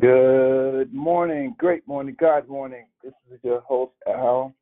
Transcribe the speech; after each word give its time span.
Good 0.00 0.92
morning, 0.92 1.54
great 1.56 1.86
morning, 1.86 2.16
God 2.18 2.48
morning. 2.48 2.86
This 3.04 3.12
is 3.32 3.38
your 3.44 3.60
host, 3.60 3.92
Al. 4.08 4.52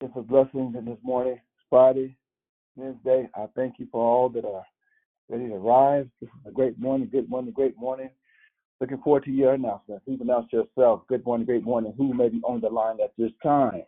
It's 0.00 0.12
a 0.16 0.22
blessing 0.22 0.72
in 0.74 0.86
this 0.86 0.96
morning, 1.02 1.38
Friday, 1.68 2.16
Wednesday. 2.74 3.28
I 3.34 3.44
thank 3.54 3.74
you 3.78 3.86
for 3.92 4.02
all 4.02 4.30
that 4.30 4.46
are 4.46 4.64
ready 5.28 5.50
to 5.50 5.56
rise. 5.56 6.06
This 6.22 6.30
is 6.30 6.48
a 6.48 6.50
great 6.50 6.78
morning, 6.78 7.10
good 7.12 7.28
morning, 7.28 7.52
great 7.52 7.76
morning. 7.76 8.08
Looking 8.80 9.02
forward 9.02 9.24
to 9.24 9.30
your 9.30 9.52
announcements. 9.52 10.02
Please 10.06 10.20
announce 10.22 10.50
yourself. 10.50 11.02
Good 11.08 11.26
morning, 11.26 11.44
great 11.44 11.62
morning. 11.62 11.92
Who 11.98 12.14
may 12.14 12.30
be 12.30 12.40
on 12.42 12.62
the 12.62 12.70
line 12.70 13.00
at 13.04 13.12
this 13.18 13.32
time? 13.42 13.82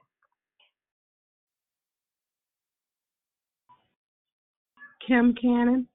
Kim 5.07 5.35
Cannon. 5.41 5.89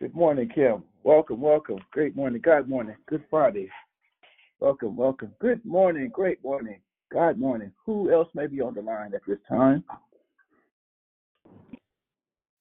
Good 0.00 0.14
morning, 0.14 0.48
Kim. 0.48 0.82
Welcome, 1.04 1.40
welcome. 1.40 1.78
Great 1.90 2.14
morning, 2.14 2.40
God 2.44 2.68
morning. 2.68 2.94
Good 3.08 3.24
Friday. 3.28 3.68
Welcome, 4.60 4.96
welcome. 4.96 5.32
Good 5.40 5.64
morning, 5.64 6.10
great 6.12 6.42
morning. 6.44 6.80
God 7.12 7.38
morning. 7.38 7.72
Who 7.86 8.12
else 8.12 8.28
may 8.34 8.46
be 8.46 8.60
on 8.60 8.74
the 8.74 8.82
line 8.82 9.12
at 9.12 9.22
this 9.26 9.38
time? 9.48 9.82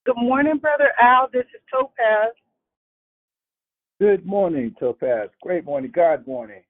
Good 0.07 0.17
morning, 0.17 0.57
Brother 0.57 0.89
Al. 0.99 1.29
This 1.31 1.45
is 1.53 1.61
Topaz. 1.71 2.33
Good 3.99 4.25
morning, 4.25 4.73
Topaz. 4.79 5.29
Great 5.43 5.63
morning, 5.63 5.91
God 5.93 6.25
morning. 6.25 6.63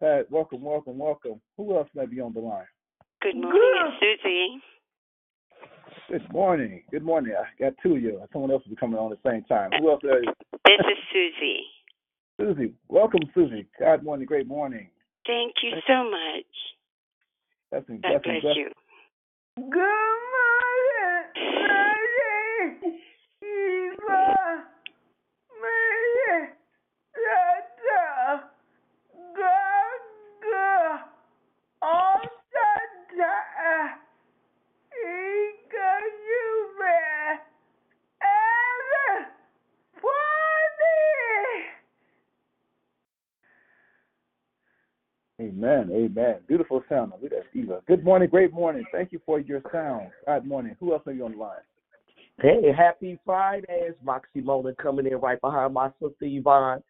Pat, 0.00 0.30
welcome, 0.30 0.60
welcome, 0.60 0.98
welcome. 0.98 1.40
Who 1.56 1.74
else 1.74 1.88
may 1.94 2.04
be 2.04 2.20
on 2.20 2.34
the 2.34 2.40
line? 2.40 2.66
Good 3.22 3.36
morning, 3.36 3.60
it's 4.02 4.22
Susie. 4.22 4.60
Good 6.10 6.30
morning. 6.30 6.82
Good 6.90 7.02
morning. 7.02 7.34
I 7.38 7.62
got 7.62 7.72
two 7.82 7.94
of 7.94 8.02
you. 8.02 8.20
Someone 8.30 8.50
else 8.50 8.62
will 8.66 8.74
be 8.74 8.76
coming 8.76 8.98
on 8.98 9.10
at 9.10 9.22
the 9.22 9.30
same 9.30 9.44
time. 9.44 9.70
Who 9.80 9.90
else? 9.90 10.02
Are 10.64 10.70
you? 10.70 10.78
This 10.78 10.86
is 10.92 10.98
Susie. 11.12 11.66
Susie. 12.40 12.72
Welcome, 12.88 13.20
Susie. 13.34 13.66
God 13.78 14.02
morning. 14.02 14.26
Great 14.26 14.46
morning. 14.48 14.88
Thank 15.26 15.54
you 15.62 15.72
so 15.86 16.04
much. 16.10 16.46
Blessings, 17.70 18.00
God 18.02 18.22
bless 18.22 18.42
you. 18.56 18.70
Good 19.56 19.70
morning, 19.70 21.24
Mary. 21.68 22.76
Eva. 23.42 24.64
Mary. 25.62 26.48
Tata. 27.14 28.44
Gaga. 29.36 31.04
All 31.82 32.20
the 32.52 32.70
time. 33.16 33.98
Ika 34.92 35.90
Yume. 36.28 36.98
And 38.22 39.26
Funny. 40.00 41.60
Amen. 46.16 46.24
Amen. 46.24 46.40
Beautiful 46.48 46.82
sound. 46.88 47.12
Look 47.22 47.32
at 47.32 47.44
Eva. 47.54 47.80
Good 47.86 48.04
morning. 48.04 48.28
Great 48.28 48.52
morning. 48.52 48.84
Thank 48.92 49.12
you 49.12 49.20
for 49.24 49.40
your 49.40 49.62
sound. 49.72 50.08
Good 50.26 50.46
morning. 50.46 50.76
Who 50.80 50.92
else 50.92 51.02
are 51.06 51.12
you 51.12 51.24
on 51.24 51.32
the 51.32 51.38
line? 51.38 51.58
Hey, 52.40 52.72
happy 52.76 53.18
Friday. 53.24 53.64
It's 53.68 53.98
Moxie 54.04 54.40
Mona 54.40 54.74
coming 54.74 55.06
in 55.06 55.14
right 55.14 55.40
behind 55.40 55.74
my 55.74 55.88
sister 56.00 56.14
Yvonne. 56.22 56.82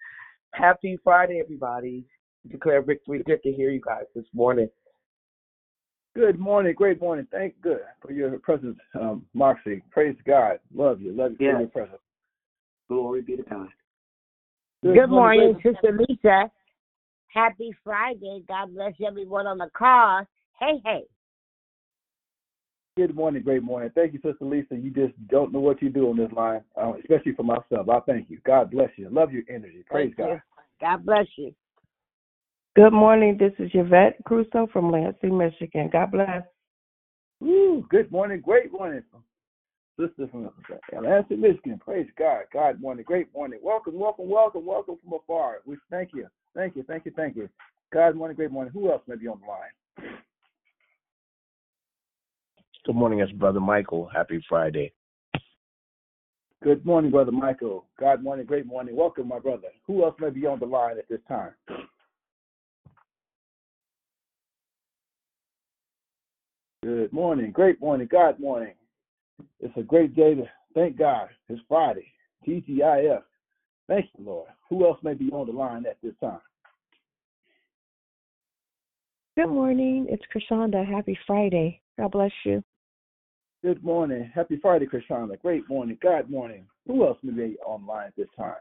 Happy 0.52 0.98
Friday, 1.04 1.40
everybody. 1.42 2.04
Declare 2.50 2.82
victory. 2.82 3.22
Good 3.24 3.42
to 3.42 3.52
hear 3.52 3.70
you 3.70 3.80
guys 3.84 4.04
this 4.14 4.24
morning. 4.32 4.68
Good 6.14 6.38
morning. 6.38 6.74
Great 6.76 7.00
morning. 7.00 7.26
Thank 7.30 7.60
good 7.60 7.80
for 8.00 8.12
your 8.12 8.38
presence, 8.38 8.78
um, 8.94 9.24
Moxie. 9.34 9.82
Praise 9.90 10.16
God. 10.26 10.60
Love 10.74 11.00
you. 11.00 11.12
Love 11.12 11.32
you 11.32 11.46
Yeah. 11.46 11.54
for 11.54 11.60
your 11.60 11.68
presence. 11.70 12.02
Glory 12.88 13.22
be 13.22 13.36
to 13.36 13.42
God. 13.42 13.68
Good, 14.82 15.08
morning, 15.08 15.54
great- 15.54 15.74
Sister 15.74 15.92
Lisa. 15.92 16.50
Happy 17.34 17.74
Friday. 17.82 18.44
God 18.46 18.72
bless 18.74 18.92
everyone 19.04 19.48
on 19.48 19.58
the 19.58 19.68
call. 19.76 20.24
Hey, 20.60 20.80
hey. 20.84 21.02
Good 22.96 23.16
morning, 23.16 23.42
great 23.42 23.64
morning. 23.64 23.90
Thank 23.92 24.12
you, 24.12 24.20
Sister 24.22 24.44
Lisa. 24.44 24.76
You 24.76 24.90
just 24.90 25.14
don't 25.26 25.52
know 25.52 25.58
what 25.58 25.82
you 25.82 25.90
do 25.90 26.08
on 26.10 26.16
this 26.16 26.30
line, 26.30 26.62
uh, 26.80 26.92
especially 27.00 27.32
for 27.32 27.42
myself. 27.42 27.88
I 27.88 27.98
thank 28.06 28.30
you. 28.30 28.38
God 28.46 28.70
bless 28.70 28.90
you. 28.96 29.08
Love 29.10 29.32
your 29.32 29.42
energy. 29.48 29.84
Praise 29.90 30.14
Thank 30.16 30.28
God. 30.28 30.28
you. 30.28 30.40
God 30.80 31.04
bless 31.04 31.26
you. 31.36 31.52
Good 32.76 32.92
morning. 32.92 33.36
This 33.36 33.52
is 33.58 33.70
Yvette 33.74 34.22
Crusoe 34.24 34.68
from 34.72 34.92
Lansing, 34.92 35.36
Michigan. 35.36 35.90
God 35.92 36.12
bless. 36.12 36.42
Woo, 37.40 37.84
good 37.90 38.12
morning, 38.12 38.40
great 38.40 38.72
morning. 38.72 39.02
Sister 39.98 40.28
from 40.30 40.50
Lansing, 41.02 41.40
Michigan. 41.40 41.80
Praise 41.84 42.08
God. 42.16 42.42
God 42.52 42.80
morning, 42.80 43.04
great 43.04 43.26
morning. 43.34 43.58
Welcome, 43.60 43.98
welcome, 43.98 44.28
welcome, 44.28 44.64
welcome 44.64 44.98
from 45.02 45.18
afar. 45.18 45.58
We 45.66 45.76
thank 45.90 46.10
you. 46.14 46.28
Thank 46.54 46.76
you, 46.76 46.84
thank 46.84 47.04
you, 47.04 47.12
thank 47.16 47.36
you. 47.36 47.48
God 47.92 48.14
morning, 48.16 48.36
great 48.36 48.50
morning. 48.50 48.72
Who 48.72 48.90
else 48.90 49.02
may 49.06 49.16
be 49.16 49.28
on 49.28 49.40
the 49.40 49.46
line? 49.46 50.14
Good 52.84 52.94
morning, 52.94 53.20
it's 53.20 53.32
Brother 53.32 53.60
Michael. 53.60 54.08
Happy 54.14 54.44
Friday. 54.48 54.92
Good 56.62 56.84
morning, 56.86 57.10
Brother 57.10 57.32
Michael. 57.32 57.86
God 57.98 58.22
morning, 58.22 58.46
great 58.46 58.66
morning. 58.66 58.96
Welcome, 58.96 59.28
my 59.28 59.38
brother. 59.38 59.68
Who 59.86 60.04
else 60.04 60.14
may 60.20 60.30
be 60.30 60.46
on 60.46 60.60
the 60.60 60.66
line 60.66 60.98
at 60.98 61.08
this 61.08 61.20
time? 61.28 61.52
Good 66.82 67.12
morning, 67.12 67.50
great 67.50 67.80
morning, 67.80 68.08
God 68.10 68.38
morning. 68.38 68.74
It's 69.60 69.76
a 69.76 69.82
great 69.82 70.14
day 70.14 70.34
to 70.34 70.44
thank 70.74 70.98
God. 70.98 71.28
It's 71.48 71.60
Friday, 71.68 72.12
TGIF. 72.46 73.22
Thank 73.88 74.06
you, 74.16 74.24
Lord. 74.24 74.48
Who 74.70 74.86
else 74.86 74.98
may 75.02 75.14
be 75.14 75.30
on 75.30 75.46
the 75.46 75.52
line 75.52 75.84
at 75.86 75.98
this 76.02 76.14
time? 76.20 76.40
Good 79.36 79.48
morning. 79.48 80.06
It's 80.08 80.22
Krishanda. 80.34 80.86
Happy 80.86 81.18
Friday. 81.26 81.80
God 81.98 82.12
bless 82.12 82.30
you. 82.44 82.62
Good 83.62 83.82
morning. 83.82 84.30
Happy 84.34 84.58
Friday, 84.60 84.86
Krishana. 84.86 85.40
Great 85.40 85.68
morning, 85.68 85.98
God 86.02 86.30
morning. 86.30 86.66
Who 86.86 87.06
else 87.06 87.18
may 87.22 87.32
be 87.32 87.56
online 87.66 88.08
at 88.08 88.16
this 88.16 88.28
time? 88.36 88.56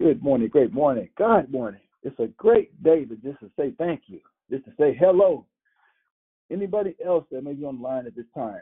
Good 0.00 0.22
morning, 0.22 0.48
great 0.48 0.72
morning, 0.72 1.08
God 1.16 1.50
morning. 1.50 1.80
It's 2.02 2.18
a 2.18 2.26
great 2.36 2.82
day 2.82 3.04
to 3.04 3.16
just 3.16 3.40
to 3.40 3.50
say 3.58 3.72
thank 3.78 4.02
you, 4.06 4.20
just 4.50 4.64
to 4.66 4.72
say 4.78 4.94
hello. 4.98 5.46
Anybody 6.50 6.94
else 7.04 7.24
that 7.30 7.42
may 7.42 7.54
be 7.54 7.64
online 7.64 8.06
at 8.06 8.14
this 8.14 8.26
time? 8.36 8.60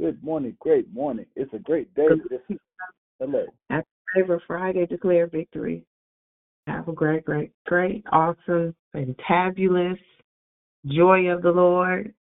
Good 0.00 0.24
morning, 0.24 0.56
great 0.60 0.90
morning. 0.94 1.26
It's 1.36 1.52
a 1.52 1.58
great 1.58 1.94
day 1.94 2.08
to 2.08 2.16
just 2.30 2.60
hello. 3.18 3.44
Happy 3.68 3.86
Favor 4.14 4.42
Friday. 4.46 4.86
Declare 4.86 5.26
victory. 5.26 5.84
Have 6.66 6.88
a 6.88 6.92
great, 6.92 7.26
great, 7.26 7.52
great, 7.66 8.02
awesome, 8.10 8.74
fantabulous, 8.96 9.98
joy 10.86 11.28
of 11.28 11.42
the 11.42 11.50
Lord 11.50 12.14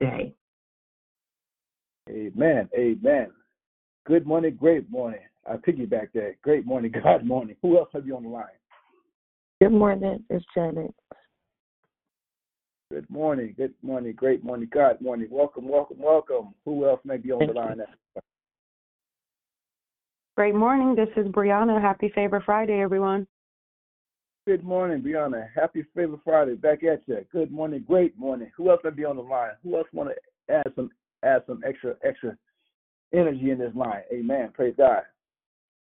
day. 0.00 0.34
Amen, 2.08 2.66
amen. 2.74 3.26
Good 4.06 4.26
morning, 4.26 4.56
great 4.58 4.90
morning. 4.90 5.20
I 5.46 5.56
piggyback 5.56 6.12
that. 6.14 6.36
Great 6.40 6.64
morning, 6.64 6.94
God 7.04 7.26
morning. 7.26 7.56
Who 7.60 7.76
else 7.76 7.90
have 7.92 8.06
you 8.06 8.16
on 8.16 8.22
the 8.22 8.30
line? 8.30 8.46
Good 9.60 9.72
morning. 9.72 10.24
It's 10.30 10.46
Janet. 10.54 10.94
Good 12.92 13.10
morning, 13.10 13.52
good 13.56 13.74
morning, 13.82 14.12
great 14.14 14.44
morning, 14.44 14.68
God 14.72 15.00
morning. 15.00 15.26
Welcome, 15.28 15.68
welcome, 15.68 15.98
welcome. 15.98 16.54
Who 16.64 16.86
else 16.86 17.00
may 17.04 17.16
be 17.16 17.32
on 17.32 17.40
the 17.40 17.46
Thank 17.46 17.56
you. 17.56 17.60
line? 17.60 17.80
Great 20.36 20.54
morning. 20.54 20.94
This 20.94 21.08
is 21.16 21.26
Brianna. 21.32 21.80
Happy 21.80 22.12
Favor 22.14 22.40
Friday, 22.46 22.80
everyone. 22.80 23.26
Good 24.46 24.62
morning, 24.62 25.02
Brianna. 25.02 25.48
Happy 25.52 25.84
Favor 25.96 26.20
Friday. 26.22 26.54
Back 26.54 26.84
at 26.84 27.02
you. 27.06 27.26
Good 27.32 27.50
morning, 27.50 27.84
great 27.84 28.16
morning. 28.16 28.52
Who 28.56 28.70
else 28.70 28.80
may 28.84 28.90
be 28.90 29.04
on 29.04 29.16
the 29.16 29.22
line? 29.22 29.54
Who 29.64 29.76
else 29.76 29.88
want 29.92 30.10
to 30.10 30.54
add 30.54 30.72
some 30.76 30.90
add 31.24 31.42
some 31.48 31.62
extra 31.66 31.96
extra 32.04 32.38
energy 33.12 33.50
in 33.50 33.58
this 33.58 33.74
line? 33.74 34.02
Amen. 34.12 34.50
Praise 34.54 34.74
God. 34.78 35.02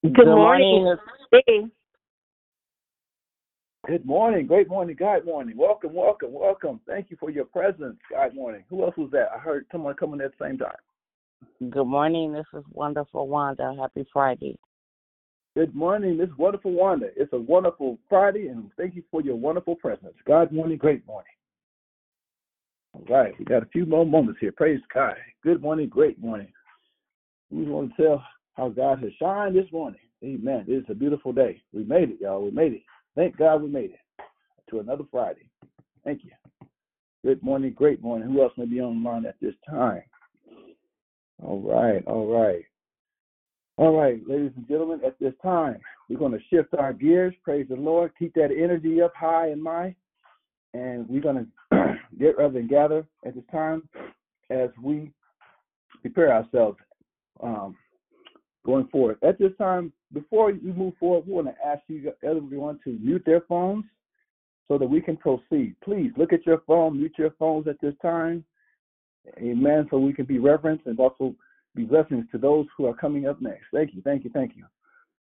Good, 0.01 0.27
morning. 0.27 0.95
Hey. 1.45 1.65
Good 3.87 4.05
morning, 4.05 4.47
great 4.47 4.67
morning, 4.67 4.95
God 4.97 5.25
morning. 5.25 5.55
Welcome, 5.55 5.93
welcome, 5.93 6.33
welcome. 6.33 6.79
Thank 6.87 7.11
you 7.11 7.17
for 7.19 7.29
your 7.29 7.45
presence, 7.45 7.97
God 8.09 8.33
morning. 8.33 8.63
Who 8.69 8.83
else 8.83 8.97
was 8.97 9.11
that? 9.11 9.27
I 9.35 9.37
heard 9.37 9.67
someone 9.71 9.93
coming 9.93 10.21
at 10.21 10.31
the 10.35 10.45
same 10.45 10.57
time. 10.57 11.69
Good 11.69 11.85
morning. 11.85 12.33
This 12.33 12.47
is 12.57 12.63
Wonderful 12.71 13.27
Wanda. 13.27 13.75
Happy 13.79 14.03
Friday. 14.11 14.57
Good 15.55 15.75
morning, 15.75 16.17
Miss 16.17 16.29
Wonderful 16.35 16.71
Wanda. 16.71 17.09
It's 17.15 17.31
a 17.33 17.39
wonderful 17.39 17.99
Friday, 18.09 18.47
and 18.47 18.71
thank 18.75 18.95
you 18.95 19.03
for 19.11 19.21
your 19.21 19.35
wonderful 19.35 19.75
presence. 19.75 20.15
God 20.25 20.51
morning, 20.51 20.77
great 20.77 21.05
morning. 21.05 21.31
All 22.93 23.05
right, 23.07 23.37
we 23.37 23.45
got 23.45 23.61
a 23.61 23.67
few 23.67 23.85
more 23.85 24.05
moments 24.05 24.39
here. 24.41 24.51
Praise 24.51 24.81
God. 24.91 25.13
Good 25.43 25.61
morning, 25.61 25.89
great 25.89 26.19
morning. 26.19 26.51
We 27.51 27.65
want 27.65 27.95
to 27.95 28.03
tell 28.03 28.23
how 28.55 28.69
God 28.69 29.03
has 29.03 29.11
shined 29.19 29.55
this 29.55 29.71
morning. 29.71 29.99
Amen. 30.23 30.65
It 30.67 30.73
is 30.73 30.85
a 30.89 30.95
beautiful 30.95 31.33
day. 31.33 31.61
We 31.71 31.83
made 31.83 32.09
it, 32.09 32.17
y'all. 32.21 32.43
We 32.43 32.49
made 32.49 32.73
it. 32.73 32.81
Thank 33.15 33.37
God 33.37 33.61
we 33.61 33.69
made 33.69 33.91
it 33.91 33.99
to 34.69 34.79
another 34.79 35.03
Friday. 35.09 35.47
Thank 36.03 36.23
you. 36.23 36.31
Good 37.23 37.41
morning, 37.41 37.73
great 37.73 38.01
morning. 38.01 38.29
Who 38.29 38.41
else 38.41 38.53
may 38.57 38.65
be 38.65 38.79
on 38.79 39.01
the 39.01 39.09
line 39.09 39.25
at 39.25 39.35
this 39.41 39.55
time? 39.69 40.03
All 41.41 41.59
right, 41.59 42.05
all 42.05 42.27
right. 42.27 42.63
All 43.77 43.97
right, 43.97 44.21
ladies 44.27 44.51
and 44.55 44.67
gentlemen, 44.67 45.01
at 45.05 45.19
this 45.19 45.33
time, 45.41 45.79
we're 46.09 46.19
going 46.19 46.31
to 46.31 46.39
shift 46.49 46.73
our 46.75 46.93
gears. 46.93 47.33
Praise 47.43 47.65
the 47.69 47.75
Lord. 47.75 48.11
Keep 48.17 48.35
that 48.35 48.51
energy 48.51 49.01
up 49.01 49.13
high 49.15 49.47
and 49.47 49.61
mind. 49.61 49.95
And 50.73 51.07
we're 51.09 51.21
going 51.21 51.47
to 51.71 51.95
get 52.19 52.37
rather 52.37 52.53
than 52.53 52.67
gather 52.67 53.05
at 53.25 53.35
this 53.35 53.43
time 53.51 53.89
as 54.49 54.69
we 54.81 55.11
prepare 56.01 56.31
ourselves 56.31 56.77
um, 57.41 57.75
going 58.65 58.87
forward. 58.87 59.17
At 59.21 59.39
this 59.39 59.51
time, 59.57 59.93
before 60.13 60.51
we 60.51 60.71
move 60.73 60.93
forward, 60.99 61.27
we 61.27 61.33
want 61.33 61.47
to 61.47 61.65
ask 61.65 61.81
you 61.87 62.11
everyone 62.23 62.79
to 62.83 62.97
mute 63.01 63.23
their 63.25 63.41
phones 63.41 63.85
so 64.67 64.77
that 64.77 64.87
we 64.87 65.01
can 65.01 65.17
proceed. 65.17 65.75
Please 65.83 66.11
look 66.17 66.33
at 66.33 66.45
your 66.45 66.61
phone, 66.65 66.97
mute 66.97 67.13
your 67.17 67.31
phones 67.37 67.67
at 67.67 67.79
this 67.81 67.93
time. 68.01 68.43
Amen. 69.37 69.87
So 69.89 69.97
we 69.97 70.13
can 70.13 70.25
be 70.25 70.39
reverent 70.39 70.81
and 70.85 70.99
also 70.99 71.35
be 71.75 71.83
blessings 71.83 72.25
to 72.31 72.37
those 72.37 72.65
who 72.77 72.85
are 72.85 72.93
coming 72.93 73.27
up 73.27 73.41
next. 73.41 73.65
Thank 73.73 73.93
you, 73.93 74.01
thank 74.01 74.23
you, 74.23 74.29
thank 74.31 74.55
you. 74.55 74.65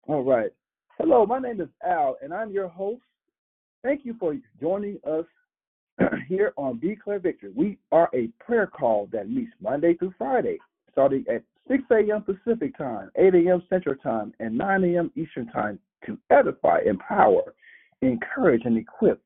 All 0.06 0.22
right. 0.22 0.52
Hello, 0.98 1.24
my 1.26 1.38
name 1.38 1.60
is 1.60 1.68
Al, 1.84 2.16
and 2.22 2.32
I'm 2.32 2.50
your 2.50 2.68
host. 2.68 3.02
Thank 3.82 4.04
you 4.04 4.14
for 4.20 4.36
joining 4.60 4.98
us 5.08 5.24
here 6.28 6.52
on 6.56 6.78
Declare 6.78 7.20
Victory. 7.20 7.50
We 7.54 7.78
are 7.90 8.08
a 8.14 8.28
prayer 8.44 8.66
call 8.66 9.08
that 9.12 9.30
meets 9.30 9.52
Monday 9.60 9.94
through 9.94 10.14
Friday, 10.18 10.58
starting 10.92 11.24
at 11.32 11.42
6 11.68 11.82
a.m. 11.90 12.22
Pacific 12.22 12.76
Time, 12.76 13.10
8 13.16 13.34
a.m. 13.34 13.62
Central 13.68 13.96
Time, 13.96 14.32
and 14.40 14.56
9 14.56 14.84
a.m. 14.84 15.12
Eastern 15.16 15.46
Time 15.48 15.78
to 16.06 16.18
edify, 16.30 16.80
empower, 16.84 17.54
encourage, 18.02 18.62
and 18.64 18.76
equip 18.76 19.22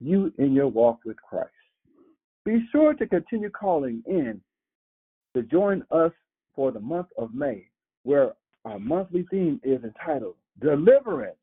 you 0.00 0.32
in 0.38 0.52
your 0.52 0.68
walk 0.68 1.00
with 1.04 1.16
Christ. 1.16 1.50
Be 2.44 2.64
sure 2.72 2.94
to 2.94 3.06
continue 3.06 3.50
calling 3.50 4.02
in 4.06 4.40
to 5.34 5.42
join 5.42 5.84
us 5.90 6.12
for 6.54 6.72
the 6.72 6.80
month 6.80 7.08
of 7.18 7.34
May, 7.34 7.66
where 8.04 8.32
our 8.64 8.78
monthly 8.78 9.26
theme 9.30 9.60
is 9.62 9.82
entitled 9.84 10.36
Deliverance. 10.60 11.36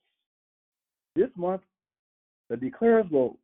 This 1.16 1.30
month, 1.36 1.62
the 2.50 2.56
declarers 2.56 3.10
will 3.12 3.38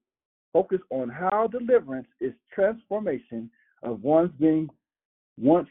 focus 0.51 0.79
on 0.89 1.09
how 1.09 1.47
deliverance 1.47 2.07
is 2.21 2.33
transformation 2.53 3.49
of 3.81 4.03
one's 4.03 4.31
being 4.39 4.69
once 5.37 5.67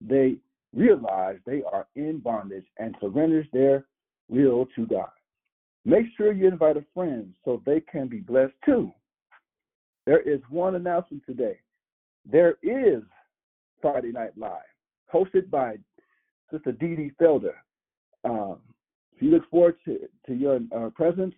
they 0.00 0.36
realize 0.74 1.36
they 1.46 1.62
are 1.70 1.86
in 1.94 2.18
bondage 2.18 2.66
and 2.78 2.94
surrenders 3.00 3.46
their 3.52 3.84
will 4.28 4.66
to 4.76 4.86
God. 4.86 5.10
Make 5.84 6.06
sure 6.16 6.32
you 6.32 6.48
invite 6.48 6.76
a 6.76 6.84
friend 6.94 7.34
so 7.44 7.62
they 7.64 7.80
can 7.80 8.08
be 8.08 8.18
blessed 8.18 8.54
too. 8.64 8.90
There 10.06 10.20
is 10.20 10.40
one 10.50 10.74
announcement 10.74 11.22
today. 11.26 11.58
There 12.30 12.56
is 12.62 13.02
Friday 13.82 14.12
Night 14.12 14.36
Live, 14.36 14.52
hosted 15.12 15.50
by 15.50 15.76
Sister 16.50 16.72
Dee 16.72 16.96
Dee 16.96 17.12
Felder. 17.20 17.54
Um, 18.24 18.58
we 19.20 19.30
look 19.30 19.48
forward 19.50 19.76
to, 19.84 19.98
to 20.26 20.34
your 20.34 20.60
uh, 20.74 20.90
presence. 20.90 21.34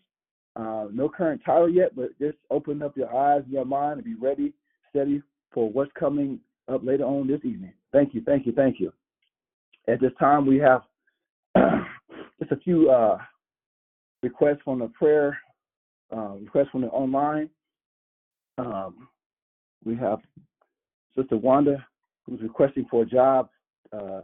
Uh, 0.55 0.87
no 0.93 1.09
current 1.09 1.43
title 1.45 1.69
yet, 1.69 1.95
but 1.95 2.19
just 2.19 2.38
open 2.50 2.83
up 2.83 2.97
your 2.97 3.14
eyes 3.14 3.43
and 3.45 3.52
your 3.52 3.64
mind 3.64 3.99
and 3.99 4.05
be 4.05 4.14
ready, 4.14 4.52
steady 4.88 5.23
for 5.52 5.71
what's 5.71 5.90
coming 5.99 6.40
up 6.69 6.83
later 6.85 7.05
on 7.05 7.26
this 7.26 7.40
evening. 7.45 7.73
Thank 7.93 8.14
you, 8.14 8.23
thank 8.25 8.47
you, 8.47 8.52
thank 8.52 8.81
you. 8.81 8.93
At 9.88 10.00
this 10.00 10.12
time, 10.19 10.47
we 10.47 10.59
have 10.59 10.83
just 12.38 12.52
a 12.52 12.57
few 12.57 12.90
uh, 12.90 13.19
requests 14.23 14.62
from 14.64 14.81
the 14.81 14.88
prayer, 14.88 15.38
uh, 16.14 16.35
requests 16.40 16.71
from 16.73 16.83
the 16.83 16.88
online. 16.88 17.49
Um, 18.59 19.09
we 19.85 19.97
have 19.97 20.19
Sister 21.16 21.37
Wanda, 21.37 21.87
who's 22.25 22.40
requesting 22.40 22.87
for 22.90 23.02
a 23.02 23.07
job 23.07 23.49
uh, 23.93 24.23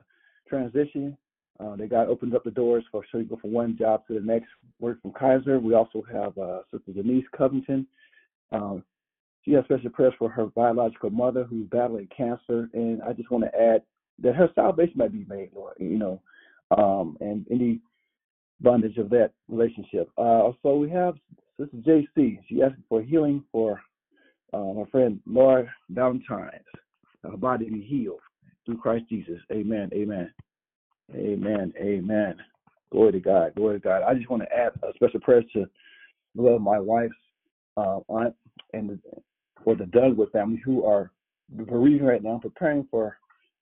transition. 0.49 1.17
Uh, 1.61 1.77
they 1.77 1.87
got 1.87 2.09
opened 2.09 2.35
up 2.35 2.43
the 2.43 2.51
doors 2.51 2.85
for 2.91 3.05
so 3.13 3.19
you 3.19 3.25
go 3.25 3.37
from 3.37 3.53
one 3.53 3.77
job 3.79 4.05
to 4.09 4.15
the 4.15 4.21
next. 4.21 4.49
Work 4.81 5.01
from 5.01 5.13
Kaiser. 5.13 5.61
We 5.61 5.75
also 5.75 6.03
have 6.13 6.37
uh, 6.37 6.61
Sister 6.73 6.93
Denise 6.93 7.27
Covington. 7.37 7.87
Um, 8.51 8.83
she 9.45 9.53
has 9.53 9.65
special 9.65 9.91
prayers 9.91 10.15
for 10.19 10.29
her 10.29 10.47
biological 10.47 11.11
mother 11.11 11.45
who's 11.45 11.69
battling 11.69 12.09
cancer, 12.17 12.69
and 12.73 13.01
I 13.03 13.13
just 13.13 13.31
want 13.31 13.45
to 13.45 13.61
add 13.61 13.83
that 14.23 14.35
her 14.37 14.49
salvation 14.55 14.95
might 14.97 15.13
be 15.13 15.27
made, 15.29 15.51
Lord. 15.55 15.75
You 15.79 15.99
know, 15.99 16.21
um, 16.77 17.17
and 17.21 17.47
any 17.51 17.81
bondage 18.61 18.97
of 18.99 19.11
that 19.11 19.33
relationship. 19.49 20.09
Uh, 20.17 20.51
so 20.63 20.77
we 20.77 20.89
have 20.91 21.15
Sister 21.59 21.77
JC. 21.79 22.39
She 22.49 22.63
asked 22.63 22.77
for 22.89 23.03
healing 23.03 23.45
for 23.53 23.81
uh, 24.53 24.59
my 24.59 24.85
friend 24.91 25.21
Laura 25.27 25.69
Valentine's. 25.91 26.65
Her 27.23 27.37
body 27.37 27.69
be 27.69 27.83
healed 27.83 28.21
through 28.65 28.79
Christ 28.79 29.05
Jesus. 29.09 29.41
Amen. 29.53 29.91
Amen. 29.93 30.33
Amen. 31.15 31.73
Amen. 31.81 32.37
Glory 32.91 33.13
to 33.13 33.21
God. 33.21 33.55
Glory 33.55 33.81
to 33.81 33.85
God. 33.85 34.03
I 34.03 34.15
just 34.15 34.29
want 34.29 34.43
to 34.43 34.53
add 34.53 34.73
a 34.83 34.93
special 34.95 35.21
prayer 35.21 35.43
to 35.55 35.67
love 36.37 36.61
my 36.61 36.79
wife's 36.79 37.15
uh, 37.77 38.01
aunt 38.09 38.35
and 38.73 38.91
the, 38.91 38.99
for 39.65 39.75
the 39.75 39.85
Dugwood 39.85 40.33
family 40.33 40.61
who 40.65 40.85
are 40.85 41.11
bereaving 41.57 42.07
right 42.07 42.23
now, 42.23 42.39
preparing 42.43 42.87
for 42.91 43.17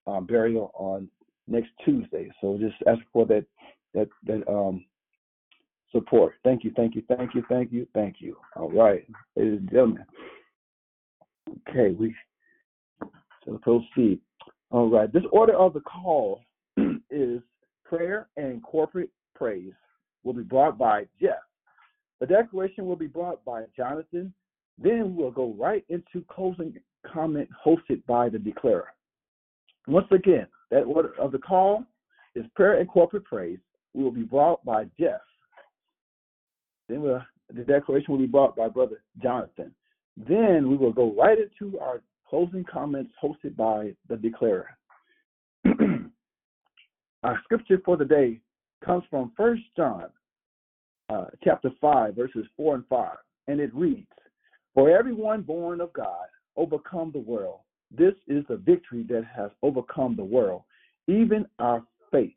um, 0.07 0.27
burial 0.27 0.71
on 0.75 1.09
next 1.49 1.71
Tuesday. 1.85 2.31
So 2.41 2.59
just 2.59 2.77
ask 2.87 3.01
for 3.13 3.27
that 3.27 3.45
that 3.95 4.09
that 4.27 4.49
um 4.49 4.85
support. 5.93 6.35
Thank 6.45 6.65
you, 6.65 6.73
thank 6.77 6.95
you, 6.95 7.03
thank 7.09 7.35
you, 7.35 7.43
thank 7.49 7.73
you, 7.73 7.87
thank 7.95 8.17
you. 8.21 8.37
All 8.57 8.71
right, 8.71 9.07
ladies 9.37 9.59
and 9.59 9.71
gentlemen. 9.71 10.05
Okay, 11.69 11.95
we 11.95 12.15
shall 13.45 13.59
proceed. 13.59 14.21
All 14.71 14.89
right, 14.89 15.13
this 15.13 15.25
order 15.33 15.55
of 15.55 15.75
the 15.75 15.81
call 15.81 16.43
is 17.11 17.41
prayer 17.85 18.29
and 18.37 18.63
corporate 18.63 19.11
praise 19.35 19.73
will 20.23 20.35
be 20.35 20.43
brought 20.43 20.79
by 20.79 21.07
Jeff. 21.21 21.41
The 22.21 22.27
declaration 22.27 22.87
will 22.87 22.97
be 22.97 23.07
brought 23.07 23.45
by 23.45 23.65
Jonathan. 23.77 24.33
Then 24.79 25.17
we'll 25.17 25.31
go 25.31 25.55
right 25.59 25.85
into 25.89 26.25
closing 26.31 26.75
comment 27.11 27.49
hosted 27.67 28.05
by 28.07 28.29
the 28.29 28.39
declarer. 28.39 28.93
Once 29.91 30.07
again, 30.13 30.47
that 30.71 30.83
order 30.83 31.13
of 31.19 31.33
the 31.33 31.39
call 31.39 31.85
is 32.37 32.45
prayer 32.55 32.79
and 32.79 32.89
corporate 32.89 33.25
praise 33.25 33.59
We 33.93 34.05
will 34.05 34.13
be 34.13 34.23
brought 34.23 34.65
by 34.65 34.85
Jeff. 34.99 35.21
Then 36.89 37.03
we'll, 37.03 37.21
the 37.53 37.65
declaration 37.65 38.13
will 38.13 38.21
be 38.21 38.27
brought 38.27 38.55
by 38.55 38.69
Brother 38.69 39.03
Jonathan. 39.21 39.75
Then 40.17 40.71
we 40.71 40.77
will 40.77 40.93
go 40.93 41.13
right 41.15 41.39
into 41.39 41.81
our 41.81 42.03
closing 42.29 42.65
comments 42.65 43.11
hosted 43.21 43.57
by 43.57 43.93
the 44.09 44.17
declarer. 44.17 44.69
our 47.25 47.41
scripture 47.43 47.83
for 47.85 47.97
the 47.97 48.05
day 48.05 48.41
comes 48.85 49.03
from 49.11 49.33
First 49.37 49.63
John 49.77 50.07
uh, 51.09 51.27
chapter 51.43 51.71
5, 51.81 52.15
verses 52.15 52.47
4 52.57 52.77
and 52.77 52.85
5, 52.89 53.17
and 53.49 53.59
it 53.59 53.75
reads, 53.75 54.07
For 54.73 54.89
everyone 54.89 55.43
born 55.43 55.81
of 55.81 55.93
God 55.93 56.27
overcome 56.57 57.11
the 57.11 57.19
world. 57.19 57.61
This 57.97 58.15
is 58.29 58.45
the 58.49 58.57
victory 58.57 59.05
that 59.09 59.25
has 59.35 59.51
overcome 59.63 60.17
the 60.17 60.25
world, 60.25 60.63
even 61.09 61.47
our 61.59 61.83
faith, 62.11 62.35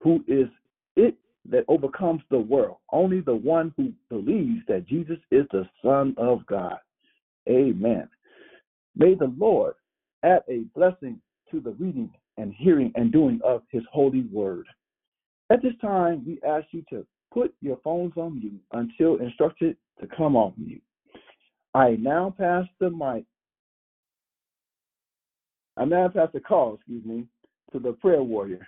who 0.00 0.24
is 0.26 0.48
it 0.96 1.16
that 1.50 1.64
overcomes 1.68 2.22
the 2.30 2.38
world. 2.38 2.76
Only 2.90 3.20
the 3.20 3.34
one 3.34 3.74
who 3.76 3.92
believes 4.08 4.60
that 4.68 4.86
Jesus 4.86 5.18
is 5.30 5.46
the 5.52 5.68
Son 5.82 6.14
of 6.16 6.46
God. 6.46 6.78
Amen. 7.48 8.08
May 8.96 9.14
the 9.14 9.32
Lord 9.36 9.74
add 10.22 10.42
a 10.48 10.60
blessing 10.74 11.20
to 11.50 11.60
the 11.60 11.72
reading 11.72 12.10
and 12.38 12.54
hearing 12.54 12.92
and 12.94 13.12
doing 13.12 13.40
of 13.44 13.62
his 13.70 13.82
holy 13.92 14.22
word. 14.32 14.66
At 15.50 15.62
this 15.62 15.74
time, 15.80 16.24
we 16.26 16.40
ask 16.48 16.66
you 16.70 16.82
to 16.90 17.06
put 17.32 17.54
your 17.60 17.78
phones 17.84 18.12
on 18.16 18.38
mute 18.38 18.60
until 18.72 19.16
instructed 19.16 19.76
to 20.00 20.06
come 20.16 20.36
off 20.36 20.54
mute. 20.56 20.82
I 21.74 21.96
now 22.00 22.34
pass 22.36 22.64
the 22.80 22.90
mic. 22.90 23.24
I 25.76 25.84
now 25.84 26.08
pass 26.08 26.28
the 26.32 26.40
call, 26.40 26.74
excuse 26.74 27.04
me, 27.04 27.26
to 27.72 27.78
the 27.78 27.92
prayer 27.92 28.22
warrior 28.22 28.66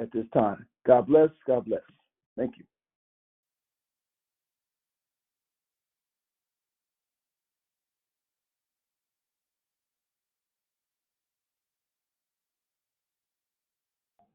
at 0.00 0.10
this 0.12 0.26
time. 0.32 0.66
God 0.86 1.06
bless. 1.06 1.28
God 1.46 1.66
bless. 1.66 1.82
Thank 2.36 2.58
you. 2.58 2.64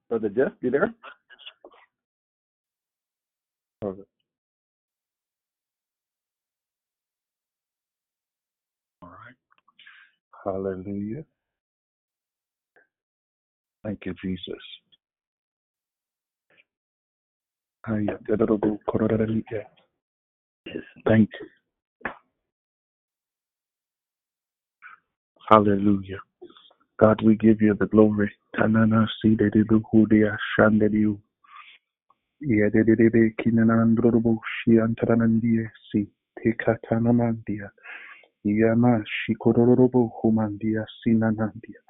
Brother 0.10 0.30
Jeff, 0.30 0.54
you 0.62 0.72
there? 0.72 0.94
All 3.84 3.96
right. 9.02 9.36
Hallelujah. 10.44 11.24
Thank 13.84 14.06
you, 14.06 14.14
Jesus. 14.24 14.64
Thank 21.06 21.30
you. 21.42 21.48
Hallelujah. 25.50 26.20
God, 27.00 27.22
we 27.24 27.36
give 27.36 27.62
you 27.62 27.76
the 27.80 27.88
glory. 27.88 28.32
Tanana 28.56 29.08
si 29.22 29.36
de 29.36 29.50
de 29.52 29.64
du 29.66 29.82
hu 29.92 30.08
de 30.08 30.24
ashande 30.32 30.92
de 30.92 30.98
you. 31.00 31.22
Ye 32.42 32.70
de 32.70 32.84
de 32.84 32.96
de 32.96 33.10
be 33.10 33.32
kinanandrobo 33.40 34.40
shi 34.64 34.80
antaranandie 34.80 35.70
si. 35.92 36.08
Tekatanamandia. 36.40 37.70
Yama 38.46 39.04
shikororobo 39.06 40.12
humandia 40.24 40.86
sinanandia. 41.04 41.82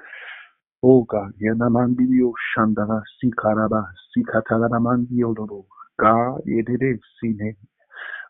Oh 0.81 1.03
God, 1.03 1.33
Yanamandio 1.43 2.31
Shandana 2.55 3.03
Sikaraba 3.21 3.83
Sikatalamandio 4.15 5.35
Loro. 5.37 5.65
God, 5.99 6.41
Yedede 6.47 6.97
Sine. 7.19 7.57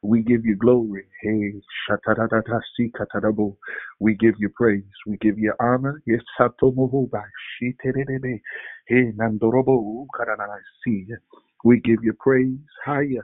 We 0.04 0.24
give 0.24 0.46
you 0.46 0.56
glory. 0.58 1.04
Hey, 1.22 1.62
Shatadadata 1.90 2.62
Sikatarabo. 2.80 3.58
We 4.00 4.16
give 4.16 4.36
you 4.40 4.50
praise. 4.56 4.84
We 5.08 5.18
give 5.18 5.38
you 5.40 5.54
honor. 5.62 6.02
Yes, 6.08 6.22
Satomohuba 6.40 7.24
Shiterebe. 7.62 8.40
Hey, 8.88 9.12
Nandorobo 9.18 10.08
Ukaranasi. 10.08 11.08
We 11.66 11.82
give 11.82 12.00
you 12.04 12.14
praise. 12.20 12.58
Haya. 12.86 13.24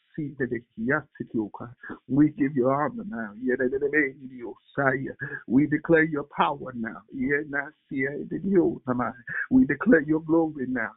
We 0.17 0.35
give 2.31 2.55
you 2.55 2.69
honor 2.69 3.03
now. 3.07 3.33
We 5.47 5.67
declare 5.67 6.03
your 6.03 6.23
power 6.35 6.73
now. 6.75 7.01
We 9.51 9.65
declare 9.65 10.01
your 10.01 10.21
glory 10.21 10.65
now. 10.67 10.91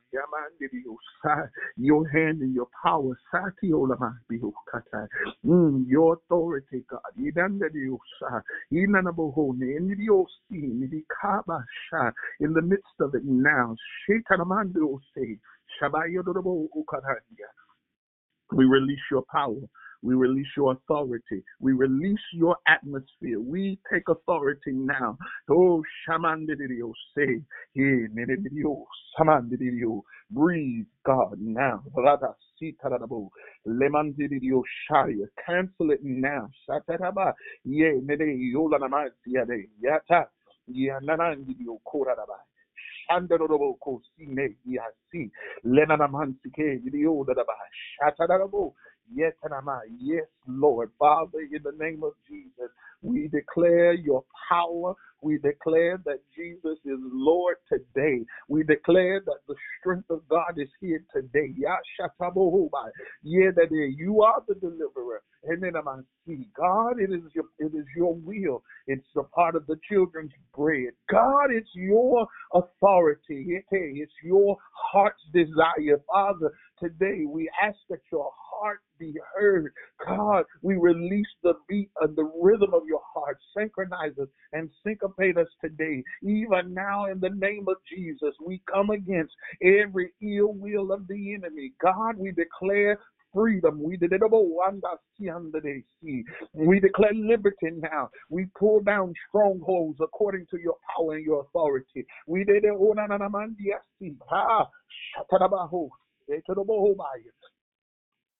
Your 1.77 2.09
hand 2.09 2.40
and 2.42 2.55
your 2.55 2.68
power. 2.83 3.16
Mm, 5.44 5.85
Your 5.88 6.14
authority, 6.14 6.85
God. 6.88 7.00
In 7.16 7.33
the 12.53 12.62
midst 12.62 13.00
of 13.00 13.14
it 13.14 13.24
now. 13.24 13.77
Ukaranya. 16.77 17.63
We 18.53 18.65
release 18.65 19.01
your 19.11 19.25
power. 19.33 19.57
We 20.03 20.15
release 20.15 20.47
your 20.57 20.73
authority. 20.73 21.43
We 21.61 21.73
release 21.73 22.21
your 22.35 22.57
atmosphere. 22.69 23.41
We 23.41 23.79
take 23.93 24.09
authority 24.09 24.73
now. 24.73 25.19
Oh, 25.51 25.83
shamandidio 26.09 26.93
say, 27.17 27.43
nididio, 27.77 28.85
samandidio. 29.19 30.03
Breathe, 30.31 30.87
God, 31.07 31.39
now. 31.41 31.83
Rada 31.97 32.35
sitarabo. 32.63 33.31
Lemandidio 33.67 34.63
shaya. 34.91 35.27
Cancel 35.47 35.91
it 35.93 36.01
now. 36.05 36.49
Shataraba. 36.69 37.33
Ye, 37.65 38.01
nede, 38.05 38.39
yola 38.39 38.79
namasiade. 38.79 39.69
Yata. 39.85 40.27
Yananandidio. 40.71 41.79
Shandorobo 43.09 43.75
kosine 43.81 44.57
yasi. 44.67 45.33
Lenanamansike 45.64 46.75
idio 46.87 47.25
dadaba. 47.27 47.55
Shatarabo. 48.01 48.75
Yes, 49.14 49.35
Anama. 49.45 49.81
Yes, 50.01 50.27
Lord. 50.49 50.90
Father, 50.99 51.40
in 51.40 51.62
the 51.64 51.73
name 51.79 52.03
of 52.05 52.14
Jesus, 52.29 52.71
we 53.05 53.29
declare 53.29 53.93
your 53.93 54.25
power. 54.49 54.95
We 55.23 55.38
declare 55.38 56.01
that 56.05 56.21
Jesus 56.37 56.79
is 56.85 56.99
Lord 57.12 57.57
today. 57.69 58.25
We 58.49 58.64
declare 58.64 59.21
that 59.25 59.38
the 59.49 59.55
strength 59.81 60.11
of 60.11 60.27
God 60.29 60.55
is 60.59 60.69
here 60.81 61.05
today. 61.14 61.55
Yeah, 61.57 61.77
that 63.57 63.69
you 63.97 64.23
are 64.23 64.43
the 64.49 64.55
deliverer. 64.55 65.23
And 65.45 65.62
then 65.62 65.77
I 65.77 65.83
God, 66.57 66.99
it 66.99 67.11
is 67.12 67.23
your 67.35 67.45
it 67.59 67.75
is 67.75 67.87
your 67.97 68.14
will. 68.14 68.62
It's 68.87 69.07
a 69.17 69.23
part 69.25 69.57
of 69.57 69.67
the 69.67 69.77
children's 69.90 70.33
bread. 70.57 70.93
God, 71.11 71.51
it's 71.51 71.71
your 71.75 72.27
authority. 72.55 73.62
It's 73.71 74.12
your 74.23 74.57
heart's 74.73 75.23
desire. 75.33 76.01
Father, 76.11 76.53
today 76.81 77.25
we 77.29 77.51
ask 77.62 77.77
that 77.90 78.01
your 78.12 78.31
heart 78.35 78.81
be 78.99 79.14
heard. 79.37 79.73
God, 80.07 80.45
we 80.62 80.77
release 80.77 81.27
the 81.43 81.55
beat 81.69 81.90
and 82.01 82.17
the 82.17 82.31
rhythm 82.40 82.73
of 82.75 82.83
your 82.87 82.94
heart. 83.15 83.39
Synchronize 83.57 84.19
us 84.21 84.29
and 84.53 84.71
syncopate 84.87 85.39
us 85.39 85.49
today. 85.61 86.03
Even 86.23 86.75
now, 86.75 87.07
in 87.07 87.21
the 87.21 87.31
name 87.31 87.67
of 87.69 87.77
Jesus, 87.89 88.35
we 88.45 88.61
come 88.73 88.91
against 88.91 89.33
every 89.63 90.13
ill 90.23 90.53
will 90.55 90.93
of 90.93 91.07
the 91.09 91.35
enemy. 91.35 91.73
God, 91.83 92.17
we 92.17 92.33
declare 92.33 92.99
freedom. 93.35 93.83
We 93.83 93.97
We 96.55 96.81
declare 96.81 97.13
liberty 97.15 97.71
now. 97.77 98.09
We 98.31 98.47
pull 98.59 98.81
down 98.81 99.13
strongholds 99.29 99.99
according 100.01 100.47
to 100.53 100.59
your 100.61 100.77
power 100.97 101.15
and 101.15 101.25
your 101.25 101.43
authority. 101.43 102.07
We 102.27 102.45
did 102.45 102.65
it. 102.65 102.75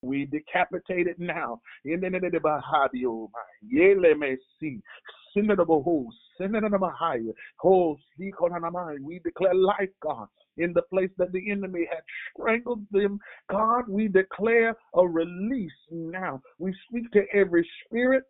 We 0.05 0.27
decapitate 0.27 1.07
it 1.07 1.19
now. 1.19 1.61
We 1.85 1.97
declare 9.25 9.55
life, 9.55 9.91
God, 10.03 10.29
in 10.57 10.73
the 10.73 10.83
place 10.83 11.11
that 11.19 11.33
the 11.33 11.51
enemy 11.51 11.89
had 11.91 12.03
strangled 12.33 12.87
them. 12.91 13.19
God, 13.51 13.89
we 13.89 14.09
declare 14.09 14.77
a 14.95 15.07
release 15.07 15.73
now. 15.91 16.41
We 16.59 16.75
speak 16.89 17.11
to 17.13 17.23
every 17.35 17.69
spirit 17.85 18.25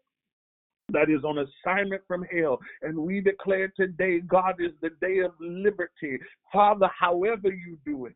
that 0.91 1.09
is 1.09 1.25
on 1.25 1.39
assignment 1.39 2.03
from 2.07 2.25
hell. 2.25 2.59
And 2.83 2.97
we 2.97 3.21
declare 3.21 3.73
today, 3.77 4.21
God 4.21 4.57
is 4.59 4.73
the 4.83 4.91
day 5.01 5.21
of 5.21 5.33
liberty. 5.41 6.19
Father, 6.53 6.89
however 6.99 7.49
you 7.49 7.79
do 7.85 8.07
it, 8.07 8.15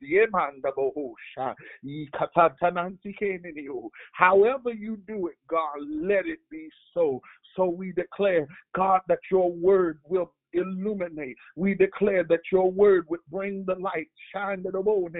however 4.12 4.70
you 4.70 4.98
do 5.07 5.26
it, 5.28 5.35
God, 5.48 5.78
let 6.02 6.26
it 6.26 6.38
be 6.50 6.68
so. 6.94 7.20
So 7.57 7.68
we 7.68 7.92
declare, 7.92 8.46
God, 8.74 9.00
that 9.09 9.18
your 9.31 9.50
word 9.50 9.98
will 10.04 10.33
illuminate. 10.52 11.37
We 11.56 11.74
declare 11.74 12.24
that 12.24 12.40
your 12.52 12.70
word 12.70 13.06
would 13.08 13.20
bring 13.30 13.64
the 13.66 13.74
light. 13.74 14.08
Shine 14.32 14.62
to 14.64 14.70
the 14.70 14.82
moon. 14.82 15.12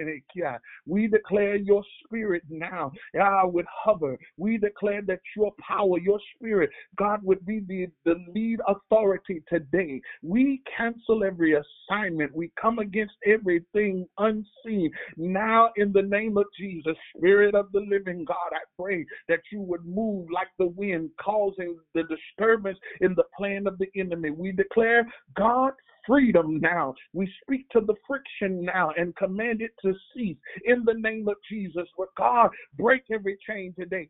We 0.85 1.07
declare 1.07 1.55
your 1.55 1.83
spirit 2.03 2.43
now 2.49 2.91
ah, 3.19 3.45
would 3.45 3.65
hover. 3.67 4.17
We 4.37 4.57
declare 4.57 5.01
that 5.03 5.19
your 5.35 5.53
power, 5.59 5.99
your 5.99 6.19
spirit, 6.35 6.69
God 6.97 7.21
would 7.23 7.45
be 7.45 7.61
the, 7.67 7.87
the 8.05 8.15
lead 8.33 8.59
authority 8.67 9.43
today. 9.47 10.01
We 10.21 10.61
cancel 10.75 11.23
every 11.23 11.55
assignment. 11.55 12.35
We 12.35 12.51
come 12.59 12.79
against 12.79 13.15
everything 13.25 14.07
unseen. 14.17 14.91
Now, 15.17 15.71
in 15.77 15.91
the 15.93 16.01
name 16.01 16.37
of 16.37 16.45
Jesus, 16.57 16.95
Spirit 17.15 17.55
of 17.55 17.71
the 17.71 17.81
living 17.81 18.25
God, 18.25 18.35
I 18.51 18.63
pray 18.79 19.05
that 19.27 19.41
you 19.51 19.61
would 19.61 19.85
move 19.85 20.27
like 20.31 20.49
the 20.57 20.67
wind, 20.67 21.09
causing 21.21 21.77
the 21.93 22.03
disturbance 22.03 22.77
in 23.01 23.15
the 23.15 23.23
plan 23.37 23.67
of 23.67 23.77
the 23.77 23.87
enemy. 23.95 24.31
We 24.31 24.51
declare 24.51 25.07
God 25.35 25.73
freedom 26.07 26.59
now. 26.59 26.95
We 27.13 27.31
speak 27.43 27.69
to 27.69 27.81
the 27.81 27.93
friction 28.07 28.63
now 28.63 28.91
and 28.97 29.15
command 29.15 29.61
it 29.61 29.71
to 29.83 29.93
cease 30.15 30.37
in 30.65 30.83
the 30.85 30.95
name 30.95 31.27
of 31.27 31.35
Jesus. 31.49 31.87
Where 31.95 32.07
God 32.17 32.49
break 32.77 33.03
every 33.11 33.37
chain 33.47 33.73
today. 33.77 34.09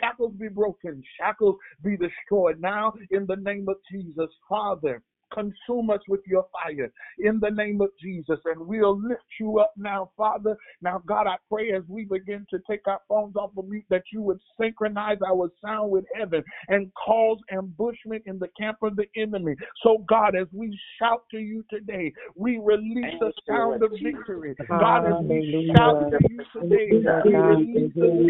Shackles 0.00 0.34
be 0.38 0.48
broken, 0.48 1.02
shackles 1.18 1.56
be 1.82 1.96
destroyed 1.96 2.60
now 2.60 2.92
in 3.10 3.26
the 3.26 3.36
name 3.36 3.66
of 3.68 3.76
Jesus, 3.90 4.30
Father. 4.48 5.02
Consume 5.32 5.90
us 5.90 6.00
with 6.08 6.20
your 6.26 6.46
fire 6.52 6.90
in 7.18 7.40
the 7.40 7.50
name 7.50 7.80
of 7.80 7.90
Jesus. 8.00 8.38
And 8.44 8.66
we'll 8.66 9.00
lift 9.00 9.24
you 9.40 9.58
up 9.58 9.72
now, 9.76 10.10
Father. 10.16 10.56
Now, 10.82 11.02
God, 11.06 11.26
I 11.26 11.36
pray 11.50 11.72
as 11.72 11.82
we 11.88 12.04
begin 12.04 12.46
to 12.50 12.58
take 12.68 12.86
our 12.86 13.00
phones 13.08 13.36
off 13.36 13.50
of 13.56 13.68
mute 13.68 13.84
that 13.90 14.04
you 14.12 14.22
would 14.22 14.38
synchronize 14.60 15.18
our 15.26 15.50
sound 15.64 15.90
with 15.90 16.04
heaven 16.14 16.42
and 16.68 16.90
cause 16.94 17.38
ambushment 17.50 18.22
in 18.26 18.38
the 18.38 18.48
camp 18.58 18.78
of 18.82 18.96
the 18.96 19.06
enemy. 19.16 19.54
So, 19.82 20.04
God, 20.08 20.34
as 20.36 20.46
we 20.52 20.78
shout 20.98 21.24
to 21.32 21.38
you 21.38 21.64
today, 21.70 22.12
we 22.34 22.58
release 22.62 23.14
the 23.20 23.32
sound 23.48 23.82
of 23.82 23.90
victory. 24.02 24.54
God, 24.68 25.06
as 25.06 25.26
we 25.26 25.72
shout 25.76 26.10
to 26.10 26.18
you 26.30 26.38
today, 26.52 26.88
we 27.24 27.34
release 27.34 27.92
the 27.94 28.26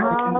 love 0.00 0.39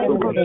Lord 0.07 0.35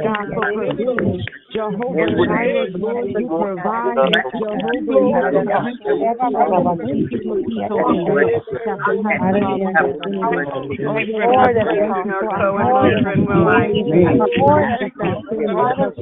God, 0.00 0.28
for 0.34 0.46
provision. 0.54 1.20
Jehovah 1.52 2.06
Jireh, 2.26 2.70
Lord, 2.78 3.08
you 3.10 3.26
provide. 3.26 3.96
Jehovah, 4.38 5.00
you 5.00 5.50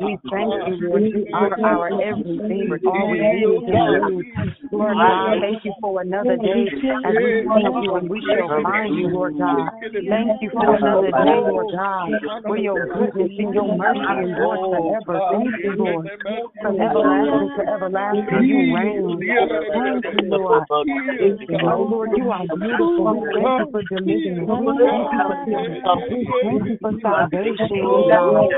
We 0.00 0.18
thank 0.30 0.52
you, 0.66 0.76
Lord. 0.88 1.02
You 1.02 1.26
are 1.34 1.58
our 1.64 2.02
everything, 2.02 2.68
all 2.86 3.08
we 3.10 3.20
need 3.20 3.44
is 3.44 3.64
you. 3.68 4.24
Lord 4.72 4.96
God, 4.96 5.40
thank 5.42 5.64
you 5.64 5.72
for 5.80 6.00
another 6.00 6.36
day 6.36 6.66
as 6.94 7.04
we 7.04 7.44
seek 7.54 7.74
you 7.82 7.96
and 7.96 8.08
we 8.08 8.20
shall 8.20 8.62
find 8.62 8.94
you, 8.96 9.08
Lord 9.08 9.36
God. 9.38 9.70
Thank 10.08 10.42
you 10.42 10.50
for 10.54 10.74
another 10.76 11.10
day, 11.12 11.40
Lord 11.44 11.66
God, 11.72 12.08
for 12.46 12.56
your 12.56 12.86
goodness 12.86 13.30
and 13.38 13.54
your 13.54 13.76
mercy 13.76 13.98
endures 13.98 14.60
forever. 14.70 15.20
Thank 15.32 15.54
you, 15.64 15.70
Lord. 15.76 16.06
From 16.60 16.80
everlasting 16.80 17.50
to 17.56 17.62
everlasting, 17.72 18.44
you 18.48 18.74
reign. 18.74 19.20
Thank 19.72 20.04
you, 20.14 20.22
Lord. 20.30 20.64
Oh, 21.62 21.82
Lord, 21.90 22.10
you 22.16 22.30
are 22.30 22.46
beautiful. 22.46 23.04
We 23.12 23.18
thank 23.42 23.58
you 23.58 23.66
for 23.72 23.82
deliverance. 23.82 24.48
We 24.48 24.72
thank 24.86 25.12
you 25.12 25.20
for 25.26 25.36
healing. 25.44 25.82
We 26.10 26.34
thank 26.42 26.62
you 26.68 26.76
for 26.80 26.92
salvation, 27.02 28.08
God. 28.08 28.50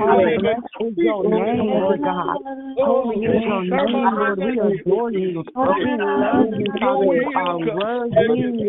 Oh, 0.00 0.26
blessed 0.36 0.64
is 0.80 0.94
your 0.96 1.22
name, 1.24 1.68
Lord 1.68 2.02
God. 2.02 2.38
Holy 2.78 3.16
is 3.16 3.42
your 3.46 3.64
name, 3.64 4.16
Lord. 4.18 4.38
We 4.38 4.58
adore 4.60 5.10
you. 5.12 5.44
We 5.54 5.96
love 5.98 6.48
you, 6.58 6.72
Father. 6.80 7.04
You 7.04 7.30
are 7.36 7.58
worthy. 7.58 8.62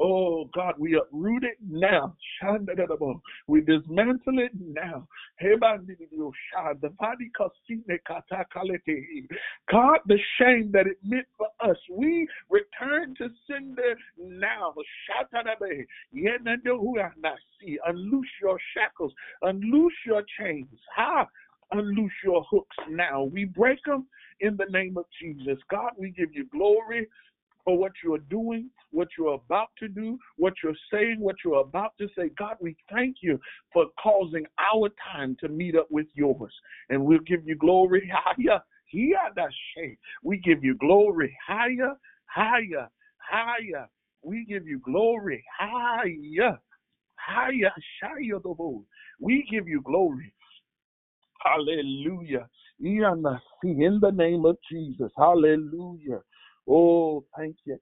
Oh 0.00 0.50
God, 0.52 0.74
we 0.78 0.96
uproot 0.96 1.44
it 1.44 1.56
now. 1.66 2.16
We 3.46 3.60
dismantle 3.60 4.38
it 4.40 4.50
now. 4.58 5.06
God, 9.70 9.98
the 10.06 10.18
shame 10.38 10.70
that 10.72 10.86
it 10.86 10.98
meant 11.04 11.26
for 11.38 11.46
us, 11.60 11.76
we 11.90 12.26
return 12.50 13.14
to 13.18 13.28
sender 13.46 13.96
now. 14.18 14.74
Unloose 17.86 18.26
your 18.42 18.58
shackles. 18.74 19.12
Unloose 19.42 19.92
your 20.06 20.24
chains. 20.38 20.66
Ha! 20.96 21.26
Unloose 21.70 22.12
your 22.22 22.44
hooks 22.50 22.76
now. 22.90 23.24
We 23.24 23.44
break 23.44 23.78
them 23.84 24.06
in 24.40 24.56
the 24.56 24.66
name 24.70 24.96
of 24.96 25.06
Jesus. 25.20 25.58
God, 25.70 25.92
we 25.96 26.10
give 26.10 26.34
you 26.34 26.46
glory 26.46 27.06
for 27.64 27.78
what 27.78 27.92
you're 28.02 28.18
doing, 28.18 28.70
what 28.90 29.08
you're 29.18 29.34
about 29.34 29.68
to 29.78 29.88
do, 29.88 30.18
what 30.36 30.54
you're 30.62 30.76
saying, 30.92 31.16
what 31.20 31.36
you're 31.44 31.60
about 31.60 31.92
to 31.98 32.08
say. 32.16 32.30
God, 32.38 32.56
we 32.60 32.76
thank 32.92 33.16
you 33.22 33.40
for 33.72 33.86
causing 34.02 34.44
our 34.58 34.90
time 35.12 35.36
to 35.40 35.48
meet 35.48 35.76
up 35.76 35.88
with 35.90 36.06
yours. 36.14 36.54
And 36.90 37.04
we'll 37.04 37.20
give 37.20 37.46
you 37.46 37.56
glory. 37.56 38.10
Higher, 38.14 38.60
We 40.22 40.38
give 40.38 40.62
you 40.62 40.76
glory. 40.76 41.36
Higher, 41.46 41.94
higher, 42.26 42.88
higher. 43.18 43.88
We 44.22 44.44
give 44.44 44.66
you 44.66 44.80
glory. 44.80 45.44
Higher, 45.58 46.58
higher, 47.16 47.70
higher. 47.98 48.38
We 49.20 49.46
give 49.50 49.68
you 49.68 49.80
glory. 49.82 50.32
Hallelujah. 51.44 52.48
In 53.62 53.98
the 54.00 54.10
name 54.12 54.44
of 54.46 54.56
Jesus. 54.70 55.12
Hallelujah. 55.16 56.20
Oh, 56.68 57.24
thank 57.36 57.56
you. 57.64 57.78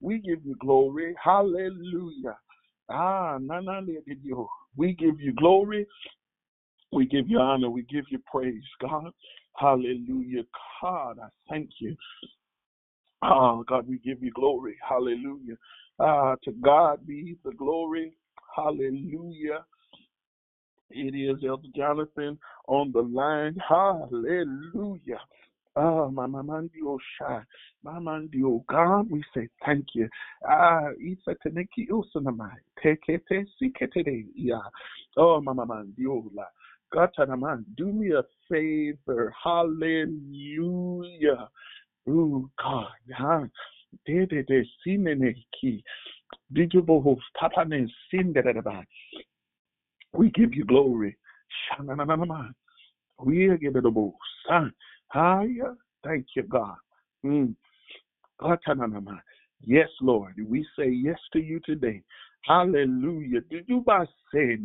We 0.00 0.18
give 0.18 0.44
you 0.44 0.56
glory. 0.60 1.14
Hallelujah. 1.22 2.36
Ah, 2.88 3.38
na 3.40 3.80
We 4.76 4.92
give 4.92 5.20
you 5.20 5.32
glory. 5.34 5.86
We 6.92 7.06
give 7.06 7.28
you 7.28 7.38
honor. 7.38 7.70
We 7.70 7.82
give 7.82 8.04
you 8.10 8.20
praise, 8.30 8.62
God. 8.80 9.10
Hallelujah. 9.56 10.44
God, 10.80 11.18
I 11.18 11.28
thank 11.48 11.70
you. 11.80 11.96
Oh, 13.22 13.64
God, 13.66 13.88
we 13.88 13.98
give 13.98 14.22
you 14.22 14.30
glory. 14.30 14.76
Hallelujah. 14.86 15.56
Ah, 15.98 16.36
to 16.44 16.52
God 16.52 17.06
be 17.06 17.36
the 17.44 17.52
glory. 17.52 18.12
Hallelujah. 18.54 19.64
It 20.90 21.14
is 21.14 21.42
Elder 21.46 21.68
Jonathan 21.74 22.38
on 22.68 22.92
the 22.92 23.02
line. 23.02 23.56
Hallelujah. 23.68 25.20
Ah, 25.78 26.08
my 26.08 26.26
mandio 26.26 26.96
shy, 27.18 27.40
my 27.84 27.98
mandio 27.98 28.64
God, 28.66 29.10
we 29.10 29.22
say 29.34 29.46
thank 29.64 29.84
you. 29.94 30.08
Ah, 30.48 30.88
isa 30.98 31.34
teneki 31.44 31.88
usanamai, 31.90 32.56
tekete 32.82 33.44
sikete 33.60 34.26
ya. 34.34 34.60
Oh, 35.18 35.38
my 35.42 35.52
mandio 35.52 36.30
la. 36.34 36.44
God, 36.92 37.10
man, 37.38 37.66
do 37.76 37.92
me 37.92 38.12
a 38.12 38.22
favor. 38.48 39.34
Hallelujah. 39.42 41.48
Oh, 42.08 42.48
God, 42.62 42.86
ha. 43.12 43.44
De 44.06 44.24
de 44.24 44.42
de 44.44 44.64
sinene 44.86 45.34
ki. 45.60 45.84
Digibo 46.54 47.18
tapane 47.38 47.86
sindereba. 48.10 48.82
We 50.14 50.30
give 50.30 50.54
you 50.54 50.64
glory. 50.64 51.18
Shanananama. 51.68 52.54
We 53.24 53.48
give 53.58 53.76
it 53.76 53.84
a 53.84 53.90
boost. 53.90 54.16
Hallelujah. 55.08 55.74
Thank 56.04 56.26
you, 56.34 56.42
God. 56.44 56.76
Mm. 57.24 57.54
Yes, 59.62 59.88
Lord. 60.00 60.34
We 60.46 60.66
say 60.78 60.88
yes 60.90 61.18
to 61.32 61.40
you 61.40 61.60
today. 61.64 62.02
Hallelujah. 62.46 63.40
Did 63.50 63.64
you 63.66 63.80
by 63.80 64.04
say 64.32 64.56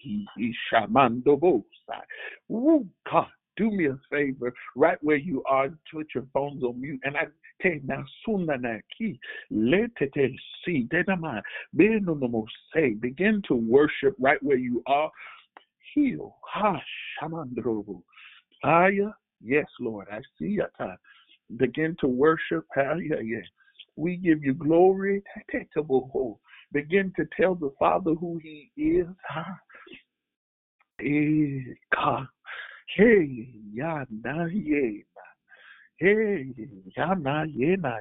he 0.00 0.54
shamando 0.72 1.62
God, 3.10 3.26
do 3.56 3.70
me 3.70 3.86
a 3.86 3.98
favor 4.10 4.52
right 4.74 4.98
where 5.02 5.16
you 5.16 5.42
are, 5.48 5.68
put 5.92 6.08
your 6.14 6.26
phones 6.32 6.62
on 6.64 6.80
mute, 6.80 7.00
and 7.04 7.16
I 7.16 7.26
take 7.62 7.84
now 7.84 8.04
sunana 8.26 8.80
ki 8.96 9.20
let 9.50 9.90
it 10.00 10.32
see 10.64 10.88
denama 10.90 11.42
no 11.72 12.46
say 12.74 12.94
begin 12.94 13.42
to 13.48 13.54
worship 13.54 14.16
right 14.18 14.42
where 14.42 14.56
you 14.56 14.82
are. 14.86 15.10
Heal. 15.94 16.36
Ha 16.52 16.80
shamandrobo. 17.20 18.02
Aya 18.64 19.10
Yes, 19.42 19.66
Lord, 19.80 20.08
I 20.12 20.20
see 20.38 20.48
your 20.48 20.70
time. 20.78 20.96
Begin 21.56 21.96
to 22.00 22.06
worship. 22.06 22.64
Yeah, 22.76 22.94
We 23.96 24.16
give 24.16 24.44
you 24.44 24.54
glory. 24.54 25.22
Begin 26.72 27.12
to 27.16 27.26
tell 27.38 27.54
the 27.54 27.72
Father 27.78 28.14
who 28.14 28.40
He 28.42 28.70
is. 28.76 29.06
Hey, 32.96 33.48
ya 33.72 34.04
na 34.10 34.46
ye 34.46 35.04
Hey, 35.98 36.46
ya 36.96 37.14
na 37.14 37.44
na 37.44 37.98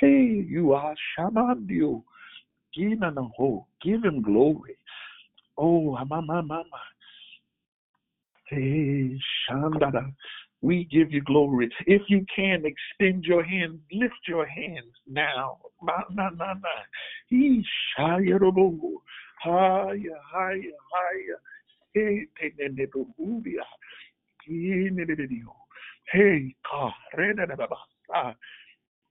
Hey, 0.00 0.44
you 0.48 0.72
are 0.72 0.94
Shamandio. 1.18 2.02
Give 2.74 4.04
him 4.04 4.22
glory. 4.22 4.76
Oh, 5.58 5.96
mama, 6.04 6.42
mama. 6.42 6.64
We 10.62 10.84
give 10.90 11.12
you 11.12 11.22
glory. 11.22 11.70
If 11.86 12.02
you 12.08 12.24
can, 12.34 12.64
extend 12.64 13.24
your 13.24 13.42
hands, 13.42 13.78
lift 13.92 14.14
your 14.26 14.46
hands 14.46 14.94
now. 15.06 15.58
Na, 15.82 16.02
na, 16.10 16.30
na, 16.30 16.54
na. 16.54 16.68
He. 17.28 17.64
Higher, 17.96 18.38
higher, 19.42 20.60
higher. 20.92 21.40
Hey, 21.94 22.26
God. 28.12 28.34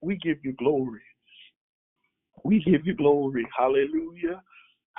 We 0.02 0.17
give 0.17 0.38
you 0.43 0.54
glory. 0.54 1.02
We 2.43 2.63
give 2.63 2.86
you 2.86 2.95
glory. 2.95 3.48
Hallelujah. 3.58 4.41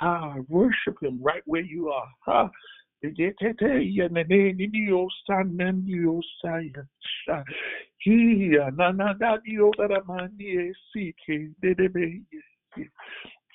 Ah, 0.01 0.35
worship 0.47 1.01
him 1.01 1.19
right 1.21 1.41
where 1.45 1.61
you 1.61 1.89
are. 1.89 2.09
Ah, 2.27 2.49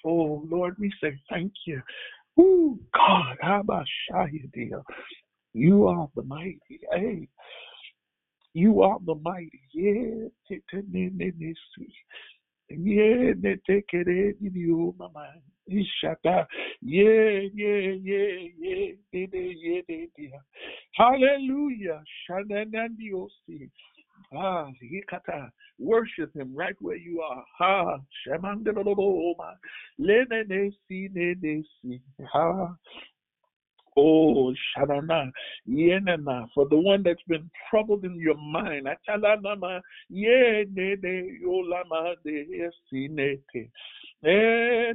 Oh 0.05 0.42
Lord, 0.48 0.76
we 0.78 0.92
say 1.02 1.18
thank 1.31 1.52
you. 1.66 1.83
Oh 2.38 2.78
God, 2.94 3.37
how 3.40 3.61
about 3.61 3.87
dear? 4.52 4.83
You 5.55 5.87
are 5.87 6.09
the 6.14 6.22
mighty. 6.22 6.81
Hey, 6.92 7.28
you 8.55 8.83
are 8.83 8.98
the 9.05 9.16
mighty. 9.16 9.61
Yeah, 9.72 10.28
yeah, 12.68 13.33
they 13.40 13.57
take 13.66 13.88
it 13.92 14.09
in 14.09 14.37
you, 14.55 14.81
oh, 14.81 14.94
mama. 14.98 15.35
Ishata. 15.70 16.46
Yeah, 16.81 17.40
yeah, 17.55 17.94
yeah, 18.03 18.48
yeah, 18.59 18.92
yeah, 19.12 19.27
yeah, 19.33 19.81
yeah, 19.88 20.07
yeah. 20.18 20.38
Hallelujah. 20.94 22.03
Shananandiosi. 22.29 23.70
Ah, 24.35 24.66
hikata. 24.83 25.51
Worship 25.79 26.35
him 26.35 26.55
right 26.55 26.77
where 26.81 26.96
you 26.96 27.20
are. 27.20 27.44
Ha. 27.59 27.98
Shamandaloboma. 28.27 29.57
Lenenesi, 30.01 31.11
nenesi. 31.12 32.01
Ha. 32.33 32.75
Oh, 33.94 34.55
Shanana, 34.75 35.31
Yenana, 35.68 36.48
for 36.55 36.66
the 36.68 36.77
one 36.77 37.03
that's 37.03 37.22
been 37.29 37.51
troubled 37.68 38.05
in 38.07 38.16
your 38.18 38.37
mind. 38.37 38.87
Atalanama, 38.87 39.83
Yenene, 40.11 41.38
Yolama, 41.44 42.14
de 42.25 42.70
Sinete, 42.90 43.70
the 44.23 44.95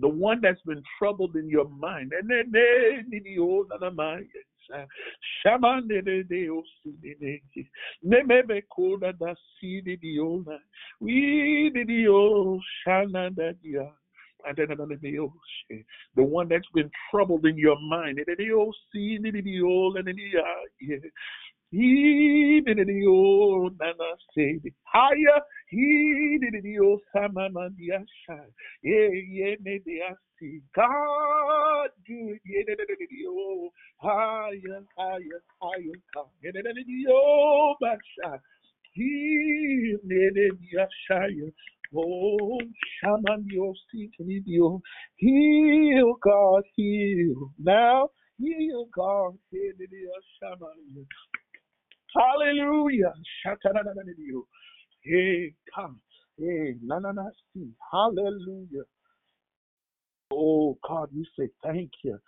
one 0.00 0.40
that's 0.42 0.60
been 0.62 0.82
troubled 0.98 1.36
in 1.36 1.48
your 1.48 1.68
mind. 1.68 2.12
The 16.16 16.24
one 16.24 16.48
that's 16.48 16.68
been 16.74 16.90
troubled 17.08 17.46
in 17.46 17.56
your 17.56 17.78
mind. 17.78 18.18
Higher, 24.84 25.40
God 25.72 26.40
do 32.06 32.38
it, 32.44 32.80
higher, 33.98 34.84
higher, 34.98 35.42
higher, 35.62 35.98
it, 40.36 41.54
oh, 41.96 42.60
Shaman, 43.02 43.48
your 43.50 43.74
seat, 43.92 44.12
you. 44.46 44.82
Heal, 45.16 46.16
God, 46.22 46.64
heal. 46.76 47.52
Now, 47.58 48.10
heal, 48.38 48.88
God, 48.94 49.38
heal, 49.50 49.72
Shaman. 50.40 51.08
Hallelujah. 52.16 53.14
Hey, 55.04 55.54
come. 55.74 56.00
Hey, 56.38 56.76
na 56.84 57.00
na 57.00 57.12
na 57.12 57.30
see. 57.54 57.70
Hallelujah. 57.92 58.84
Oh 60.32 60.78
God, 60.88 61.10
we 61.14 61.26
say 61.38 61.48
thank 61.64 61.90
you. 62.04 62.18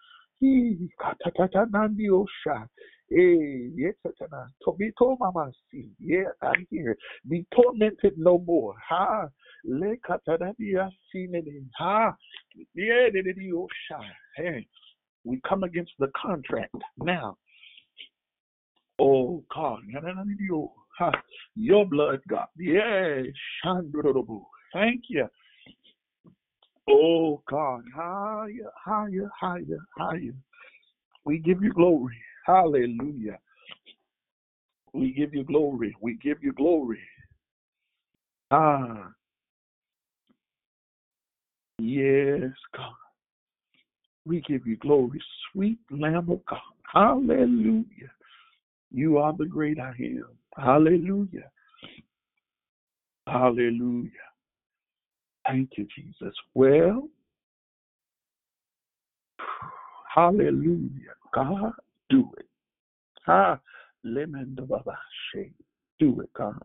He 0.41 0.91
katatanandio 1.01 2.27
sha. 2.45 2.65
Hey, 3.11 3.71
yes, 3.77 3.95
tatana. 4.07 4.49
To 4.65 5.17
mama 5.21 5.53
see. 5.71 5.91
Yeah, 6.01 6.31
I'm 6.43 6.67
here. 6.71 6.97
Be 7.29 7.47
tormented 7.55 8.15
no 8.19 8.39
more. 8.39 8.75
Ha. 8.89 9.29
Le 9.65 9.97
katanadia 10.09 10.91
see 11.13 11.29
Ha. 11.79 12.15
Yeah, 12.75 13.09
didio 13.15 13.69
sha. 13.89 14.01
Hey, 14.37 14.67
we 15.25 15.41
come 15.49 15.65
against 15.65 15.93
the 16.01 16.09
contract 16.17 16.75
now. 16.99 17.37
Oh 18.99 19.45
God, 19.55 19.81
Yanananidio. 19.95 20.71
Your 21.57 21.87
blood, 21.87 22.21
God. 22.29 22.47
Yes. 22.57 23.27
Thank 24.73 25.05
you. 25.09 25.29
Oh 26.89 27.43
God, 27.49 27.83
higher, 27.95 28.71
higher, 28.77 29.31
higher, 29.41 29.79
higher. 29.97 30.35
We 31.25 31.39
give 31.39 31.63
you 31.63 31.73
glory. 31.73 32.17
Hallelujah. 32.47 33.39
We 34.93 35.13
give 35.13 35.35
you 35.35 35.45
glory. 35.45 35.97
We 36.01 36.19
give 36.23 36.43
you 36.43 36.53
glory. 36.53 37.01
Ah, 38.51 39.09
yes, 41.79 42.53
God. 42.77 42.93
We 44.27 44.43
give 44.43 44.67
you 44.67 44.77
glory, 44.77 45.21
sweet 45.53 45.79
Lamb 45.91 46.31
of 46.31 46.45
God. 46.47 46.59
Hallelujah. 46.93 47.85
You 48.93 49.19
are 49.19 49.35
the 49.37 49.47
great 49.47 49.81
I 49.81 49.95
am. 49.99 50.29
Hallelujah. 50.57 51.51
Hallelujah. 53.27 54.11
Thank 55.47 55.71
you, 55.77 55.87
Jesus. 55.97 56.35
Well, 56.55 57.09
hallelujah. 60.15 61.15
God, 61.35 61.73
do 62.11 62.31
it. 62.39 62.47
Ah, 63.27 63.59
Do 65.99 66.21
it, 66.21 66.31
God. 66.35 66.63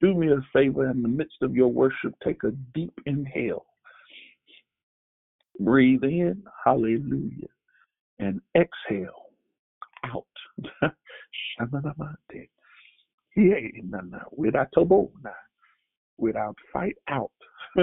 Do 0.00 0.14
me 0.14 0.32
a 0.32 0.40
favor 0.52 0.90
in 0.90 1.02
the 1.02 1.08
midst 1.08 1.36
of 1.42 1.54
your 1.54 1.68
worship, 1.68 2.14
take 2.24 2.42
a 2.44 2.50
deep 2.74 2.92
inhale. 3.06 3.66
Breathe 5.60 6.02
in, 6.02 6.42
hallelujah, 6.64 7.48
and 8.18 8.40
exhale 8.56 9.30
out. 10.04 10.26
Shananamate 11.58 12.48
Ye 13.36 13.82
nana 13.84 14.24
without 14.36 14.68
without 16.18 16.56
fight 16.72 16.96
out. 17.08 17.32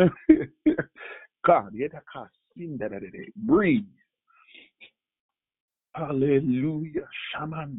God, 1.46 1.74
yet 1.74 1.92
a 1.94 2.02
car 2.12 2.30
single 2.56 2.90
breathe. 3.36 3.84
Hallelujah. 5.94 7.08
Shaman 7.32 7.78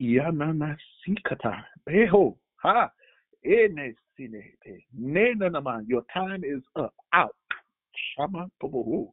Yanana 0.00 0.76
sikata. 1.06 1.64
Beho. 1.88 2.36
Ha. 2.56 2.90
Ene 3.46 3.94
sinete. 4.18 4.84
Nenanama. 5.00 5.84
Your 5.86 6.02
time 6.12 6.42
is 6.44 6.62
up. 6.76 6.94
Out. 7.12 7.36
Shama 8.16 8.50
tobohu. 8.62 9.12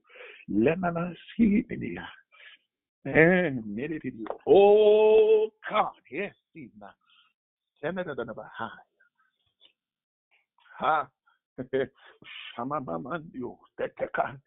Lemana 0.50 1.16
sinia. 1.38 2.08
Oh 4.48 5.50
God. 5.70 5.92
Yes. 6.10 6.34
Sina. 6.54 6.94
Senator 7.82 8.16
Bahai. 8.16 8.70
Ha. 10.80 11.08
Shama 12.56 12.82
mamandio. 12.82 13.58
Teteka. 13.80 14.40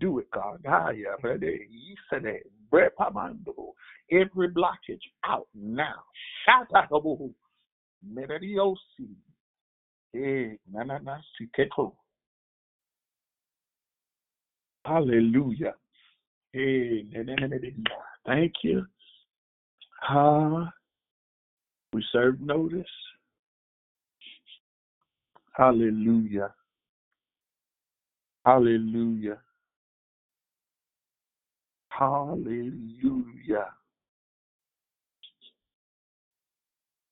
Do 0.00 0.18
it, 0.18 0.30
God. 0.30 0.60
Haya. 0.66 1.16
Rede. 1.22 1.68
Yisene. 1.70 2.40
Brepamando. 2.70 3.72
Every 4.10 4.48
blockage 4.50 5.00
out 5.24 5.48
now. 5.54 6.04
Shatabohu. 6.46 7.32
Mereriosi. 8.06 9.08
Eh, 10.14 10.56
nanana 10.72 11.22
siketo. 11.38 11.92
Hallelujah. 14.84 15.74
Thank 18.26 18.52
you. 18.62 18.86
We 21.92 22.04
serve 22.12 22.40
notice. 22.40 22.84
Hallelujah. 25.54 26.54
Hallelujah. 28.44 29.38
Hallelujah. 31.88 33.66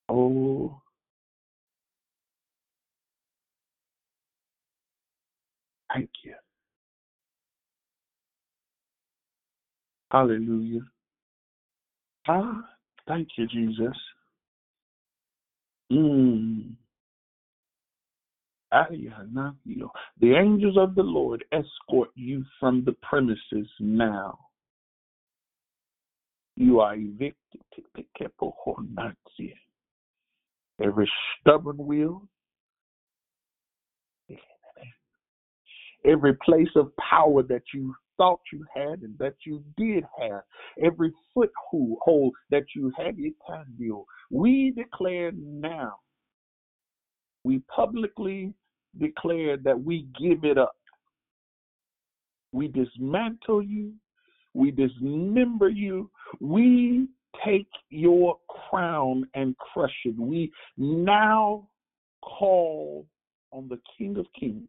Oh, 0.09 0.81
thank 5.93 6.11
you. 6.25 6.35
Hallelujah. 10.15 10.83
Ah, 12.29 12.62
thank 13.09 13.27
you, 13.37 13.49
Jesus. 13.49 13.97
Mm. 15.91 16.75
The 18.71 20.35
angels 20.37 20.77
of 20.79 20.95
the 20.95 21.03
Lord 21.03 21.45
escort 21.51 22.11
you 22.15 22.45
from 22.61 22.85
the 22.85 22.93
premises 23.03 23.69
now. 23.81 24.39
You 26.55 26.79
are 26.79 26.95
evicted. 26.95 27.62
Every 30.81 31.11
stubborn 31.41 31.77
will, 31.79 32.29
every 36.05 36.35
place 36.35 36.71
of 36.77 36.93
power 36.99 37.43
that 37.43 37.62
you 37.73 37.97
thought 38.17 38.41
you 38.53 38.65
had 38.75 39.03
and 39.03 39.17
that 39.19 39.35
you 39.45 39.62
did 39.77 40.05
have, 40.21 40.43
every 40.83 41.12
foothold 41.33 42.33
that 42.51 42.65
you 42.75 42.93
had, 42.97 43.17
we 44.31 44.71
declare 44.71 45.33
now, 45.33 45.97
we 47.45 47.61
publicly 47.75 48.53
declare 48.99 49.57
that 49.59 49.81
we 49.81 50.07
give 50.21 50.45
it 50.45 50.59
up. 50.59 50.77
We 52.53 52.69
dismantle 52.69 53.62
you, 53.62 53.93
we 54.55 54.71
dismember 54.71 55.69
you, 55.69 56.11
we 56.41 57.09
take 57.45 57.69
your 57.91 58.39
crown 58.49 59.29
and 59.35 59.57
crush 59.59 59.95
it. 60.05 60.17
We 60.17 60.53
now 60.77 61.69
call 62.23 63.07
on 63.51 63.69
the 63.69 63.81
King 63.99 64.17
of 64.19 64.27
Kings 64.39 64.69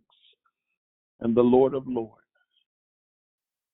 and 1.19 1.35
the 1.35 1.41
Lord 1.41 1.75
of 1.75 1.87
Lords 1.87 2.24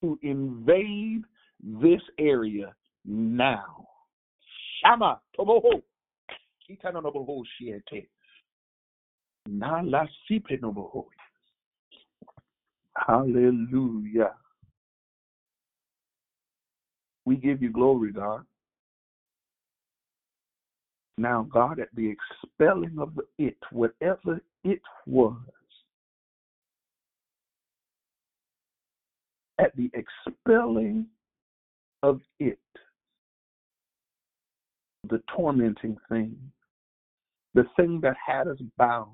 to 0.01 0.19
invade 0.21 1.23
this 1.63 2.01
area 2.19 2.73
now. 3.05 3.87
Shama 4.83 5.19
toboho. 5.37 5.81
Kitana 6.69 7.01
noboho 7.01 7.43
shiete. 7.61 8.07
Na 9.47 9.81
la 9.83 10.05
sipe 10.29 10.59
noboho. 10.59 11.05
Hallelujah. 12.95 14.33
We 17.25 17.35
give 17.35 17.61
you 17.61 17.71
glory, 17.71 18.11
God. 18.11 18.43
Now, 21.17 21.47
God, 21.51 21.79
at 21.79 21.89
the 21.95 22.09
expelling 22.09 22.97
of 22.99 23.19
it, 23.37 23.57
whatever 23.71 24.41
it 24.63 24.81
was, 25.05 25.37
at 29.61 29.75
the 29.75 29.89
expelling 29.93 31.05
of 32.03 32.19
it, 32.39 32.59
the 35.09 35.21
tormenting 35.35 35.97
thing, 36.09 36.35
the 37.53 37.65
thing 37.75 37.99
that 38.01 38.15
had 38.25 38.47
us 38.47 38.57
bound, 38.77 39.13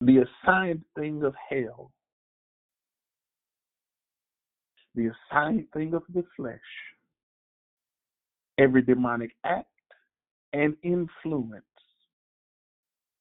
the 0.00 0.24
assigned 0.44 0.84
thing 0.96 1.22
of 1.24 1.34
hell, 1.48 1.90
the 4.94 5.10
assigned 5.32 5.64
thing 5.72 5.94
of 5.94 6.02
the 6.14 6.24
flesh, 6.36 6.58
every 8.58 8.82
demonic 8.82 9.34
act 9.44 9.66
and 10.52 10.76
influence. 10.82 11.64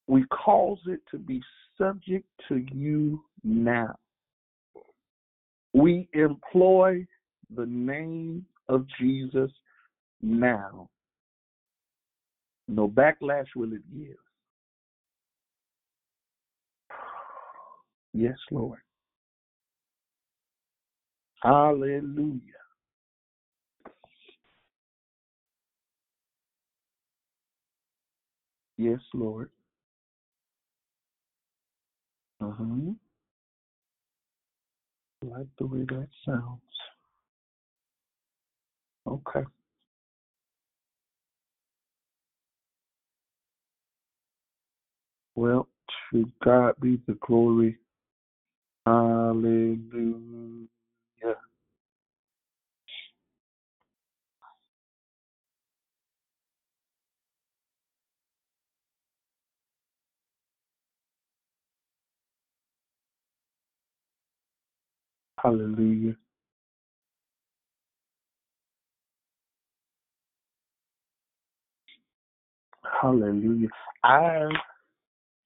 We 0.07 0.23
cause 0.25 0.79
it 0.87 1.01
to 1.11 1.17
be 1.17 1.41
subject 1.77 2.25
to 2.47 2.65
you 2.71 3.23
now. 3.43 3.95
We 5.73 6.07
employ 6.13 7.05
the 7.55 7.65
name 7.65 8.45
of 8.69 8.85
Jesus 8.99 9.51
now. 10.21 10.89
No 12.67 12.87
backlash 12.87 13.47
will 13.55 13.73
it 13.73 13.81
give. 13.93 14.17
Yes, 18.13 18.37
Lord. 18.51 18.79
Hallelujah. 21.43 22.41
Yes, 28.77 28.99
Lord. 29.13 29.49
Uh 32.41 32.51
huh. 32.51 32.93
Like 35.23 35.47
the 35.59 35.67
way 35.67 35.85
that 35.89 36.07
sounds. 36.25 36.61
Okay. 39.07 39.45
Well, 45.35 45.67
to 46.13 46.25
God 46.43 46.75
be 46.81 47.01
the 47.07 47.17
glory. 47.21 47.77
Hallelujah. 48.85 50.36
Hallelujah. 65.41 66.15
Hallelujah. 73.01 73.69
I 74.03 74.49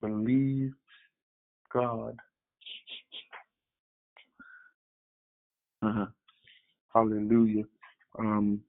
believe 0.02 0.74
God. 1.74 2.18
Uh-huh. 5.84 6.06
Hallelujah. 6.94 7.64
Um. 8.20 8.62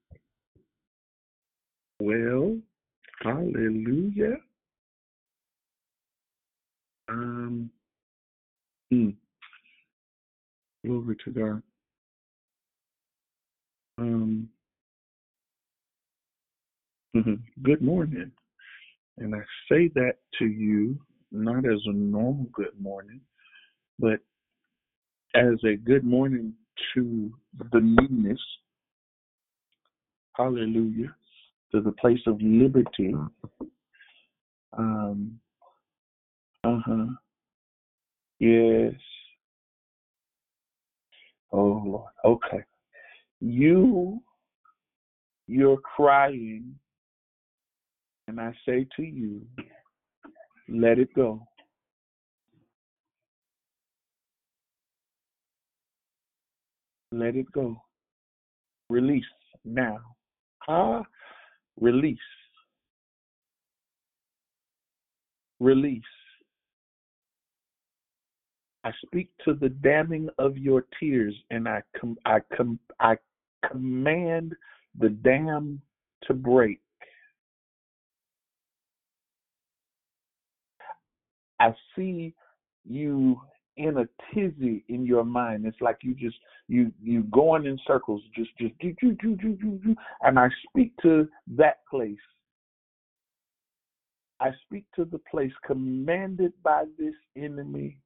Well, 1.99 2.57
hallelujah. 3.23 4.37
Um. 7.09 7.69
hmm. 8.91 9.09
Glory 10.85 11.15
to 11.25 11.31
God. 11.31 11.63
Um. 13.97 14.49
mhm. 17.15 17.39
Good 17.61 17.81
morning. 17.81 18.31
And 19.17 19.35
I 19.35 19.39
say 19.69 19.89
that 19.95 20.15
to 20.39 20.45
you 20.45 20.99
not 21.31 21.65
as 21.65 21.79
a 21.85 21.93
normal 21.93 22.47
good 22.53 22.79
morning, 22.79 23.21
but 23.99 24.19
as 25.35 25.55
a 25.63 25.75
good 25.75 26.03
morning 26.03 26.53
to 26.93 27.31
the 27.71 27.79
newness. 27.79 28.39
Hallelujah. 30.35 31.15
To 31.73 31.81
the 31.81 31.91
place 31.93 32.21
of 32.27 32.41
liberty. 32.41 33.13
Um. 34.77 35.39
Uh 36.63 36.79
huh. 36.85 37.05
Yes. 38.39 38.93
Oh 41.53 41.83
Lord. 41.85 42.11
Okay. 42.25 42.63
You, 43.39 44.19
you're 45.47 45.77
crying, 45.77 46.73
and 48.27 48.39
I 48.39 48.53
say 48.65 48.87
to 48.95 49.03
you, 49.03 49.41
let 50.67 50.97
it 50.97 51.13
go. 51.13 51.45
Let 57.11 57.35
it 57.35 57.51
go. 57.51 57.75
Release 58.89 59.23
now. 59.63 59.99
Ah, 60.67 61.03
release. 61.79 62.17
Release. 65.59 66.01
I 68.83 68.91
speak 69.05 69.29
to 69.45 69.53
the 69.53 69.69
damming 69.69 70.29
of 70.37 70.57
your 70.57 70.85
tears, 70.99 71.35
and 71.51 71.67
I 71.67 71.81
com- 71.99 72.17
I 72.25 72.39
com- 72.55 72.79
I 72.99 73.17
command 73.69 74.53
the 74.99 75.09
dam 75.09 75.81
to 76.23 76.33
break. 76.33 76.81
I 81.59 81.73
see 81.95 82.33
you 82.85 83.39
in 83.77 83.97
a 83.97 84.07
tizzy 84.33 84.83
in 84.89 85.05
your 85.05 85.23
mind. 85.23 85.65
It's 85.65 85.81
like 85.81 85.99
you 86.01 86.13
just 86.13 86.37
you 86.67 86.91
you 87.01 87.23
going 87.23 87.65
in 87.65 87.79
circles, 87.87 88.21
just 88.35 88.51
just 88.57 88.77
do 88.79 88.93
do 89.01 89.13
do 89.13 89.35
do 89.35 89.53
do 89.55 89.71
do. 89.83 89.95
And 90.21 90.37
I 90.37 90.49
speak 90.69 90.93
to 91.03 91.27
that 91.55 91.77
place. 91.89 92.17
I 94.41 94.51
speak 94.65 94.85
to 94.95 95.05
the 95.05 95.19
place 95.31 95.53
commanded 95.65 96.53
by 96.63 96.85
this 96.99 97.15
enemy. 97.37 97.97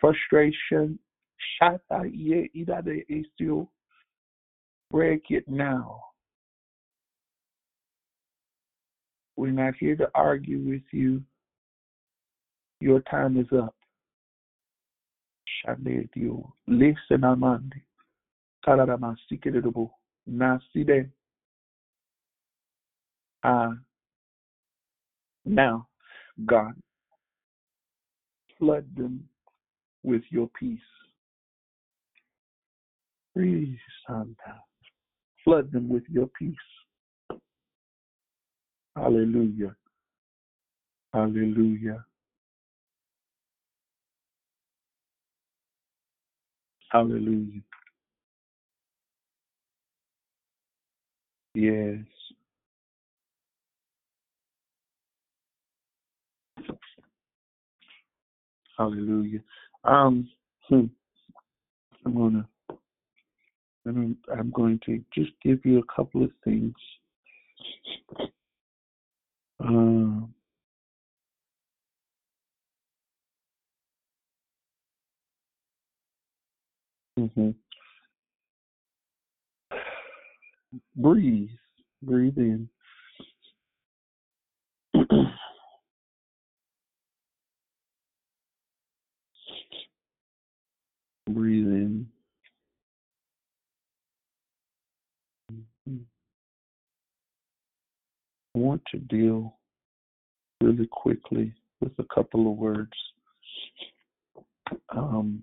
Frustration. 0.00 0.98
Shata 1.60 2.10
ye. 2.12 2.50
Break 4.90 5.22
it 5.30 5.48
now. 5.48 6.02
We're 9.36 9.52
not 9.52 9.74
here 9.78 9.94
to 9.96 10.10
argue 10.14 10.58
with 10.58 10.82
you. 10.92 11.22
Your 12.80 13.00
time 13.02 13.38
is 13.38 13.46
up. 13.56 13.74
Shanedio. 15.64 16.50
Listen, 16.66 17.22
Amandi. 17.22 17.82
Kararama 18.66 19.16
Sikiribu. 19.30 19.90
Naside. 20.26 21.10
Ah. 23.44 23.72
Now, 25.44 25.86
God, 26.44 26.72
flood 28.58 28.84
them 28.96 29.28
with 30.02 30.22
your 30.30 30.48
peace. 30.58 30.78
Please, 33.34 33.78
Santa. 34.06 34.34
Flood 35.44 35.72
them 35.72 35.88
with 35.88 36.02
your 36.10 36.26
peace. 36.38 36.54
Hallelujah. 38.96 39.74
Hallelujah. 41.14 42.04
Hallelujah. 46.90 47.60
Yes. 51.54 52.17
Hallelujah. 58.78 59.40
Um, 59.84 60.28
hmm, 60.68 60.84
I'm 62.06 62.14
gonna, 62.14 62.48
I'm, 63.86 64.50
going 64.54 64.80
to 64.86 65.04
just 65.12 65.32
give 65.42 65.58
you 65.64 65.80
a 65.80 65.94
couple 65.94 66.22
of 66.22 66.30
things. 66.44 66.74
Um, 69.60 70.32
mhm. 77.18 77.54
Breathe. 80.96 81.48
Breathe 82.02 82.38
in. 82.38 82.68
Breathe 91.28 91.66
in. 91.66 92.06
I 95.90 95.92
want 98.58 98.82
to 98.90 98.98
deal 98.98 99.56
really 100.62 100.86
quickly 100.86 101.52
with 101.80 101.92
a 101.98 102.14
couple 102.14 102.50
of 102.50 102.58
words. 102.58 102.92
Um, 104.90 105.42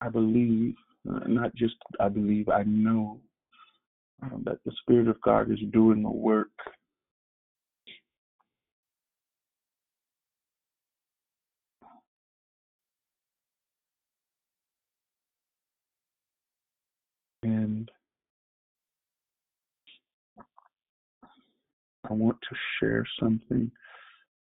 I 0.00 0.08
believe, 0.08 0.74
uh, 1.08 1.20
not 1.26 1.54
just 1.54 1.74
I 1.98 2.08
believe, 2.08 2.48
I 2.48 2.62
know 2.64 3.20
um, 4.22 4.42
that 4.44 4.58
the 4.64 4.72
Spirit 4.82 5.08
of 5.08 5.20
God 5.22 5.50
is 5.50 5.58
doing 5.72 6.02
the 6.02 6.10
work. 6.10 6.50
And 17.42 17.90
I 22.08 22.12
want 22.12 22.38
to 22.40 22.56
share 22.78 23.06
something. 23.20 23.70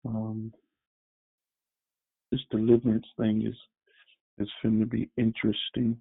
Um, 0.05 0.53
this 2.31 2.41
deliverance 2.51 3.05
thing 3.19 3.45
is 3.45 3.55
is 4.37 4.49
going 4.61 4.79
to 4.79 4.85
be 4.85 5.09
interesting. 5.17 5.97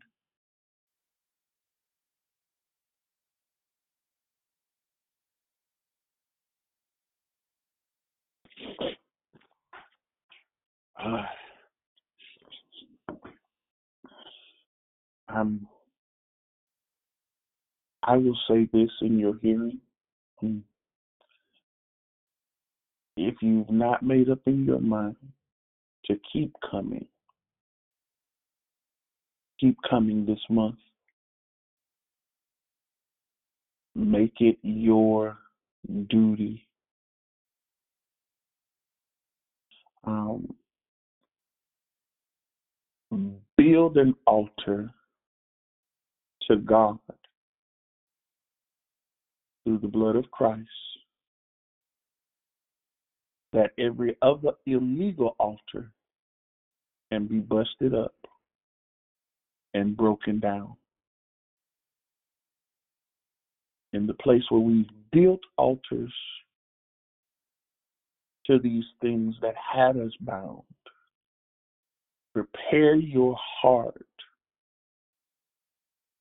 Uh, 11.03 11.23
um, 15.29 15.67
I 18.03 18.17
will 18.17 18.39
say 18.49 18.69
this 18.73 18.91
in 19.01 19.19
your 19.19 19.39
hearing. 19.43 19.81
Hmm. 20.41 20.59
If 23.17 23.37
you've 23.41 23.71
not 23.71 24.03
made 24.03 24.29
up 24.29 24.41
in 24.47 24.67
your 24.67 24.81
mind 24.81 25.17
to 26.05 26.19
keep 26.33 26.53
coming, 26.71 27.07
keep 29.59 29.77
coming 29.89 30.27
this 30.27 30.41
month, 30.51 30.77
make 33.95 34.35
it 34.41 34.59
your 34.63 35.39
duty. 36.09 36.67
Um, 40.05 40.55
build 43.57 43.97
an 43.97 44.15
altar 44.27 44.91
to 46.49 46.57
God 46.57 46.99
through 49.65 49.79
the 49.79 49.89
blood 49.89 50.17
of 50.17 50.31
Christ 50.31 50.69
that 53.57 53.71
every 53.79 54.15
other 54.21 54.51
illegal 54.67 55.35
altar 55.39 55.91
can 57.11 57.27
be 57.27 57.39
busted 57.39 57.95
up 57.95 58.15
and 59.73 59.97
broken 59.97 60.39
down. 60.39 60.77
In 63.95 64.07
the 64.07 64.13
place 64.13 64.43
where 64.51 64.61
we've 64.61 64.91
built 65.11 65.41
altars 65.57 66.13
to 68.47 68.59
these 68.59 68.85
things 69.01 69.35
that 69.41 69.55
had 69.57 69.97
us 69.97 70.13
bound, 70.21 70.61
prepare 72.35 72.97
your 72.97 73.39
heart 73.63 74.07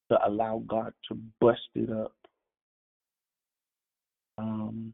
to 0.09 0.17
allow 0.25 0.63
God 0.67 0.93
to 1.09 1.17
bust 1.41 1.59
it 1.75 1.91
up. 1.91 2.15
Um, 4.37 4.93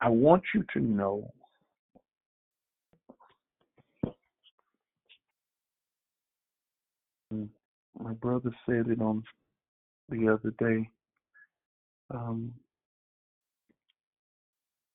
I 0.00 0.08
want 0.08 0.42
you 0.54 0.64
to 0.74 0.80
know 0.80 1.32
my 7.98 8.12
brother 8.12 8.50
said 8.64 8.88
it 8.88 9.00
on 9.00 9.22
the 10.08 10.28
other 10.28 10.54
day. 10.58 10.88
Um, 12.10 12.52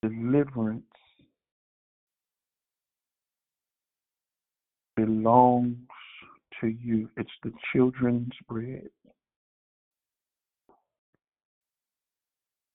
deliverance 0.02 0.82
belongs 4.96 5.76
to 6.60 6.68
you. 6.68 7.08
It's 7.16 7.30
the 7.42 7.52
children's 7.72 8.32
bread. 8.48 8.88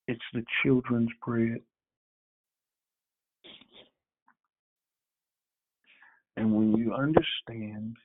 It's 0.08 0.20
the 0.34 0.44
children's 0.64 1.12
bread. 1.26 1.60
And 6.40 6.54
when 6.54 6.74
you 6.78 6.94
understand 6.94 7.98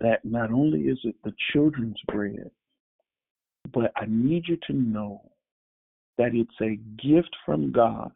that 0.00 0.24
not 0.24 0.50
only 0.50 0.80
is 0.80 0.98
it 1.04 1.14
the 1.22 1.32
children's 1.52 2.00
bread, 2.08 2.50
but 3.72 3.92
I 3.96 4.06
need 4.08 4.48
you 4.48 4.58
to 4.66 4.72
know 4.72 5.30
that 6.18 6.34
it's 6.34 6.50
a 6.60 6.80
gift 7.00 7.30
from 7.44 7.70
God 7.70 8.10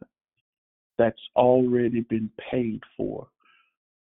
that's 0.97 1.21
already 1.37 2.01
been 2.01 2.29
paid 2.51 2.81
for. 2.97 3.27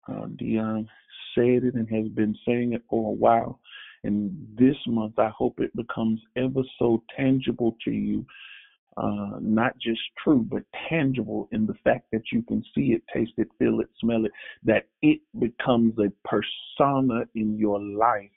Uh, 0.07 0.25
Dion 0.35 0.89
said 1.35 1.63
it 1.63 1.75
and 1.75 1.87
has 1.89 2.07
been 2.09 2.35
saying 2.43 2.73
it 2.73 2.81
for 2.89 3.11
a 3.11 3.15
while. 3.15 3.59
And 4.03 4.35
this 4.57 4.75
month, 4.87 5.19
I 5.19 5.29
hope 5.29 5.59
it 5.59 5.75
becomes 5.75 6.19
ever 6.35 6.63
so 6.79 7.03
tangible 7.15 7.77
to 7.85 7.91
you. 7.91 8.25
Uh, 8.97 9.37
not 9.39 9.77
just 9.79 10.01
true, 10.21 10.45
but 10.49 10.63
tangible 10.89 11.47
in 11.53 11.65
the 11.65 11.73
fact 11.83 12.05
that 12.11 12.23
you 12.31 12.41
can 12.43 12.61
see 12.75 12.91
it, 12.91 13.01
taste 13.13 13.31
it, 13.37 13.47
feel 13.57 13.79
it, 13.79 13.87
smell 13.99 14.25
it, 14.25 14.31
that 14.63 14.87
it 15.01 15.21
becomes 15.39 15.93
a 15.97 16.11
persona 16.27 17.21
in 17.35 17.57
your 17.57 17.79
life, 17.79 18.29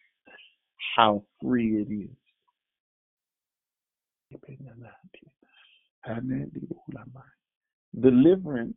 how 0.94 1.24
free 1.42 1.82
it 1.82 1.92
is. 1.92 2.08
Deliverance, 8.00 8.76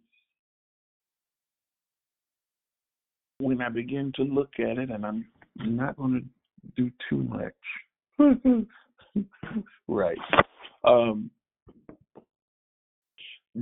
when 3.39 3.61
I 3.61 3.69
begin 3.69 4.11
to 4.15 4.23
look 4.23 4.53
at 4.59 4.80
it, 4.80 4.89
and 4.89 5.05
I'm 5.05 5.28
not 5.57 5.95
going 5.97 6.28
to 6.75 6.82
do 6.82 6.91
too 7.07 7.23
much. 7.23 7.53
right. 9.88 10.17
Um, 10.84 11.30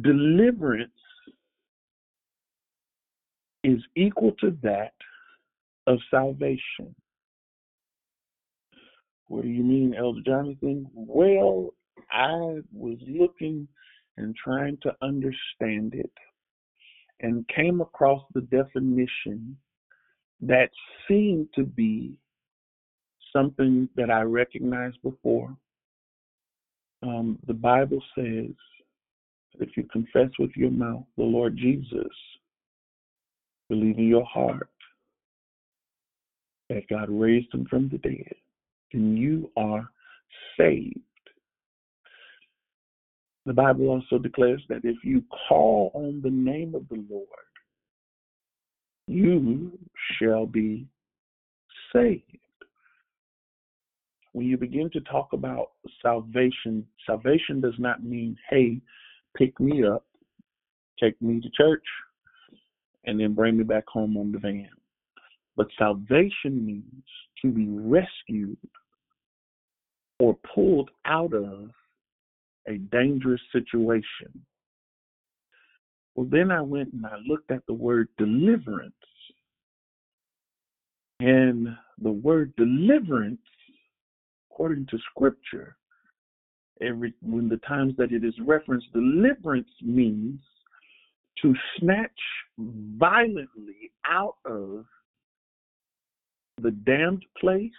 deliverance 0.01 0.91
is 3.63 3.81
equal 3.95 4.31
to 4.39 4.57
that 4.61 4.93
of 5.87 5.99
salvation. 6.11 6.95
What 9.27 9.43
do 9.43 9.49
you 9.49 9.63
mean, 9.63 9.95
Elder 9.97 10.21
Jonathan? 10.25 10.87
Well, 10.93 11.73
I 12.11 12.59
was 12.71 12.97
looking 13.07 13.67
and 14.17 14.35
trying 14.35 14.77
to 14.83 14.93
understand 15.01 15.95
it 15.95 16.11
and 17.21 17.47
came 17.47 17.81
across 17.81 18.21
the 18.33 18.41
definition 18.41 19.57
that 20.41 20.69
seemed 21.07 21.47
to 21.55 21.63
be 21.63 22.19
something 23.33 23.89
that 23.95 24.11
I 24.11 24.21
recognized 24.21 25.01
before. 25.01 25.55
Um, 27.03 27.39
the 27.47 27.53
Bible 27.53 28.01
says 28.17 28.51
if 29.59 29.75
you 29.77 29.83
confess 29.91 30.29
with 30.39 30.51
your 30.55 30.71
mouth 30.71 31.03
the 31.17 31.23
Lord 31.23 31.57
Jesus, 31.57 32.11
believe 33.69 33.97
in 33.97 34.07
your 34.07 34.25
heart 34.25 34.69
that 36.69 36.87
God 36.89 37.09
raised 37.09 37.53
him 37.53 37.65
from 37.69 37.89
the 37.89 37.97
dead, 37.97 38.33
then 38.91 39.15
you 39.15 39.51
are 39.55 39.87
saved. 40.57 40.99
The 43.45 43.53
Bible 43.53 43.89
also 43.89 44.17
declares 44.17 44.63
that 44.69 44.81
if 44.83 44.97
you 45.03 45.23
call 45.47 45.91
on 45.93 46.21
the 46.23 46.31
name 46.31 46.73
of 46.73 46.87
the 46.89 47.05
Lord, 47.09 47.27
you 49.07 49.77
shall 50.17 50.47
be 50.47 50.87
saved. 51.93 52.23
When 54.33 54.47
you 54.47 54.57
begin 54.57 54.89
to 54.91 54.99
talk 55.01 55.33
about 55.33 55.71
salvation, 56.01 56.85
salvation 57.05 57.61
does 57.61 57.75
not 57.77 58.03
mean, 58.03 58.35
hey, 58.49 58.81
pick 59.35 59.59
me 59.59 59.85
up, 59.85 60.05
take 60.99 61.21
me 61.21 61.39
to 61.41 61.49
church, 61.49 61.83
and 63.05 63.19
then 63.19 63.33
bring 63.33 63.57
me 63.57 63.63
back 63.63 63.87
home 63.87 64.17
on 64.17 64.31
the 64.31 64.39
van. 64.39 64.69
But 65.55 65.67
salvation 65.77 66.65
means 66.65 67.03
to 67.41 67.51
be 67.51 67.67
rescued 67.69 68.57
or 70.19 70.37
pulled 70.53 70.89
out 71.05 71.33
of 71.33 71.69
a 72.67 72.77
dangerous 72.77 73.41
situation. 73.51 74.45
Well, 76.15 76.27
then 76.29 76.51
I 76.51 76.61
went 76.61 76.93
and 76.93 77.05
I 77.05 77.17
looked 77.27 77.51
at 77.51 77.65
the 77.67 77.73
word 77.73 78.07
deliverance. 78.17 78.93
And 81.19 81.69
the 82.01 82.11
word 82.11 82.53
deliverance 82.57 83.39
according 84.55 84.87
to 84.87 84.97
scripture, 85.11 85.75
every 86.81 87.13
when 87.21 87.49
the 87.49 87.57
times 87.57 87.93
that 87.97 88.11
it 88.11 88.23
is 88.23 88.33
referenced, 88.45 88.91
deliverance 88.93 89.69
means 89.81 90.39
to 91.41 91.53
snatch 91.79 92.09
violently 92.57 93.91
out 94.07 94.37
of 94.45 94.85
the 96.61 96.71
damned 96.71 97.25
place 97.39 97.71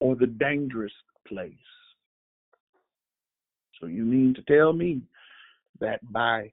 or 0.00 0.14
the 0.14 0.26
dangerous 0.26 0.92
place. 1.26 1.52
So 3.80 3.86
you 3.86 4.04
mean 4.04 4.34
to 4.34 4.42
tell 4.42 4.72
me 4.72 5.02
that 5.80 6.00
by 6.12 6.52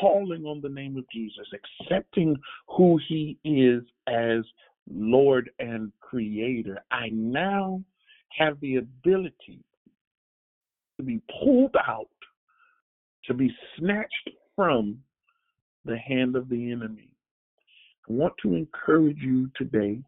calling 0.00 0.44
on 0.44 0.60
the 0.60 0.68
name 0.68 0.96
of 0.96 1.04
Jesus, 1.12 1.46
accepting 1.52 2.36
who 2.68 2.98
he 3.08 3.38
is 3.44 3.82
as 4.06 4.44
Lord 4.90 5.50
and 5.58 5.92
Creator, 6.00 6.78
I 6.90 7.08
now 7.12 7.82
have 8.30 8.60
the 8.60 8.76
ability 8.76 9.64
to 10.98 11.02
be 11.02 11.20
pulled 11.40 11.74
out, 11.86 12.08
to 13.24 13.34
be 13.34 13.54
snatched 13.78 14.30
from 14.54 14.98
the 15.84 15.96
hand 15.96 16.36
of 16.36 16.48
the 16.48 16.70
enemy. 16.70 17.08
I 18.08 18.12
want 18.12 18.34
to 18.42 18.54
encourage 18.54 19.18
you 19.18 19.50
today. 19.56 20.00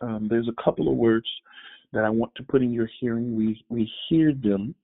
Um, 0.00 0.26
there's 0.28 0.48
a 0.48 0.62
couple 0.62 0.88
of 0.90 0.96
words 0.96 1.26
that 1.92 2.04
I 2.04 2.10
want 2.10 2.34
to 2.36 2.42
put 2.42 2.62
in 2.62 2.72
your 2.72 2.88
hearing. 3.00 3.36
We 3.36 3.64
we 3.68 3.90
hear 4.08 4.32
them, 4.32 4.74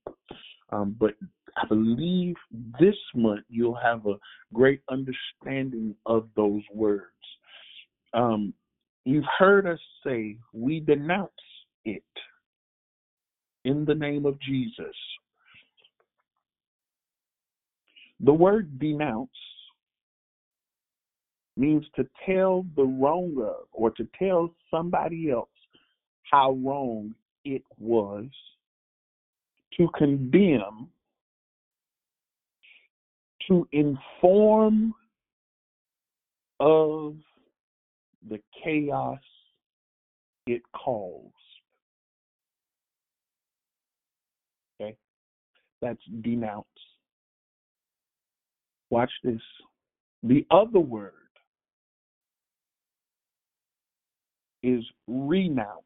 um, 0.70 0.97
but 0.99 1.14
I 1.57 1.66
believe 1.66 2.36
this 2.80 2.97
month 3.14 3.45
you'll 3.49 3.74
have 3.74 4.07
a 4.07 4.14
great 4.55 4.80
understanding 4.89 5.95
of 6.07 6.28
those 6.36 6.62
words. 6.72 7.05
Um, 8.14 8.55
you've 9.05 9.24
heard 9.39 9.66
us 9.66 9.80
say 10.07 10.36
we 10.53 10.80
denounce 10.80 11.30
it 11.84 12.05
in 13.65 13.85
the 13.85 13.95
name 13.95 14.27
of 14.27 14.41
Jesus. 14.41 14.95
The 18.21 18.33
word 18.33 18.79
denounce 18.79 19.31
means 21.57 21.85
to 21.97 22.07
tell 22.25 22.65
the 22.77 22.85
wrong 22.85 23.35
of 23.41 23.67
or 23.73 23.91
to 23.93 24.07
tell 24.19 24.55
somebody 24.71 25.31
else 25.31 25.49
how 26.31 26.53
wrong 26.53 27.15
it 27.45 27.63
was, 27.79 28.27
to 29.77 29.89
condemn, 29.97 30.89
to 33.49 33.67
inform 33.73 34.95
of 36.61 37.17
the 38.29 38.41
chaos 38.63 39.19
it 40.47 40.63
caused. 40.75 41.33
Okay? 44.81 44.97
That's 45.81 46.03
denounce. 46.22 46.66
Watch 48.91 49.11
this. 49.22 49.41
The 50.22 50.47
other 50.51 50.81
word 50.81 51.12
is 54.62 54.85
renounce. 55.07 55.83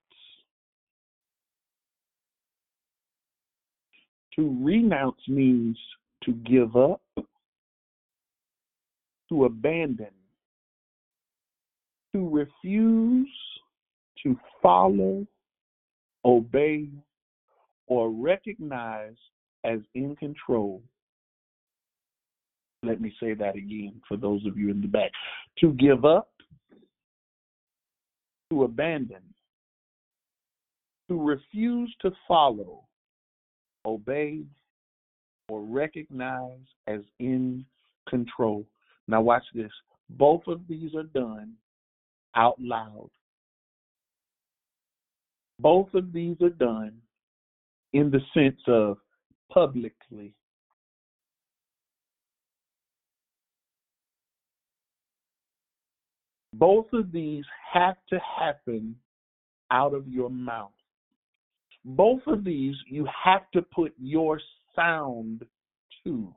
To 4.36 4.56
renounce 4.62 5.20
means 5.28 5.76
to 6.24 6.32
give 6.32 6.74
up, 6.74 7.02
to 9.28 9.44
abandon, 9.44 10.06
to 12.14 12.28
refuse, 12.28 13.28
to 14.22 14.38
follow, 14.62 15.26
obey, 16.24 16.88
or 17.88 18.10
recognize 18.10 19.16
as 19.64 19.80
in 19.94 20.16
control. 20.16 20.82
Let 22.82 23.00
me 23.00 23.14
say 23.20 23.34
that 23.34 23.54
again 23.54 24.00
for 24.08 24.16
those 24.16 24.44
of 24.46 24.56
you 24.56 24.70
in 24.70 24.80
the 24.80 24.88
back. 24.88 25.10
To 25.60 25.72
give 25.74 26.04
up, 26.04 26.30
to 28.50 28.64
abandon, 28.64 29.22
to 31.08 31.22
refuse 31.22 31.94
to 32.02 32.10
follow, 32.26 32.82
obey, 33.86 34.42
or 35.48 35.62
recognize 35.62 36.58
as 36.86 37.00
in 37.20 37.64
control. 38.08 38.66
Now, 39.06 39.20
watch 39.20 39.44
this. 39.54 39.70
Both 40.10 40.42
of 40.46 40.60
these 40.68 40.94
are 40.94 41.02
done 41.04 41.52
out 42.34 42.60
loud. 42.60 43.10
Both 45.58 45.94
of 45.94 46.12
these 46.12 46.36
are 46.40 46.50
done 46.50 46.94
in 47.92 48.10
the 48.10 48.20
sense 48.34 48.60
of 48.66 48.98
publicly. 49.52 50.34
Both 56.54 56.86
of 56.92 57.12
these 57.12 57.44
have 57.72 57.96
to 58.10 58.20
happen 58.38 58.94
out 59.70 59.94
of 59.94 60.06
your 60.06 60.30
mouth. 60.30 60.70
Both 61.84 62.22
of 62.26 62.44
these 62.44 62.76
you 62.86 63.08
have 63.24 63.50
to 63.52 63.62
put 63.62 63.92
your 63.98 64.40
sound 64.76 65.44
to. 66.04 66.32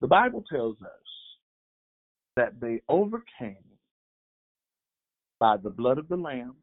The 0.00 0.06
Bible 0.06 0.44
tells 0.50 0.76
us 0.82 0.88
that 2.36 2.60
they 2.60 2.82
overcame 2.88 3.56
by 5.40 5.56
the 5.56 5.70
blood 5.70 5.98
of 5.98 6.08
the 6.08 6.16
Lamb 6.16 6.54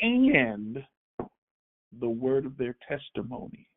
and 0.00 0.84
the 2.00 2.08
word 2.08 2.46
of 2.46 2.56
their 2.56 2.76
testimony. 2.88 3.68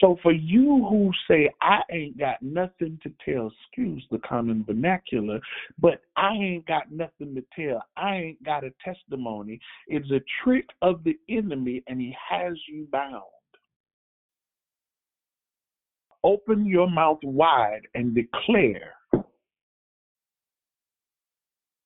So 0.00 0.16
for 0.22 0.32
you 0.32 0.86
who 0.88 1.10
say 1.28 1.50
I 1.60 1.80
ain't 1.90 2.18
got 2.18 2.40
nothing 2.40 2.98
to 3.02 3.12
tell, 3.22 3.52
excuse 3.66 4.02
the 4.10 4.18
common 4.18 4.64
vernacular, 4.64 5.40
but 5.78 6.00
I 6.16 6.32
ain't 6.32 6.66
got 6.66 6.90
nothing 6.90 7.34
to 7.34 7.44
tell. 7.54 7.84
I 7.98 8.16
ain't 8.16 8.42
got 8.42 8.64
a 8.64 8.72
testimony. 8.82 9.60
It's 9.88 10.10
a 10.10 10.22
trick 10.42 10.66
of 10.80 11.04
the 11.04 11.18
enemy 11.28 11.82
and 11.86 12.00
he 12.00 12.16
has 12.30 12.54
you 12.66 12.88
bound. 12.90 13.24
Open 16.24 16.66
your 16.66 16.88
mouth 16.88 17.20
wide 17.22 17.86
and 17.94 18.14
declare 18.14 18.94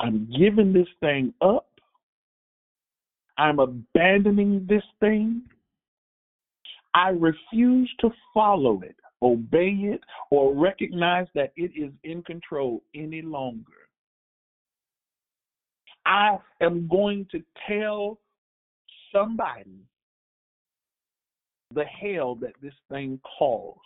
I'm 0.01 0.31
giving 0.39 0.73
this 0.73 0.89
thing 1.01 1.33
up. 1.41 1.67
I'm 3.39 3.59
abandoning 3.59 4.67
this 4.69 4.85
thing. 5.01 5.43
I 6.95 7.09
refuse 7.09 7.93
to 8.01 8.11
follow 8.33 8.81
it, 8.83 8.97
obey 9.21 9.71
it, 9.71 10.01
or 10.31 10.55
recognize 10.55 11.27
that 11.35 11.53
it 11.57 11.73
is 11.75 11.93
in 12.05 12.23
control 12.23 12.83
any 12.95 13.23
longer. 13.23 13.73
I 16.07 16.39
am 16.61 16.87
going 16.87 17.27
to 17.33 17.43
tell 17.67 18.21
somebody 19.13 19.81
the 21.75 21.85
hell 21.85 22.37
that 22.37 22.53
this 22.63 22.75
thing 22.91 23.19
caused. 23.39 23.81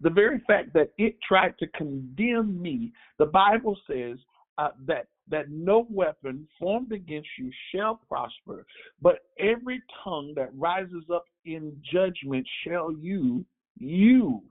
The 0.00 0.10
very 0.10 0.42
fact 0.46 0.74
that 0.74 0.92
it 0.98 1.16
tried 1.26 1.58
to 1.58 1.66
condemn 1.68 2.60
me, 2.60 2.92
the 3.18 3.26
Bible 3.26 3.76
says 3.90 4.18
uh, 4.58 4.68
that 4.86 5.06
that 5.30 5.50
no 5.50 5.86
weapon 5.90 6.46
formed 6.58 6.92
against 6.92 7.28
you 7.38 7.50
shall 7.72 8.00
prosper, 8.08 8.66
but 9.00 9.20
every 9.38 9.82
tongue 10.04 10.32
that 10.36 10.50
rises 10.54 11.04
up 11.12 11.24
in 11.44 11.76
judgment 11.92 12.46
shall 12.66 12.92
you, 12.92 13.44
you 13.78 14.42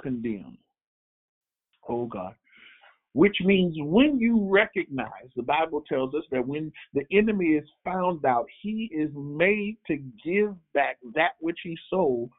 condemn. 0.00 0.58
Oh 1.88 2.06
God. 2.06 2.34
Which 3.14 3.36
means 3.40 3.74
when 3.78 4.20
you 4.20 4.48
recognize, 4.48 5.30
the 5.34 5.42
Bible 5.42 5.82
tells 5.88 6.14
us 6.14 6.22
that 6.30 6.46
when 6.46 6.70
the 6.94 7.04
enemy 7.10 7.46
is 7.46 7.64
found 7.84 8.24
out, 8.24 8.46
he 8.62 8.90
is 8.92 9.10
made 9.16 9.76
to 9.88 9.96
give 10.24 10.54
back 10.74 10.98
that 11.14 11.32
which 11.40 11.58
he 11.64 11.76
stole, 11.86 12.30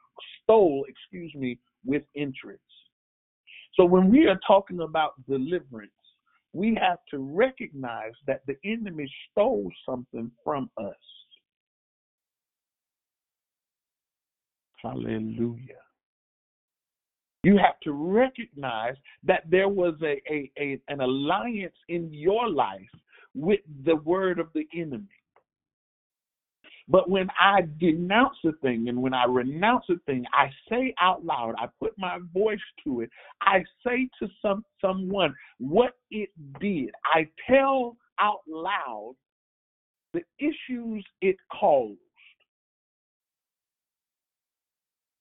stole, 0.43 0.85
excuse 0.87 1.33
me, 1.35 1.59
with 1.83 2.03
interest. 2.15 2.61
So 3.73 3.83
when 3.83 4.09
we 4.09 4.27
are 4.27 4.39
talking 4.47 4.81
about 4.81 5.13
deliverance, 5.27 5.91
we 6.53 6.77
have 6.81 6.99
to 7.11 7.19
recognize 7.19 8.13
that 8.27 8.41
the 8.47 8.55
enemy 8.65 9.11
stole 9.31 9.69
something 9.85 10.31
from 10.43 10.69
us. 10.77 10.95
Hallelujah. 14.81 15.75
You 17.43 17.57
have 17.57 17.79
to 17.83 17.91
recognize 17.91 18.95
that 19.23 19.43
there 19.49 19.69
was 19.69 19.95
a, 20.01 20.21
a, 20.31 20.51
a, 20.59 20.79
an 20.87 21.01
alliance 21.01 21.75
in 21.87 22.09
your 22.11 22.49
life 22.49 22.81
with 23.33 23.61
the 23.85 23.95
word 23.97 24.39
of 24.39 24.47
the 24.53 24.67
enemy. 24.75 25.05
But 26.89 27.07
when 27.07 27.29
I 27.39 27.61
denounce 27.79 28.37
a 28.45 28.51
thing 28.63 28.89
and 28.89 28.99
when 28.99 29.13
I 29.13 29.25
renounce 29.25 29.85
a 29.91 29.99
thing, 30.07 30.25
I 30.33 30.49
say 30.67 30.95
out 30.99 31.23
loud, 31.23 31.53
I 31.59 31.67
put 31.79 31.93
my 31.99 32.17
voice 32.33 32.57
to 32.83 33.01
it. 33.01 33.11
I 33.41 33.63
say 33.85 34.09
to 34.19 34.27
some 34.41 34.65
someone 34.81 35.35
what 35.59 35.93
it 36.09 36.29
did. 36.59 36.89
I 37.05 37.27
tell 37.47 37.95
out 38.19 38.41
loud 38.47 39.15
the 40.13 40.21
issues 40.39 41.05
it 41.21 41.35
caused. 41.51 41.99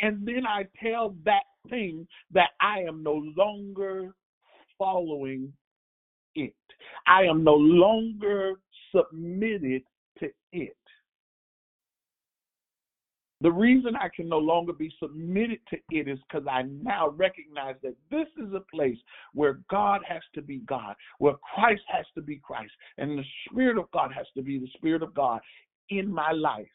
And 0.01 0.27
then 0.27 0.47
I 0.47 0.65
tell 0.83 1.17
that 1.25 1.43
thing 1.69 2.07
that 2.31 2.51
I 2.61 2.79
am 2.81 3.03
no 3.03 3.23
longer 3.37 4.15
following 4.79 5.53
it. 6.35 6.55
I 7.07 7.25
am 7.25 7.45
no 7.45 7.55
longer 7.55 8.55
submitted 8.95 9.83
to 10.21 10.31
it. 10.53 10.77
The 13.41 13.53
reason 13.53 13.95
I 13.95 14.09
can 14.15 14.29
no 14.29 14.39
longer 14.39 14.73
be 14.73 14.93
submitted 15.01 15.61
to 15.71 15.77
it 15.91 16.09
is 16.09 16.19
because 16.29 16.47
I 16.51 16.63
now 16.63 17.11
recognize 17.11 17.77
that 17.85 17.95
this 18.11 18.27
is 18.37 18.53
a 18.53 18.65
place 18.75 18.99
where 19.33 19.61
God 19.71 20.01
has 20.09 20.23
to 20.35 20.43
be 20.43 20.59
God, 20.67 20.97
where 21.19 21.35
Christ 21.55 21.83
has 21.87 22.05
to 22.17 22.21
be 22.21 22.41
Christ, 22.43 22.73
and 22.97 23.17
the 23.17 23.25
Spirit 23.49 23.79
of 23.79 23.89
God 23.93 24.13
has 24.13 24.27
to 24.35 24.43
be 24.43 24.59
the 24.59 24.69
Spirit 24.77 25.03
of 25.03 25.15
God 25.15 25.41
in 25.91 26.13
my 26.13 26.33
life. 26.33 26.67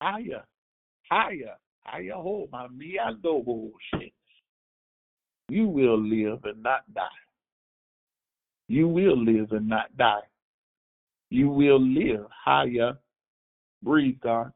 Higher, 0.00 0.44
higher, 1.10 1.56
higher, 1.84 2.12
hold 2.14 2.52
my 2.52 2.68
me, 2.68 2.98
I 3.04 3.12
bullshit. 3.12 4.12
You 5.48 5.66
will 5.66 6.00
live 6.00 6.44
and 6.44 6.62
not 6.62 6.82
die. 6.94 7.02
You 8.68 8.86
will 8.86 9.18
live 9.22 9.50
and 9.50 9.68
not 9.68 9.94
die. 9.96 10.20
You 11.30 11.48
will 11.48 11.80
live 11.80 12.26
higher. 12.44 12.98
Breathe, 13.82 14.20
God. 14.20 14.52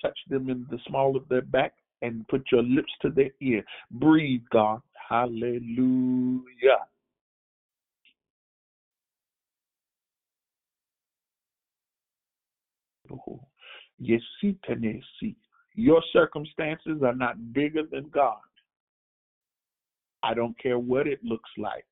Touch 0.00 0.18
them 0.28 0.48
in 0.48 0.66
the 0.70 0.78
small 0.86 1.16
of 1.16 1.28
their 1.28 1.42
back 1.42 1.74
and 2.02 2.26
put 2.28 2.44
your 2.52 2.62
lips 2.62 2.92
to 3.02 3.10
their 3.10 3.30
ear. 3.40 3.64
Breathe, 3.90 4.42
God. 4.50 4.80
Hallelujah. 5.08 6.42
Your 15.76 16.02
circumstances 16.12 17.02
are 17.02 17.14
not 17.14 17.52
bigger 17.52 17.82
than 17.90 18.08
God. 18.10 18.38
I 20.22 20.34
don't 20.34 20.58
care 20.58 20.78
what 20.78 21.06
it 21.06 21.22
looks 21.22 21.50
like. 21.58 21.84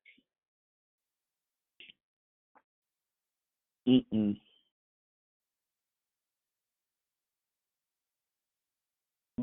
Mm-mm. 3.87 4.37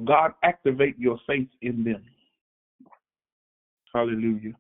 God, 0.05 0.33
activate 0.43 0.99
your 0.99 1.19
faith 1.27 1.49
in 1.63 1.85
them. 1.85 2.03
Hallelujah. 3.95 4.53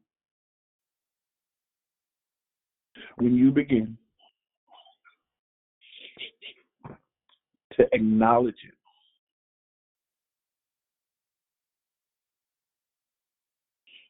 When 3.17 3.35
you 3.35 3.51
begin 3.51 3.97
to 7.75 7.87
acknowledge 7.93 8.57
it, 8.67 8.75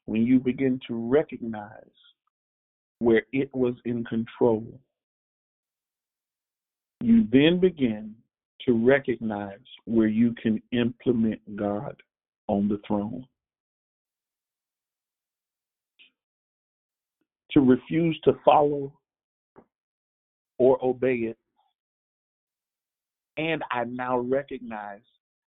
when 0.06 0.26
you 0.26 0.40
begin 0.40 0.80
to 0.88 0.94
recognize 1.08 1.70
where 2.98 3.22
it 3.32 3.54
was 3.54 3.74
in 3.84 4.04
control, 4.04 4.64
you 7.00 7.26
then 7.32 7.58
begin 7.60 8.14
to 8.66 8.72
recognize 8.72 9.58
where 9.86 10.08
you 10.08 10.34
can 10.42 10.62
implement 10.72 11.40
God 11.56 11.96
on 12.46 12.68
the 12.68 12.80
throne. 12.86 13.26
To 17.52 17.60
refuse 17.60 18.18
to 18.24 18.34
follow 18.44 18.92
or 20.58 20.78
obey 20.84 21.14
it. 21.16 21.38
And 23.38 23.62
I 23.70 23.84
now 23.84 24.18
recognize 24.18 25.00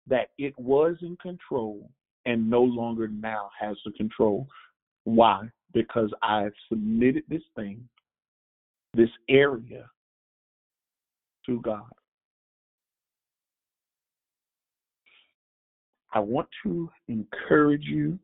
that 0.07 0.29
it 0.37 0.53
was 0.59 0.97
in 1.01 1.15
control 1.21 1.89
and 2.25 2.49
no 2.49 2.61
longer 2.61 3.07
now 3.07 3.49
has 3.59 3.77
the 3.85 3.91
control. 3.93 4.47
Why? 5.05 5.49
Because 5.73 6.11
I've 6.21 6.53
submitted 6.67 7.23
this 7.29 7.41
thing, 7.55 7.87
this 8.93 9.09
area, 9.29 9.89
to 11.47 11.59
God. 11.61 11.83
I 16.13 16.19
want 16.19 16.47
to 16.63 16.89
encourage 17.07 17.83
you. 17.83 18.17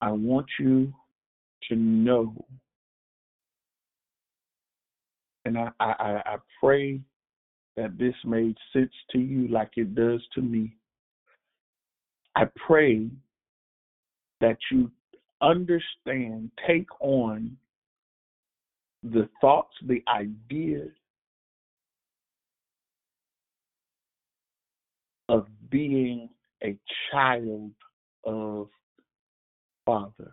I 0.00 0.10
want 0.12 0.46
you 0.58 0.92
to 1.68 1.76
know, 1.76 2.44
and 5.44 5.58
I, 5.58 5.70
I, 5.80 6.22
I 6.24 6.36
pray 6.60 7.00
that 7.76 7.98
this 7.98 8.14
made 8.24 8.56
sense 8.72 8.92
to 9.12 9.18
you 9.18 9.48
like 9.48 9.70
it 9.76 9.94
does 9.94 10.20
to 10.34 10.42
me. 10.42 10.76
I 12.36 12.44
pray 12.66 13.08
that 14.40 14.58
you 14.70 14.90
understand, 15.40 16.50
take 16.66 16.86
on 17.00 17.56
the 19.12 19.28
thoughts, 19.40 19.74
the 19.86 20.02
ideas 20.08 20.90
of 25.28 25.46
being 25.70 26.28
a 26.64 26.76
child 27.10 27.72
of 28.24 28.68
Father. 29.84 30.32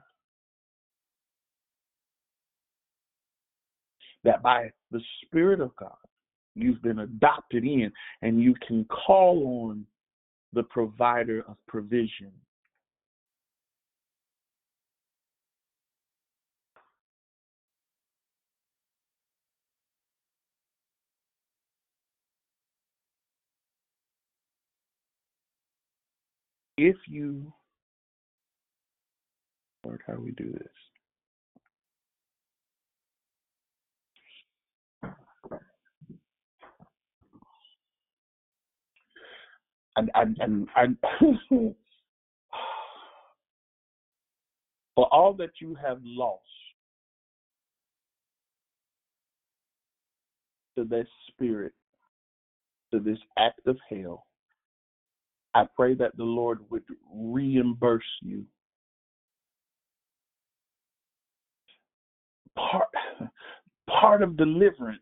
That 4.23 4.41
by 4.41 4.69
the 4.91 5.01
Spirit 5.23 5.59
of 5.61 5.76
God, 5.76 5.91
you've 6.55 6.82
been 6.82 6.99
adopted 6.99 7.63
in 7.63 7.91
and 8.21 8.41
you 8.41 8.55
can 8.67 8.86
call 8.86 9.69
on 9.69 9.86
the 10.53 10.63
provider 10.63 11.43
of 11.47 11.57
provision. 11.67 12.32
If 26.78 26.97
you, 27.07 27.53
Lord, 29.86 30.01
how 30.05 30.13
do 30.13 30.21
we 30.21 30.32
do 30.32 30.51
this? 30.51 30.67
And 39.97 40.11
and 40.13 40.38
and, 40.41 40.67
and 40.76 40.97
for 44.95 45.07
all 45.13 45.34
that 45.36 45.51
you 45.61 45.76
have 45.76 45.99
lost 46.03 46.41
to 50.78 50.84
this 50.84 51.07
spirit, 51.30 51.71
to 52.93 52.99
this 52.99 53.19
act 53.38 53.65
of 53.67 53.78
hell, 53.89 54.26
I 55.56 55.66
pray 55.74 55.95
that 55.95 56.18
the 56.18 56.24
Lord 56.24 56.60
would 56.70 56.84
reimburse 57.10 58.03
you. 58.22 58.43
Part 62.58 62.89
part 63.89 64.22
of 64.22 64.36
deliverance 64.36 64.99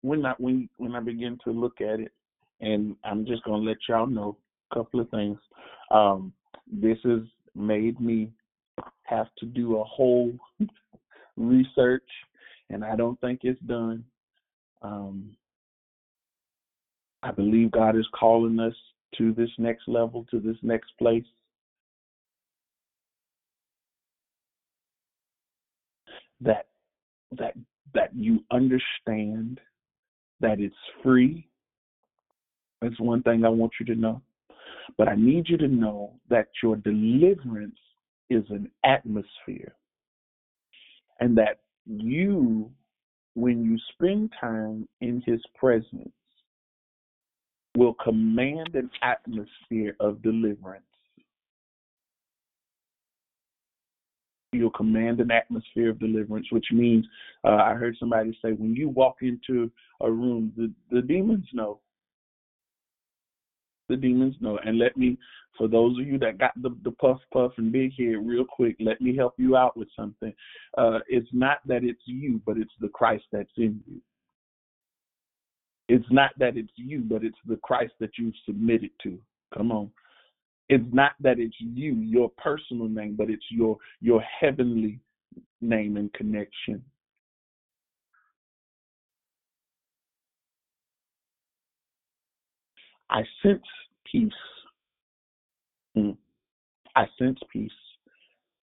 when 0.00 0.24
I 0.24 0.32
when 0.38 0.70
when 0.78 0.94
I 0.94 1.00
begin 1.00 1.38
to 1.44 1.50
look 1.50 1.82
at 1.82 2.00
it, 2.00 2.12
and 2.60 2.96
I'm 3.04 3.26
just 3.26 3.44
gonna 3.44 3.62
let 3.62 3.76
y'all 3.86 4.06
know 4.06 4.38
a 4.70 4.74
couple 4.74 5.00
of 5.00 5.10
things. 5.10 5.38
Um, 5.90 6.32
this 6.66 6.98
has 7.04 7.20
made 7.54 8.00
me 8.00 8.30
have 9.02 9.26
to 9.38 9.46
do 9.46 9.78
a 9.78 9.84
whole 9.84 10.32
research, 11.36 12.08
and 12.70 12.82
I 12.82 12.96
don't 12.96 13.20
think 13.20 13.40
it's 13.42 13.60
done. 13.60 14.02
Um, 14.80 15.36
I 17.22 17.32
believe 17.32 17.70
God 17.70 17.96
is 17.96 18.08
calling 18.18 18.58
us 18.60 18.74
to 19.18 19.32
this 19.34 19.50
next 19.58 19.88
level, 19.88 20.26
to 20.30 20.40
this 20.40 20.56
next 20.62 20.92
place. 20.98 21.24
That 26.40 26.66
that 27.38 27.54
that 27.94 28.14
you 28.14 28.40
understand 28.52 29.60
that 30.40 30.60
it's 30.60 30.74
free. 31.02 31.48
That's 32.82 33.00
one 33.00 33.22
thing 33.22 33.44
I 33.44 33.50
want 33.50 33.72
you 33.80 33.86
to 33.86 33.96
know. 34.00 34.22
But 34.98 35.08
I 35.08 35.16
need 35.16 35.48
you 35.48 35.56
to 35.58 35.68
know 35.68 36.14
that 36.30 36.48
your 36.62 36.76
deliverance 36.76 37.78
is 38.30 38.44
an 38.50 38.70
atmosphere. 38.84 39.74
and 41.20 41.36
that 41.38 41.60
you, 41.86 42.70
when 43.34 43.64
you 43.64 43.78
spend 43.92 44.32
time 44.40 44.88
in 45.00 45.22
His 45.26 45.40
presence, 45.56 46.12
will 47.76 47.94
command 47.94 48.74
an 48.74 48.90
atmosphere 49.02 49.96
of 50.00 50.22
deliverance. 50.22 50.84
You'll 54.52 54.70
command 54.70 55.20
an 55.20 55.32
atmosphere 55.32 55.90
of 55.90 55.98
deliverance, 55.98 56.46
which 56.52 56.66
means 56.70 57.04
uh, 57.44 57.56
I 57.56 57.74
heard 57.74 57.96
somebody 57.98 58.38
say 58.40 58.52
when 58.52 58.74
you 58.76 58.88
walk 58.88 59.16
into 59.22 59.70
a 60.00 60.10
room, 60.10 60.52
the, 60.56 60.72
the 60.90 61.02
demons 61.02 61.46
know. 61.52 61.80
The 63.88 63.96
demons 63.96 64.36
know. 64.40 64.58
And 64.64 64.78
let 64.78 64.96
me, 64.96 65.18
for 65.58 65.66
those 65.66 65.98
of 65.98 66.06
you 66.06 66.18
that 66.18 66.38
got 66.38 66.52
the, 66.62 66.70
the 66.84 66.92
puff 66.92 67.18
puff 67.32 67.52
and 67.58 67.72
big 67.72 67.92
head 67.98 68.16
real 68.24 68.44
quick, 68.44 68.76
let 68.78 69.00
me 69.00 69.16
help 69.16 69.34
you 69.38 69.56
out 69.56 69.76
with 69.76 69.88
something. 69.96 70.32
Uh, 70.78 71.00
it's 71.08 71.28
not 71.32 71.58
that 71.66 71.82
it's 71.82 72.02
you, 72.06 72.40
but 72.46 72.56
it's 72.56 72.72
the 72.80 72.88
Christ 72.88 73.24
that's 73.32 73.50
in 73.56 73.82
you. 73.86 74.00
It's 75.88 76.06
not 76.10 76.30
that 76.38 76.56
it's 76.56 76.72
you, 76.76 77.00
but 77.00 77.24
it's 77.24 77.38
the 77.46 77.56
Christ 77.56 77.92
that 78.00 78.10
you've 78.18 78.34
submitted 78.46 78.90
to. 79.02 79.18
Come 79.54 79.70
on. 79.70 79.90
It's 80.68 80.84
not 80.92 81.12
that 81.20 81.38
it's 81.38 81.56
you, 81.58 81.94
your 81.96 82.30
personal 82.38 82.88
name, 82.88 83.16
but 83.16 83.28
it's 83.28 83.44
your 83.50 83.76
your 84.00 84.22
heavenly 84.22 84.98
name 85.60 85.96
and 85.96 86.12
connection. 86.14 86.82
I 93.10 93.22
sense 93.42 93.62
peace. 94.10 94.32
Mm. 95.96 96.16
I 96.96 97.06
sense 97.18 97.38
peace. 97.52 97.70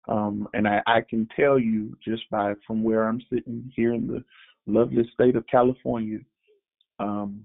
Um, 0.07 0.47
and 0.53 0.67
I, 0.67 0.81
I 0.87 1.01
can 1.01 1.27
tell 1.35 1.59
you 1.59 1.95
just 2.03 2.23
by 2.31 2.53
from 2.65 2.83
where 2.83 3.07
I'm 3.07 3.21
sitting 3.31 3.71
here 3.75 3.93
in 3.93 4.07
the 4.07 4.23
lovely 4.65 5.07
state 5.13 5.35
of 5.35 5.45
California, 5.47 6.19
um, 7.01 7.43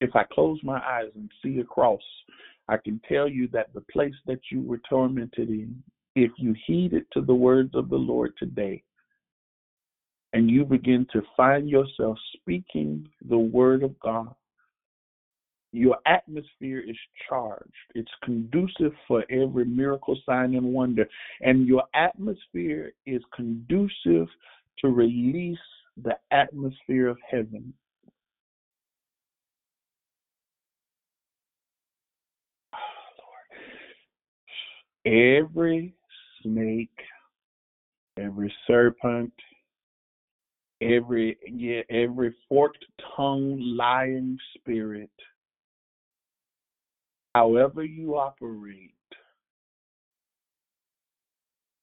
if 0.00 0.14
I 0.14 0.24
close 0.32 0.58
my 0.62 0.78
eyes 0.78 1.10
and 1.14 1.30
see 1.42 1.58
a 1.58 1.64
cross, 1.64 2.00
I 2.68 2.76
can 2.76 3.00
tell 3.08 3.28
you 3.28 3.48
that 3.48 3.72
the 3.74 3.80
place 3.92 4.14
that 4.26 4.40
you 4.50 4.62
were 4.62 4.80
tormented 4.88 5.48
in, 5.48 5.82
if 6.14 6.30
you 6.38 6.54
heeded 6.66 7.04
to 7.12 7.20
the 7.20 7.34
words 7.34 7.74
of 7.74 7.88
the 7.88 7.96
Lord 7.96 8.32
today, 8.38 8.82
and 10.32 10.50
you 10.50 10.64
begin 10.64 11.06
to 11.12 11.22
find 11.36 11.68
yourself 11.68 12.18
speaking 12.34 13.08
the 13.28 13.38
word 13.38 13.82
of 13.82 13.98
God, 14.00 14.34
your 15.72 15.98
atmosphere 16.06 16.80
is 16.80 16.96
charged. 17.28 17.70
It's 17.94 18.10
conducive 18.22 18.92
for 19.06 19.24
every 19.30 19.64
miracle, 19.64 20.16
sign, 20.26 20.54
and 20.54 20.72
wonder. 20.72 21.06
And 21.40 21.66
your 21.66 21.84
atmosphere 21.94 22.92
is 23.04 23.22
conducive 23.34 24.28
to 24.78 24.88
release 24.88 25.58
the 26.02 26.16
atmosphere 26.30 27.08
of 27.08 27.18
heaven. 27.30 27.74
Every 35.06 35.94
snake, 36.42 36.98
every 38.18 38.52
serpent, 38.66 39.32
every 40.82 41.38
yeah, 41.46 41.82
every 41.88 42.34
forked 42.48 42.84
tongue 43.16 43.58
lying 43.76 44.36
spirit 44.58 45.10
however 47.36 47.84
you 47.84 48.16
operate, 48.16 48.94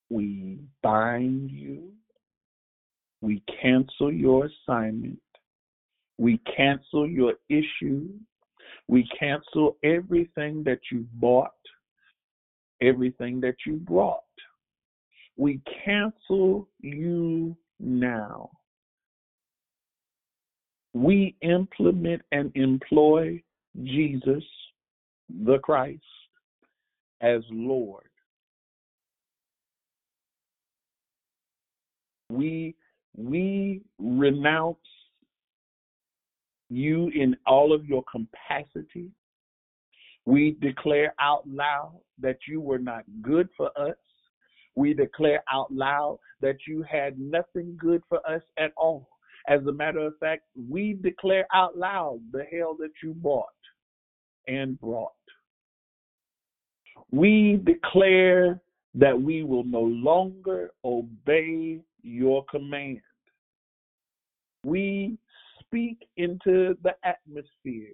we 0.10 0.58
bind 0.82 1.52
you, 1.52 1.92
we 3.22 3.44
cancel 3.62 4.12
your 4.12 4.50
assignment, 4.50 5.22
we 6.18 6.40
cancel 6.58 7.08
your 7.08 7.34
issue, 7.50 8.10
we 8.88 9.08
cancel 9.20 9.78
everything 9.84 10.64
that 10.64 10.80
you 10.92 11.06
bought, 11.14 11.52
everything 12.84 13.40
that 13.42 13.56
you 13.66 13.78
brought. 13.78 14.22
We 15.38 15.62
cancel 15.84 16.68
you 16.80 17.56
now. 17.80 18.52
We 20.94 21.36
implement 21.42 22.22
and 22.32 22.52
employ 22.56 23.42
Jesus 23.84 24.44
the 25.44 25.58
Christ 25.60 26.04
as 27.22 27.42
Lord. 27.50 28.04
We 32.30 32.76
we 33.16 33.82
renounce 34.00 34.78
you 36.70 37.10
in 37.16 37.36
all 37.46 37.74
of 37.74 37.86
your 37.86 38.04
capacity. 38.12 39.12
We 40.26 40.58
declare 40.62 41.14
out 41.20 41.48
loud 41.48 42.00
that 42.20 42.38
you 42.48 42.62
were 42.62 42.80
not 42.80 43.04
good 43.22 43.50
for 43.58 43.70
us. 43.78 43.98
We 44.76 44.94
declare 44.94 45.44
out 45.52 45.72
loud 45.72 46.20
that 46.42 46.58
you 46.68 46.84
had 46.84 47.20
nothing 47.20 47.78
good 47.80 48.02
for 48.10 48.20
us 48.30 48.42
at 48.58 48.72
all. 48.78 49.10
As 49.48 49.60
a 49.68 49.72
matter 49.72 50.00
of 50.00 50.14
fact, 50.20 50.44
we 50.70 50.94
declare 50.94 51.46
out 51.54 51.78
loud 51.78 52.22
the 52.32 52.46
hell 52.46 52.76
that 52.80 52.92
you 53.04 53.14
bought 53.14 53.48
and 54.48 54.80
brought. 54.80 55.12
We 57.12 57.62
declare 57.64 58.62
that 58.96 59.20
we 59.20 59.44
will 59.44 59.66
no 59.66 59.82
longer 59.82 60.72
obey 60.86 61.82
your 62.02 62.46
command. 62.50 63.02
We 64.64 65.18
speak 65.60 66.08
into 66.18 66.78
the 66.84 66.96
atmosphere 67.04 67.94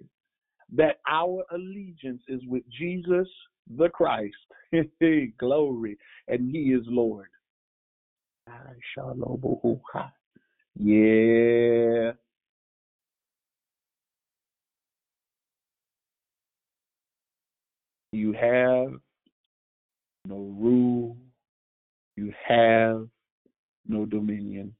that 0.76 1.00
our 1.08 1.44
allegiance 1.52 2.22
is 2.28 2.40
with 2.46 2.62
Jesus 2.70 3.28
the 3.76 3.88
Christ. 3.88 4.34
Glory. 5.38 5.98
And 6.28 6.50
he 6.50 6.72
is 6.72 6.82
Lord. 6.86 7.28
Yeah. 10.76 12.12
You 18.12 18.32
have 18.32 18.92
no 20.26 20.36
rule. 20.58 21.16
You 22.16 22.32
have 22.46 23.08
no 23.86 24.04
dominion. 24.06 24.74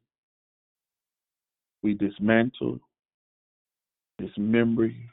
We 1.83 1.95
dismantle, 1.95 2.81
dismember 4.19 4.87
you. 4.87 5.09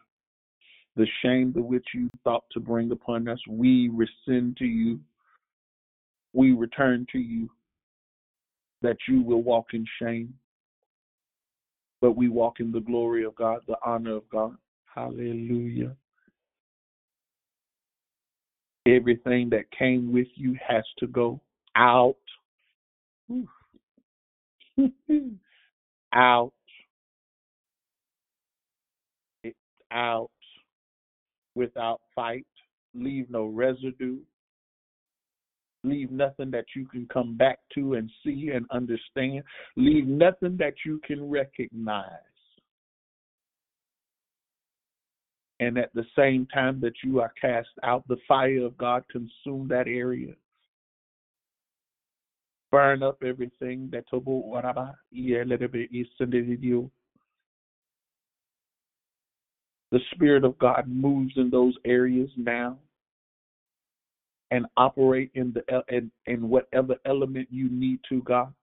The 0.98 1.08
shame 1.22 1.54
to 1.54 1.62
which 1.62 1.86
you 1.94 2.10
thought 2.24 2.44
to 2.52 2.60
bring 2.60 2.92
upon 2.92 3.28
us, 3.28 3.40
we 3.48 3.90
rescind 3.90 4.58
to 4.58 4.66
you. 4.66 5.00
We 6.34 6.54
return 6.54 7.06
to 7.12 7.20
you 7.20 7.50
that 8.82 8.98
you 9.08 9.22
will 9.22 9.44
walk 9.44 9.68
in 9.74 9.86
shame, 10.02 10.34
but 12.02 12.18
we 12.18 12.30
walk 12.30 12.60
in 12.60 12.72
the 12.72 12.80
glory 12.80 13.24
of 13.26 13.36
God, 13.36 13.60
the 13.68 13.78
honor 13.86 14.16
of 14.16 14.28
God. 14.30 14.58
Hallelujah. 14.86 15.96
Everything 18.88 19.50
that 19.52 19.70
came 19.78 20.12
with 20.12 20.28
you 20.34 20.58
has 20.68 20.84
to 20.98 21.06
go 21.06 21.40
out. 21.76 22.16
out. 26.14 26.54
out 29.92 30.32
without 31.58 32.00
fight. 32.16 32.46
Leave 32.94 33.30
no 33.30 33.46
residue. 33.46 34.18
Leave 35.84 36.12
nothing 36.12 36.52
that 36.52 36.66
you 36.76 36.86
can 36.86 37.08
come 37.12 37.36
back 37.36 37.60
to 37.74 37.96
and 37.96 38.10
see 38.24 38.52
and 38.54 38.66
understand. 38.72 39.44
Leave 39.76 40.08
nothing 40.08 40.58
that 40.58 40.74
you 40.86 41.00
can 41.06 41.30
recognize. 41.30 42.10
and 45.60 45.78
at 45.78 45.94
the 45.94 46.06
same 46.16 46.46
time 46.54 46.80
that 46.82 46.94
you 47.04 47.20
are 47.20 47.34
cast 47.40 47.70
out, 47.84 48.08
the 48.08 48.18
fire 48.28 48.66
of 48.66 48.78
God 48.78 49.04
consume 49.12 49.68
that 49.70 49.88
area. 49.88 50.34
Burn 52.72 53.02
up 53.02 53.18
everything 53.26 53.90
that 53.92 54.06
the 59.92 60.00
Spirit 60.12 60.44
of 60.44 60.58
God 60.60 60.86
moves 60.88 61.34
in 61.38 61.50
those 61.50 61.76
areas 61.86 62.30
now 62.36 62.78
and 64.52 64.66
operate 64.78 65.32
in 65.34 65.54
the 65.54 65.84
in, 65.90 66.12
in 66.26 66.50
whatever 66.50 66.96
element 67.06 67.48
you 67.52 67.70
need 67.70 68.00
to, 68.10 68.22
God 68.24 68.54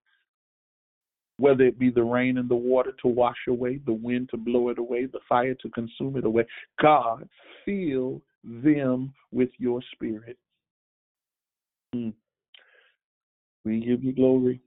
whether 1.37 1.65
it 1.65 1.79
be 1.79 1.91
the 1.91 2.03
rain 2.03 2.39
and 2.39 2.49
the 2.49 2.55
water 2.55 2.93
to 3.03 3.09
wash 3.09 3.37
away, 3.49 3.81
the 3.87 3.93
wind 3.93 4.29
to 4.31 4.37
blow 4.37 4.69
it 4.69 4.79
away, 4.79 5.07
the 5.07 5.19
fire 5.29 5.55
to 5.55 5.69
consume 5.71 6.17
it 6.17 6.25
away. 6.25 6.47
God, 6.81 7.29
fill 7.65 8.23
them 8.45 9.13
with 9.33 9.51
your 9.59 9.81
spirit. 9.93 10.39
Mm. 11.95 12.13
We 13.65 13.81
give 13.81 14.05
you 14.05 14.13
glory. 14.13 14.61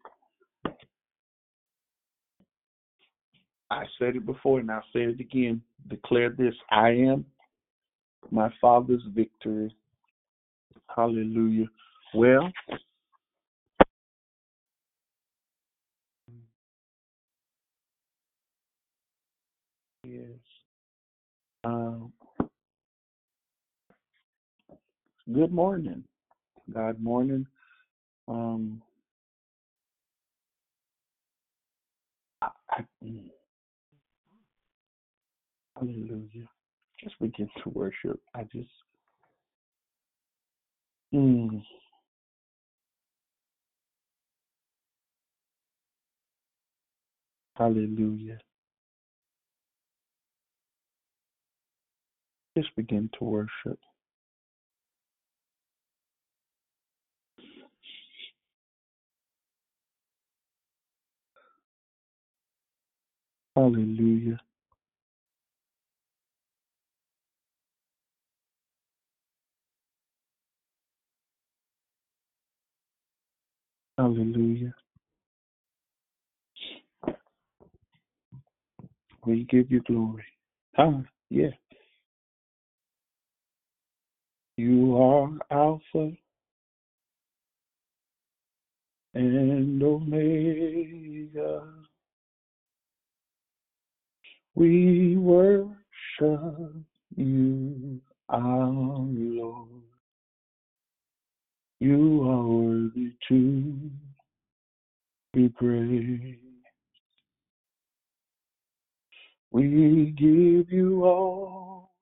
I 3.70 3.84
said 4.00 4.16
it 4.16 4.26
before 4.26 4.60
and 4.60 4.72
I'll 4.72 4.84
say 4.94 5.02
it 5.02 5.20
again. 5.20 5.62
Declare 5.90 6.32
this 6.32 6.54
I 6.72 6.90
am 6.90 7.26
my 8.32 8.52
Father's 8.60 9.04
victory. 9.14 9.76
Hallelujah. 10.96 11.68
Well, 12.14 12.52
yes. 20.04 20.24
Um, 21.64 22.12
good 25.34 25.52
morning. 25.52 26.04
God 26.74 27.02
morning. 27.02 27.46
Um, 28.28 28.82
I, 32.42 32.50
I, 32.72 32.82
mm. 33.04 33.30
Hallelujah. 35.80 36.48
Just 37.04 37.20
begin 37.20 37.50
to 37.64 37.70
worship. 37.70 38.20
I 38.36 38.44
just, 38.44 38.70
mm, 41.14 41.64
hallelujah. 47.56 48.40
Just 52.58 52.76
begin 52.76 53.10
to 53.20 53.24
worship. 53.26 53.80
Hallelujah. 63.56 64.40
Hallelujah. 73.98 74.74
We 79.26 79.44
give 79.46 79.72
you 79.72 79.82
glory. 79.82 80.24
Huh? 80.76 81.00
Yeah. 81.30 81.50
You 84.56 84.98
are 84.98 85.30
Alpha 85.52 86.12
and 89.16 89.82
Omega. 89.84 91.64
We 94.54 95.18
worship 95.18 95.76
you, 97.16 98.00
our 98.30 98.48
Lord. 98.48 99.77
You 101.80 102.28
are 102.28 102.44
worthy 102.44 103.14
to 103.30 103.92
be 105.34 105.50
praised. 105.50 106.40
We 109.52 110.14
give 110.18 110.72
you 110.72 111.06
all 111.06 111.94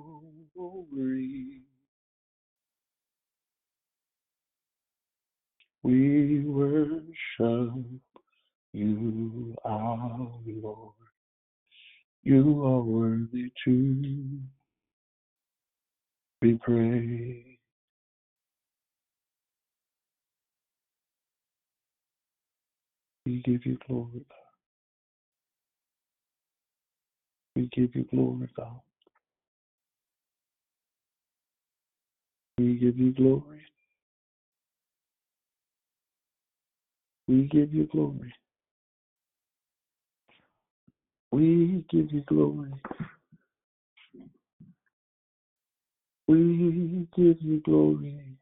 We 5.83 6.39
worship 6.41 7.73
you, 8.73 9.55
our 9.65 10.31
Lord. 10.45 10.96
You 12.27 12.65
are 12.65 12.81
worthy 12.81 13.53
to 13.63 14.41
be 16.41 16.55
praised. 16.55 17.47
We 23.25 23.41
give 23.45 23.65
you 23.65 23.77
glory. 23.87 24.25
We 27.55 27.69
give 27.73 27.95
you 27.95 28.03
glory, 28.11 28.49
God. 28.57 28.81
We 32.57 32.75
give 32.75 32.97
you 32.97 33.13
glory. 33.13 33.61
We 37.29 37.43
give 37.45 37.73
you 37.73 37.87
glory. 37.89 38.33
We 41.37 41.85
give 41.91 42.11
you 42.11 42.21
glory. 42.21 42.73
We 46.27 47.07
give 47.15 47.37
you 47.41 47.61
glory. 47.63 48.39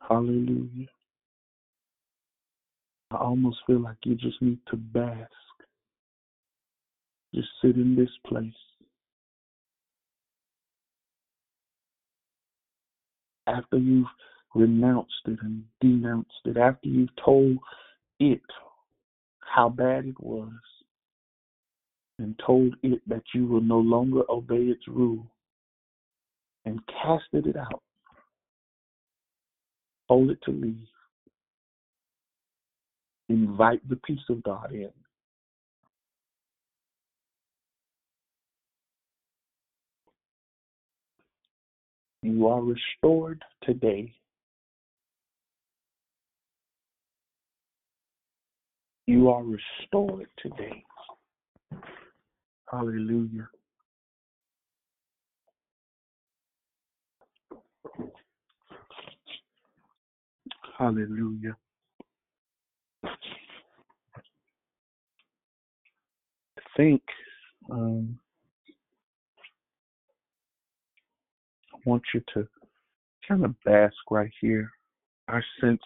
Hallelujah. 0.00 0.86
I 3.10 3.16
almost 3.16 3.58
feel 3.66 3.80
like 3.80 3.98
you 4.06 4.14
just 4.14 4.40
need 4.40 4.58
to 4.70 4.78
bask. 4.78 5.30
Just 7.34 7.48
sit 7.60 7.76
in 7.76 7.94
this 7.94 8.08
place. 8.26 8.54
After 13.46 13.76
you've 13.76 14.06
renounced 14.54 15.12
it 15.26 15.38
and 15.42 15.62
denounced 15.82 16.30
it, 16.46 16.56
after 16.56 16.88
you've 16.88 17.14
told 17.22 17.58
it 18.18 18.40
how 19.52 19.68
bad 19.68 20.06
it 20.06 20.20
was, 20.20 20.52
and 22.18 22.40
told 22.46 22.74
it 22.82 23.00
that 23.08 23.22
you 23.34 23.46
will 23.46 23.60
no 23.60 23.78
longer 23.78 24.22
obey 24.30 24.62
its 24.62 24.86
rule, 24.86 25.26
and 26.64 26.80
casted 26.86 27.46
it 27.46 27.56
out, 27.56 27.82
told 30.08 30.30
it 30.30 30.38
to 30.44 30.52
leave, 30.52 30.86
invite 33.28 33.86
the 33.88 33.96
peace 33.96 34.18
of 34.28 34.42
God 34.42 34.72
in. 34.72 34.90
You 42.22 42.46
are 42.48 42.62
restored 42.62 43.42
today. 43.62 44.14
You 49.10 49.28
are 49.30 49.42
restored 49.42 50.28
today. 50.38 50.84
Hallelujah. 52.70 53.48
Hallelujah. 60.78 61.56
I 63.04 63.08
think 66.76 67.02
um, 67.68 68.16
I 71.74 71.78
want 71.84 72.04
you 72.14 72.22
to 72.34 72.46
kind 73.26 73.44
of 73.44 73.60
bask 73.64 73.96
right 74.08 74.30
here. 74.40 74.70
I 75.26 75.40
sense 75.60 75.82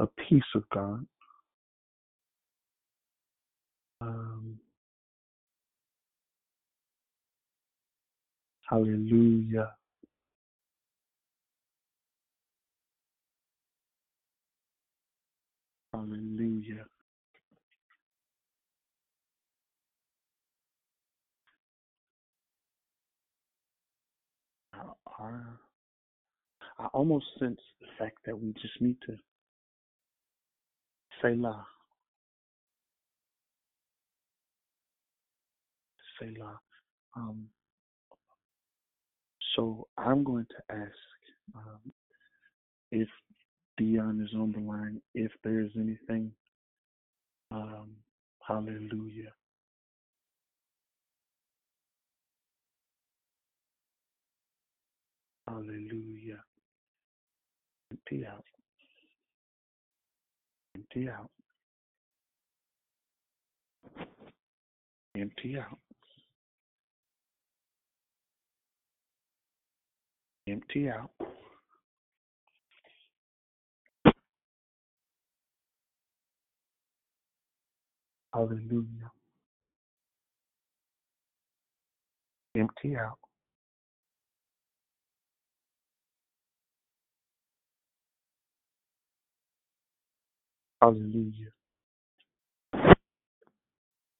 a 0.00 0.08
peace 0.28 0.42
of 0.56 0.68
God. 0.74 1.06
Um, 4.00 4.58
hallelujah. 8.70 9.72
Hallelujah. 15.94 16.86
I, 24.74 25.30
almost 26.94 27.26
sense 27.38 27.60
the 27.80 27.86
fact 27.98 28.18
that 28.26 28.38
we 28.38 28.52
just 28.54 28.80
need 28.80 28.96
to 29.08 29.16
say 31.22 31.34
la. 31.36 31.64
La. 36.38 36.52
Um, 37.16 37.46
so 39.54 39.86
I'm 39.96 40.22
going 40.22 40.46
to 40.46 40.74
ask 40.74 40.92
um, 41.54 41.92
if 42.92 43.08
Dion 43.78 44.26
is 44.26 44.34
on 44.34 44.52
the 44.52 44.60
line, 44.60 45.00
if 45.14 45.32
there's 45.44 45.70
anything. 45.76 46.32
Um, 47.50 47.90
hallelujah. 48.46 49.32
Hallelujah. 55.46 56.42
Empty 57.92 58.26
out. 58.26 58.44
Empty 60.74 61.08
out. 61.08 61.30
Empty 65.16 65.58
out. 65.58 65.78
Empty 70.48 70.90
out. 70.90 71.10
Hallelujah. 78.34 79.10
Empty 82.56 82.96
out. 82.96 83.18
Hallelujah. 90.82 91.50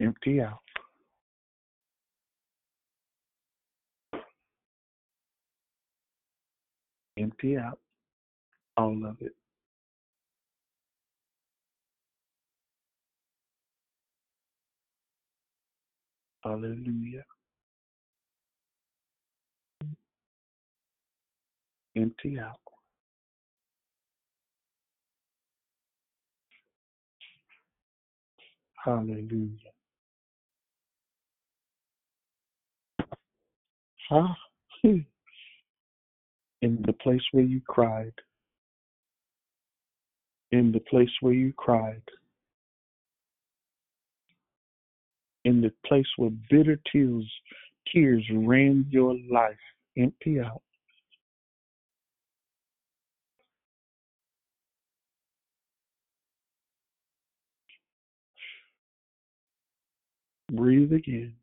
Empty 0.01 0.41
out. 0.43 0.61
Empty 7.19 7.57
out. 7.57 7.79
All 8.77 9.07
of 9.07 9.17
it. 9.21 9.33
Hallelujah. 16.45 17.25
Empty 21.97 22.39
out. 22.39 22.61
Hallelujah. 28.85 29.73
Huh? 34.09 34.29
In 36.67 36.83
the 36.85 36.95
place 36.95 37.23
where 37.31 37.45
you 37.45 37.61
cried. 37.69 38.13
In 40.51 40.73
the 40.73 40.81
place 40.81 41.13
where 41.21 41.33
you 41.33 41.53
cried. 41.57 42.03
In 45.45 45.61
the 45.61 45.73
place 45.87 46.09
where 46.17 46.33
bitter 46.51 46.77
tears 46.91 47.31
tears 47.95 48.29
ran 48.33 48.85
your 48.91 49.15
life. 49.31 49.55
Empty 49.97 50.41
out. 50.41 50.61
Breathe 60.51 60.93
again. 60.93 61.37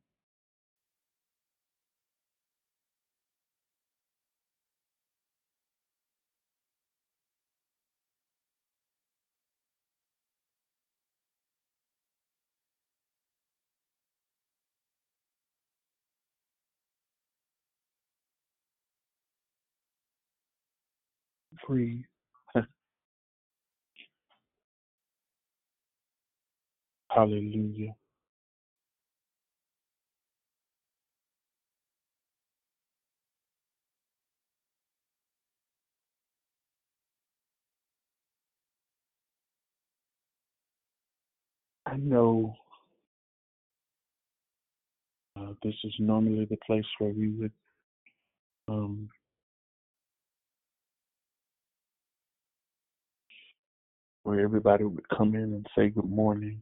Breathe. 21.67 22.03
Hallelujah. 27.09 27.95
I 41.85 41.97
know 41.97 42.55
uh, 45.37 45.53
this 45.63 45.73
is 45.83 45.93
normally 45.99 46.45
the 46.45 46.57
place 46.65 46.85
where 46.99 47.11
we 47.11 47.29
would 47.29 47.51
um, 48.67 49.09
where 54.23 54.39
everybody 54.39 54.85
would 54.85 55.07
come 55.09 55.35
in 55.35 55.43
and 55.43 55.67
say 55.77 55.89
good 55.89 56.09
morning. 56.09 56.61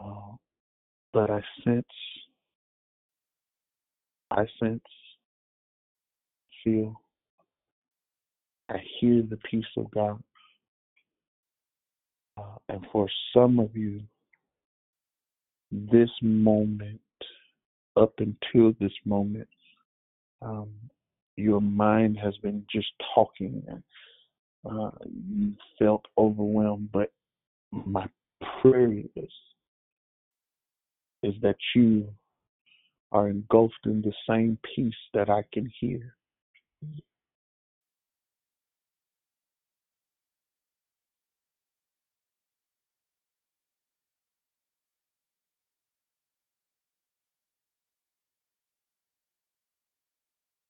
Uh, 0.00 0.36
but 1.12 1.30
I 1.30 1.40
sense, 1.64 1.84
I 4.30 4.46
sense, 4.60 4.82
feel, 6.62 7.00
I 8.68 8.76
hear 9.00 9.22
the 9.22 9.38
peace 9.50 9.64
of 9.76 9.90
God. 9.90 10.22
Uh, 12.36 12.56
and 12.68 12.86
for 12.92 13.08
some 13.34 13.58
of 13.58 13.74
you, 13.74 14.00
this 15.72 16.10
moment, 16.22 17.00
up 17.96 18.14
until 18.18 18.74
this 18.78 18.92
moment, 19.04 19.48
um, 20.40 20.70
your 21.36 21.60
mind 21.60 22.18
has 22.22 22.36
been 22.38 22.64
just 22.72 22.88
talking 23.14 23.62
and 23.68 23.82
uh, 24.64 24.90
felt 25.78 26.06
overwhelmed. 26.16 26.90
But 26.92 27.12
my 27.72 28.06
prayer 28.62 29.02
is, 29.16 29.32
is 31.22 31.34
that 31.42 31.56
you 31.74 32.08
are 33.12 33.28
engulfed 33.28 33.86
in 33.86 34.02
the 34.02 34.12
same 34.28 34.58
peace 34.74 34.94
that 35.14 35.30
I 35.30 35.42
can 35.52 35.70
hear. 35.80 36.14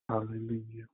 Hallelujah. 0.08 0.88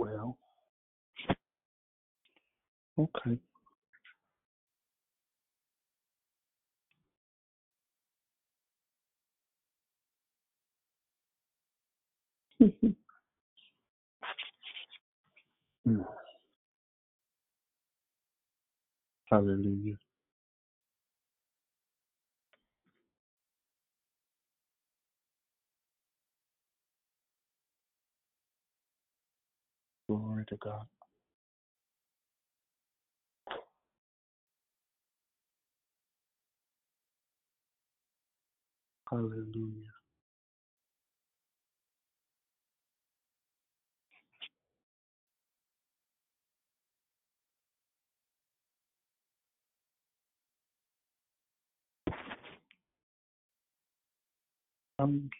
Well, 0.00 0.38
okay. 2.98 3.38
Mm. 15.88 16.04
Hallelujah. 19.30 19.99
Glory 30.10 30.44
to 30.50 30.56
God. 30.58 30.86
Hallelujah. 39.10 39.92
Um, 54.98 55.30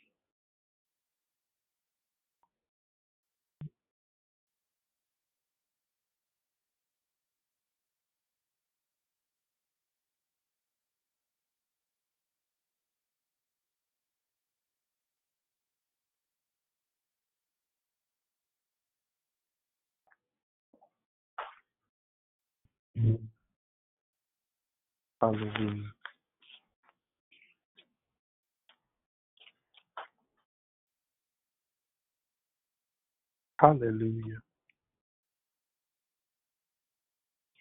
Hallelujah. 25.21 25.93
Hallelujah. 33.61 34.39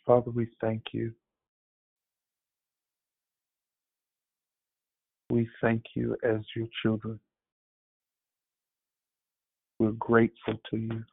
Father, 0.05 0.31
we 0.31 0.47
thank 0.61 0.83
you. 0.93 1.13
We 5.29 5.47
thank 5.61 5.83
you 5.95 6.17
as 6.23 6.41
your 6.55 6.67
children. 6.81 7.19
We're 9.79 9.91
grateful 9.91 10.55
to 10.71 10.77
you. 10.77 11.03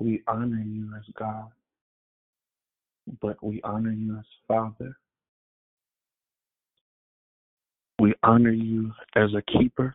We 0.00 0.22
honor 0.26 0.62
you 0.64 0.90
as 0.96 1.04
God, 1.18 1.50
but 3.20 3.36
we 3.42 3.60
honor 3.62 3.92
you 3.92 4.16
as 4.16 4.24
Father. 4.48 4.96
We 7.98 8.14
honor 8.22 8.50
you 8.50 8.92
as 9.14 9.28
a 9.34 9.42
keeper, 9.42 9.94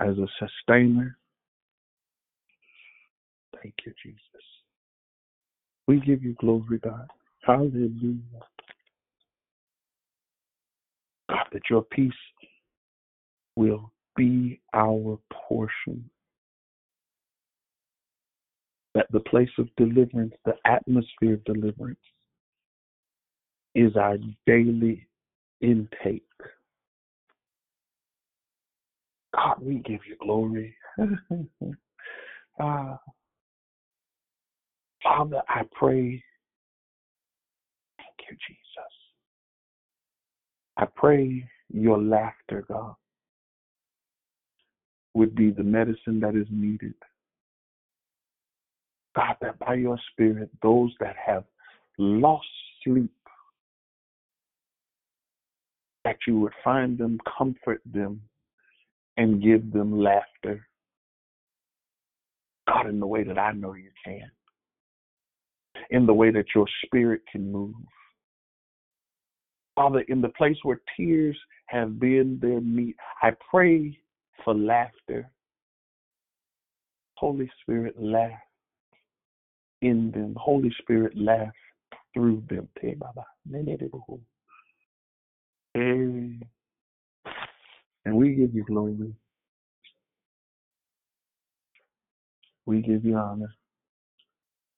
as 0.00 0.18
a 0.18 0.26
sustainer. 0.40 1.16
Thank 3.62 3.74
you, 3.86 3.92
Jesus. 4.02 4.18
We 5.86 6.00
give 6.00 6.24
you 6.24 6.34
glory, 6.40 6.78
God. 6.78 7.06
Hallelujah. 7.46 8.18
God, 11.28 11.46
that 11.52 11.62
your 11.70 11.82
peace 11.82 12.12
will 13.54 13.92
be 14.16 14.60
our 14.74 15.20
portion. 15.32 16.10
That 18.94 19.06
the 19.10 19.20
place 19.20 19.48
of 19.58 19.68
deliverance, 19.76 20.34
the 20.44 20.54
atmosphere 20.66 21.34
of 21.34 21.44
deliverance, 21.44 21.98
is 23.74 23.96
our 23.96 24.18
daily 24.46 25.06
intake. 25.62 26.22
God, 29.34 29.56
we 29.60 29.76
give 29.76 30.00
you 30.06 30.16
glory. 30.20 30.74
Ah, 32.60 32.98
Father, 35.02 35.40
I 35.48 35.62
pray. 35.72 36.22
Thank 37.96 38.30
you, 38.30 38.36
Jesus. 38.46 38.92
I 40.76 40.86
pray 40.94 41.48
your 41.72 42.00
laughter, 42.00 42.64
God, 42.68 42.94
would 45.14 45.34
be 45.34 45.50
the 45.50 45.62
medicine 45.62 46.20
that 46.20 46.36
is 46.36 46.46
needed. 46.50 46.94
God, 49.14 49.36
that 49.40 49.58
by 49.58 49.74
your 49.74 49.98
Spirit, 50.12 50.50
those 50.62 50.92
that 51.00 51.16
have 51.24 51.44
lost 51.98 52.46
sleep, 52.84 53.12
that 56.04 56.16
you 56.26 56.40
would 56.40 56.52
find 56.64 56.96
them, 56.96 57.18
comfort 57.38 57.80
them, 57.84 58.20
and 59.16 59.42
give 59.42 59.72
them 59.72 59.98
laughter. 60.00 60.66
God, 62.66 62.88
in 62.88 63.00
the 63.00 63.06
way 63.06 63.22
that 63.24 63.38
I 63.38 63.52
know 63.52 63.74
you 63.74 63.90
can, 64.04 64.30
in 65.90 66.06
the 66.06 66.14
way 66.14 66.30
that 66.30 66.46
your 66.54 66.66
Spirit 66.86 67.20
can 67.30 67.52
move. 67.52 67.74
Father, 69.76 70.00
in 70.08 70.20
the 70.20 70.28
place 70.30 70.56
where 70.62 70.80
tears 70.96 71.38
have 71.66 71.98
been 71.98 72.38
their 72.40 72.60
meat, 72.60 72.96
I 73.22 73.32
pray 73.50 73.98
for 74.44 74.54
laughter. 74.54 75.30
Holy 77.16 77.50
Spirit, 77.62 77.94
laugh 77.98 78.32
in 79.82 80.10
them. 80.12 80.34
Holy 80.38 80.72
Spirit, 80.80 81.12
laugh 81.16 81.52
through 82.14 82.42
them. 82.48 82.68
And 88.04 88.16
we 88.16 88.34
give 88.34 88.54
you 88.54 88.64
glory. 88.64 89.14
We 92.66 92.80
give 92.80 93.04
you 93.04 93.16
honor. 93.16 93.52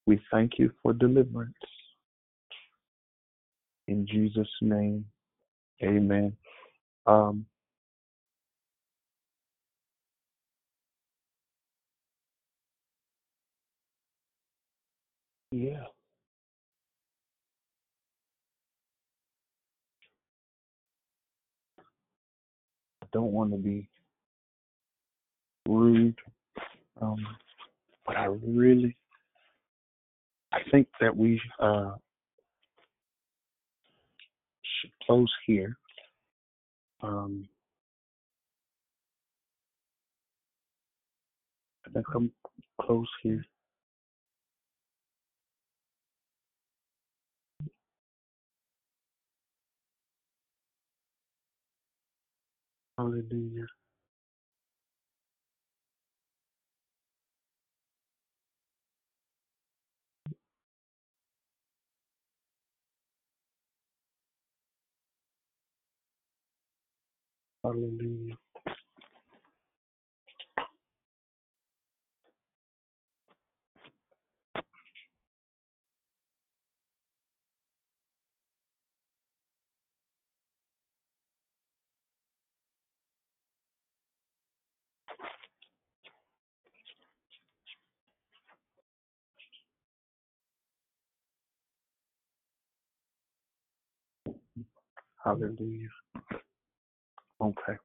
We 0.05 0.19
thank 0.31 0.59
you 0.59 0.71
for 0.83 0.93
deliverance. 0.93 1.53
In 3.87 4.05
Jesus' 4.07 4.47
name, 4.61 5.05
amen. 5.83 6.35
Um, 7.05 7.45
yeah. 15.55 15.83
I 23.01 23.07
don't 23.13 23.31
want 23.31 23.51
to 23.51 23.57
be 23.57 23.87
rude, 25.65 26.17
um, 27.01 27.25
but 28.05 28.17
I 28.17 28.25
really, 28.25 28.97
I 30.51 30.59
think 30.71 30.89
that 30.99 31.15
we 31.15 31.39
uh, 31.59 31.93
should 34.61 34.91
close 35.05 35.31
here. 35.47 35.77
Um, 37.01 37.47
I 41.87 41.91
think 41.91 42.05
I'm 42.13 42.31
close 42.81 43.07
here. 43.23 43.45
Hallelujah. 52.97 53.67
Hallelujah. 67.63 68.35
Hallelujah. 95.25 95.89
Okay. 97.41 97.77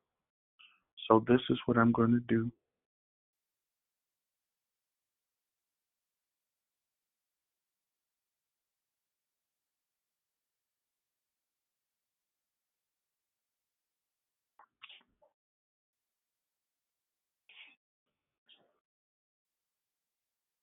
So 1.08 1.24
this 1.28 1.40
is 1.50 1.58
what 1.66 1.78
I'm 1.78 1.92
going 1.92 2.12
to 2.12 2.20
do. 2.28 2.50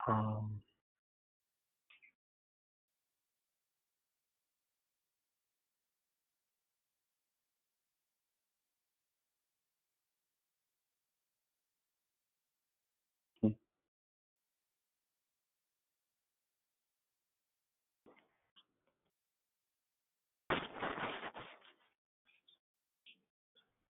Um, 0.08 0.57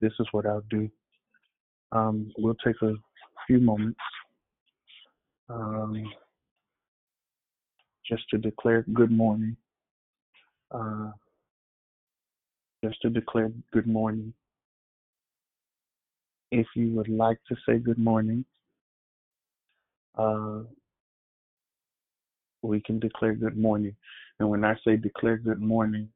this 0.01 0.13
is 0.21 0.27
what 0.33 0.47
I'll 0.47 0.65
do. 0.71 0.89
Um, 1.93 2.33
we'll 2.39 2.57
take 2.65 2.81
a 2.83 2.93
few 3.47 3.61
moments 3.61 3.99
um, 5.49 6.05
just 8.07 8.23
to 8.31 8.39
declare 8.39 8.85
good 8.93 9.11
morning. 9.11 9.57
Uh, 10.71 11.11
just 12.85 13.01
to 13.03 13.11
declare 13.11 13.51
good 13.73 13.87
morning. 13.87 14.33
If 16.51 16.67
you 16.75 16.93
would 16.93 17.09
like 17.09 17.39
to 17.49 17.57
say 17.67 17.79
good 17.79 17.99
morning, 17.99 18.45
uh, 20.17 20.61
we 22.63 22.81
can 22.81 22.99
declare 22.99 23.35
good 23.35 23.57
morning. 23.57 23.95
And 24.39 24.49
when 24.49 24.65
I 24.65 24.75
say 24.85 24.97
declare 24.97 25.37
good 25.37 25.61
morning, 25.61 26.09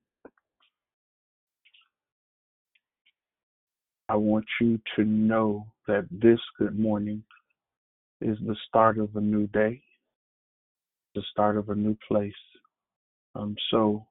I 4.12 4.16
want 4.16 4.44
you 4.60 4.78
to 4.94 5.04
know 5.04 5.66
that 5.88 6.06
this 6.10 6.38
good 6.58 6.78
morning 6.78 7.24
is 8.20 8.36
the 8.46 8.54
start 8.68 8.98
of 8.98 9.16
a 9.16 9.22
new 9.22 9.46
day, 9.46 9.80
the 11.14 11.22
start 11.30 11.56
of 11.56 11.70
a 11.70 11.74
new 11.74 11.96
place. 12.06 12.34
Um, 13.34 13.56
so 13.70 14.04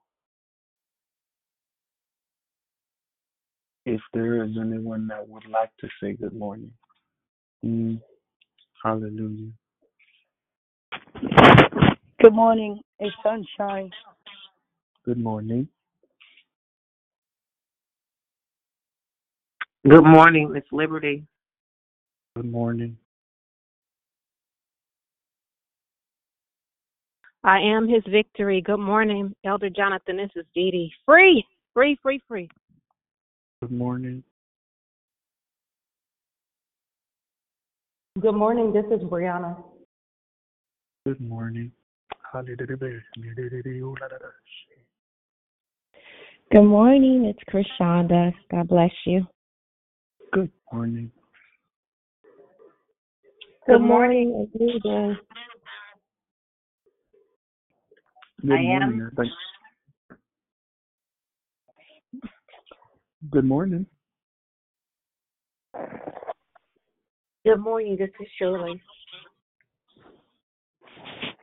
if 3.86 4.02
there 4.12 4.44
is 4.44 4.58
anyone 4.60 5.06
that 5.10 5.30
would 5.30 5.48
like 5.48 5.70
to 5.82 5.88
say 6.02 6.14
good 6.14 6.34
morning, 6.34 6.72
mm, 7.64 8.02
hallelujah. 8.84 9.52
Good 12.20 12.34
morning. 12.34 12.82
It's 12.98 13.16
sunshine. 13.22 13.92
Good 15.06 15.20
morning. 15.20 15.68
Good 19.88 20.04
morning, 20.04 20.54
Miss 20.54 20.64
Liberty. 20.72 21.26
Good 22.36 22.52
morning. 22.52 22.98
I 27.44 27.60
am 27.60 27.90
his 27.90 28.04
victory. 28.08 28.62
Good 28.62 28.78
morning, 28.78 29.34
Elder 29.44 29.72
Jonathan. 29.72 30.18
This 30.18 30.30
is 30.36 30.46
Dee 30.54 30.70
Dee. 30.70 30.94
Free, 31.04 31.44
free, 31.74 31.98
free, 32.04 32.22
free. 32.28 32.48
Good 33.64 33.72
morning. 33.72 34.24
Good 38.20 38.36
morning. 38.36 38.72
This 38.72 38.86
is 38.92 39.04
Brianna. 39.08 39.64
Good 41.08 41.22
morning. 41.22 41.72
Good 46.52 46.62
morning. 46.62 47.26
It's 47.26 47.44
Krishanda. 47.52 48.32
God 48.52 48.68
bless 48.68 48.92
you. 49.08 49.26
Good 50.32 50.52
morning. 50.72 51.12
Good 53.68 53.80
morning, 53.82 54.48
Anita. 54.56 55.20
Good 58.42 58.52
I 58.52 58.64
morning. 58.64 59.02
am. 59.02 59.12
Thank- 59.18 59.32
Good 63.30 63.46
morning. 63.46 63.86
Good 67.46 67.60
morning. 67.60 67.98
This 67.98 68.10
is 68.20 68.28
Shirley. 68.38 68.82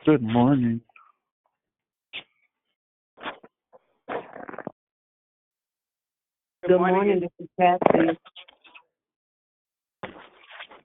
Good 0.07 0.23
morning. 0.23 0.81
Good 6.67 6.79
morning. 6.79 7.21
This 7.21 7.31
is 7.39 7.49
Patsy. 7.59 8.19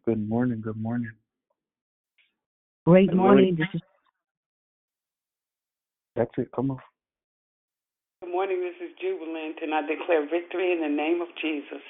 Good 0.05 0.27
morning. 0.27 0.59
Good 0.59 0.75
morning. 0.75 1.13
Great 2.85 3.09
Good 3.09 3.15
morning. 3.15 3.55
morning. 3.55 3.55
This 3.55 3.67
is 3.73 3.81
That's 6.17 6.31
it. 6.37 6.49
Come 6.53 6.71
on. 6.71 6.79
Good 8.21 8.31
morning. 8.31 8.59
This 8.59 8.89
is 8.89 8.93
Jubilant, 9.01 9.59
and 9.61 9.73
I 9.73 9.81
declare 9.87 10.27
victory 10.29 10.73
in 10.73 10.81
the 10.81 10.89
name 10.89 11.21
of 11.21 11.29
Jesus. 11.41 11.81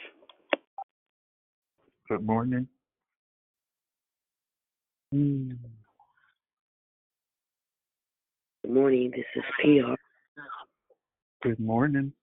Good 2.08 2.24
morning. 2.24 2.68
Mm. 5.12 5.58
Good 8.64 8.72
morning. 8.72 9.12
This 9.12 9.26
is 9.36 9.44
PR. 9.60 9.96
Good 11.42 11.60
morning. 11.60 12.14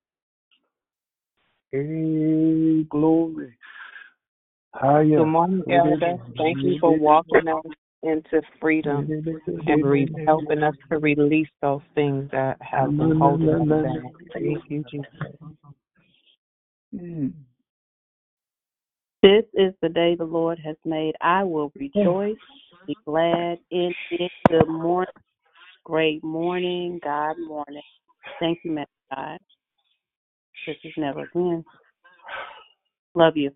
Hey, 1.73 2.85
glory. 2.89 3.57
Hiya. 4.79 5.19
Good 5.19 5.27
morning, 5.27 5.65
Elder. 5.71 6.17
Thank 6.39 6.63
you 6.63 6.79
for 6.81 6.97
walking 6.97 7.49
us 7.49 7.65
into 8.03 8.41
freedom 8.61 9.11
and 9.67 9.85
re- 9.85 10.09
helping 10.27 10.63
us 10.63 10.75
to 10.91 10.99
release 10.99 11.49
those 11.61 11.81
things 11.95 12.31
that 12.31 12.57
have 12.61 12.97
been 12.97 13.17
holding 13.19 13.49
us 13.49 13.69
back. 13.69 14.13
Thank 14.33 14.63
you, 14.69 14.85
Jesus. 14.91 15.07
Mm. 16.95 17.33
This 19.23 19.45
is 19.55 19.75
the 19.83 19.89
day 19.89 20.15
the 20.15 20.25
Lord 20.25 20.59
has 20.65 20.77
made. 20.85 21.15
I 21.21 21.43
will 21.43 21.73
rejoice, 21.75 22.37
be 22.87 22.97
glad 23.05 23.59
in 23.71 23.93
it. 24.13 24.33
Good 24.49 24.69
morning, 24.69 25.13
great 25.85 26.25
morning, 26.25 27.01
God 27.03 27.37
morning. 27.39 27.83
Thank 28.39 28.61
you, 28.65 28.71
man. 28.71 28.87
God. 29.15 29.39
This 30.67 30.77
is 30.85 30.93
never 30.97 31.23
again. 31.23 31.65
Love 33.15 33.37
you. 33.37 33.51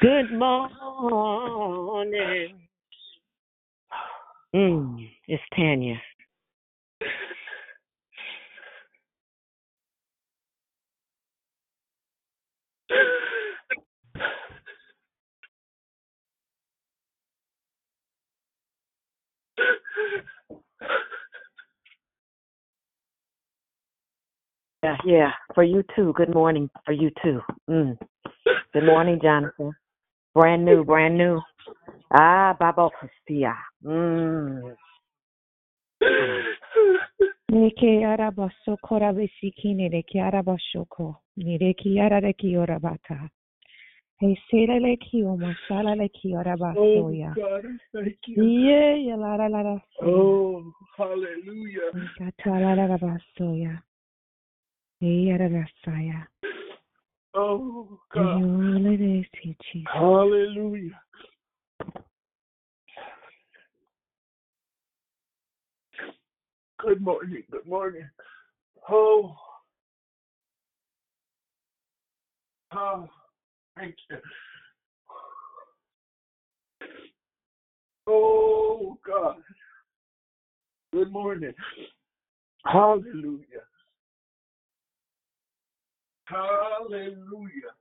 Good 0.00 0.32
morning. 0.32 0.68
Mm, 4.54 5.08
it's 5.28 5.42
Tanya. 5.56 6.00
Yeah, 24.82 24.96
yeah. 25.04 25.30
For 25.54 25.62
you 25.62 25.84
too. 25.94 26.12
Good 26.16 26.34
morning. 26.34 26.68
For 26.84 26.90
you 26.92 27.10
too. 27.22 27.40
Mm. 27.70 27.96
Good 28.72 28.84
morning, 28.84 29.20
Jonathan. 29.22 29.72
Brand 30.34 30.64
new, 30.64 30.82
brand 30.82 31.16
new. 31.16 31.40
Ah, 32.12 32.56
Baba 32.58 32.88
Hostia. 33.00 33.54
Mm. 33.84 34.74
Neke 37.52 38.04
arabaso 38.04 38.76
korabisiki 38.82 39.74
nereki 39.74 40.18
arabashoko. 40.18 41.16
Nereki 41.38 42.00
arareki 42.00 42.56
orabata. 42.56 43.30
Hey, 44.18 44.36
selele 44.50 44.96
ki 44.98 45.22
omashala 45.22 45.96
le 45.96 46.08
ki 46.08 46.34
Oh, 46.34 46.42
orabasoya. 46.42 47.34
God, 47.36 47.66
I 47.66 47.78
thank 47.92 48.16
you. 48.26 48.42
Ye 48.42 49.06
yalara 49.10 49.48
lara 49.48 49.80
Oh, 50.00 50.64
hallelujah. 50.96 51.92
Katala 52.18 52.74
lara 52.76 52.98
basoya. 52.98 53.80
Oh, 57.34 57.98
God. 58.14 58.40
Hallelujah. 59.92 61.00
Good 66.78 67.00
morning. 67.00 67.42
Good 67.50 67.66
morning. 67.66 68.08
Oh, 68.88 69.34
oh, 72.72 73.08
thank 73.76 73.96
you. 74.08 74.18
Oh, 78.06 78.98
God. 79.04 79.38
Good 80.92 81.10
morning. 81.10 81.54
Hallelujah. 82.64 83.66
Hallelujah. 86.32 87.72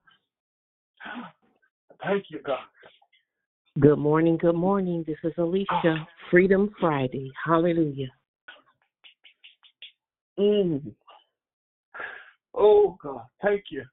Thank 2.04 2.26
you, 2.30 2.40
God. 2.44 2.60
Good 3.80 4.00
morning, 4.00 4.38
good 4.38 4.56
morning. 4.56 5.06
This 5.08 5.18
is 5.24 5.34
Alicia. 5.38 6.08
Freedom 6.30 6.70
Friday. 6.80 7.32
Hallelujah. 7.46 8.12
Mm. 10.38 10.94
Oh, 12.54 12.98
God. 13.02 13.22
Thank 13.42 13.66
you. 13.70 13.84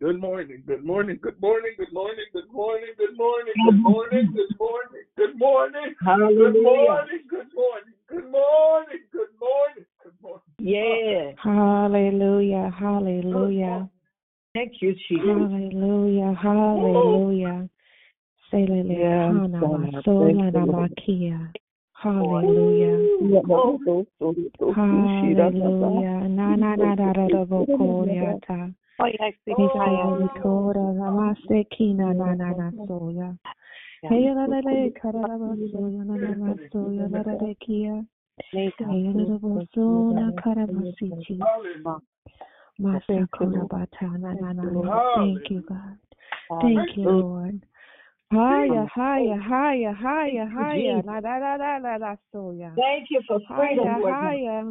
Good 0.00 0.18
morning. 0.18 0.62
Good 0.66 0.82
morning. 0.82 1.18
Good 1.20 1.38
morning. 1.42 1.72
Good 1.76 1.92
morning. 1.92 2.24
Good 2.32 2.42
morning. 2.42 2.94
Good 2.96 3.16
morning. 3.18 3.52
Good 3.60 3.78
morning. 3.78 4.32
Good 4.34 4.58
morning. 4.58 5.04
Good 5.14 5.36
morning. 5.38 5.94
Good 6.08 6.62
morning. 6.62 7.20
Good 7.28 7.52
morning. 7.54 7.92
Good 8.08 8.30
morning. 8.30 9.00
Good 9.12 9.34
morning. 9.38 9.84
Good 10.02 10.16
morning. 10.22 10.40
Yeah. 10.58 11.32
Hallelujah. 11.36 12.70
Hallelujah. 12.78 13.90
Thank 14.54 14.80
you, 14.80 14.94
Jesus. 15.06 15.26
Hallelujah. 15.26 16.32
Hallelujah. 16.32 17.68
Selele 18.50 18.98
Yes, 18.98 19.28
hana 19.28 19.60
God. 19.60 19.80
masola 19.92 20.32
Thank 20.40 20.54
na 20.54 20.60
you, 20.64 20.72
Lord. 20.72 20.92
makia. 20.96 21.52
Hallelujah. 21.92 22.96
Hallelujah. 24.74 26.28
Na 26.28 26.56
na 26.56 26.76
na 26.76 26.96
da 26.96 27.12
da 27.12 27.28
da 27.28 27.44
bo 27.44 27.66
Thank 45.16 45.50
you 45.50 45.62
God. 45.68 45.96
Thank 46.60 46.96
you 46.96 47.04
Lord. 47.04 47.62
Higher, 48.32 48.86
higher, 48.94 49.36
higher, 49.36 49.92
higher, 49.92 50.46
higher. 50.46 51.02
Thank 52.76 53.08
you 53.10 53.20
for 53.26 53.40
Higher, 53.48 53.74
freedom, 53.74 54.00
Lord. 54.00 54.14
higher. 54.14 54.64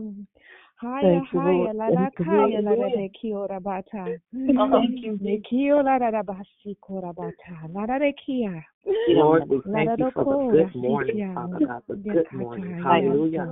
Higher, 0.82 1.20
Thank 1.20 1.34
Lord. 1.34 1.76
la 1.76 1.90
la 1.90 2.10
kaya, 2.16 2.62
la 2.62 2.72
la 2.72 2.88
de 2.88 3.10
kiora 3.10 3.60
bata. 3.60 4.06
Thank 4.32 5.04
you, 5.04 5.18
Ne 5.20 5.42
kio 5.42 5.82
la 5.84 6.00
da 6.00 6.24
basi 6.24 6.78
kora 6.80 7.12
bata. 7.14 7.68
La 7.74 7.86
da 7.86 8.00
de 8.00 8.14
kia. 8.14 8.64
Lord, 9.08 9.50
we 9.50 9.62
thank 9.74 9.94
you 9.98 10.06
for 10.14 10.26
the 10.26 10.38
good 10.50 10.74
morning, 10.76 11.16
kia. 11.16 11.32
Father 11.34 11.60
God, 11.66 11.82
the 11.90 11.96
good 11.98 12.28
morning. 12.32 12.74
Hallelujah. 12.84 13.48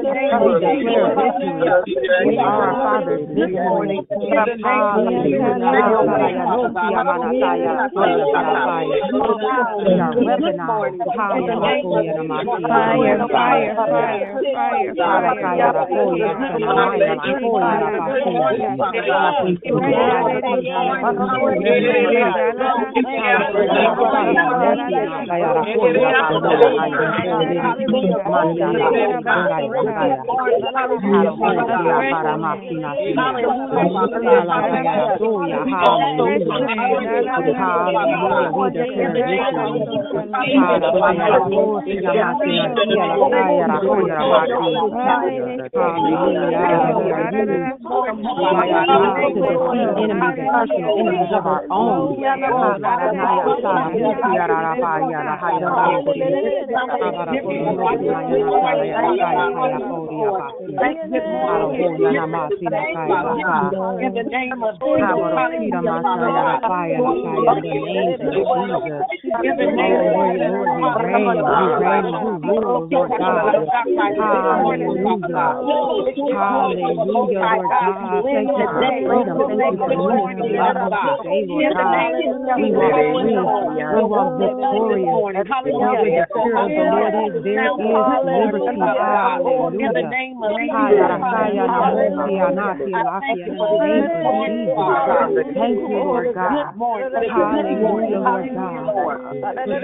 declare 0.00 1.14
victory. 1.14 1.74
We 2.26 2.38
are 2.38 2.62
our 2.62 2.74
Father's 2.82 3.28
this 3.34 3.50
morning. 3.54 4.06
Hallelujah. 11.24 12.24
We 12.54 12.64
are 12.64 12.96
weaponized. 12.96 13.74
Hallelujah. 40.54 41.13
Fire, 41.14 41.44
fire, 45.72 46.14
enemies 49.98 50.38
and 50.38 50.48
personal 50.50 50.98
enemies 50.98 51.32
of 51.34 51.46
our 51.46 51.66
own. 51.70 52.16
In 64.00 64.14
the 64.14 64.22
name 64.22 64.62
of 64.62 64.78
Lord, 64.80 65.00
Lord, 70.54 70.80
we 70.80 71.03
reign, 71.04 71.46
we 71.56 71.70
reign, 71.74 72.16
you 72.20 72.38
rule, 72.42 72.88
Lord 72.90 73.14
God. 73.18 73.64
Hallelujah. 74.18 75.56
Hallelujah, 76.30 77.44
Lord 77.44 77.76
God. 77.78 78.24
Thank 78.32 78.52
you 78.56 78.68
for 78.74 78.92
freedom. 79.02 79.44
Thank 79.46 79.70
you 79.70 79.78
for 79.78 79.90
newness 79.96 80.34
of 80.40 80.50
life 80.52 80.78
on 80.82 80.98
today, 81.02 81.44
Lord 81.46 81.68
God. 81.72 82.14
We 82.56 82.72
walk 82.72 82.96
free. 83.20 83.50
We 83.90 84.04
walk 84.04 84.34
victorious. 84.36 85.24
Where 85.66 85.96
the 85.96 86.14
Spirit 86.30 86.64
of 86.66 86.74
the 86.74 86.82
Lord 86.84 87.14
is, 87.14 87.34
there 87.42 88.00
is 88.00 88.06
liberty. 88.22 88.86
Hallelujah. 88.86 90.16
Haya, 90.70 91.18
haya, 91.20 91.68
namosia, 91.68 92.52
nasia, 92.52 93.02
lakia, 93.04 93.48
In 93.68 93.98
the 93.98 94.04
name 94.04 94.26
of 94.26 94.40
Jesus. 94.44 94.98
Thank 95.54 95.82
you, 95.88 95.98
Lord 95.98 96.32
God. 96.32 96.74
Hallelujah, 97.26 98.20
Lord 98.20 98.52
God. 98.52 98.90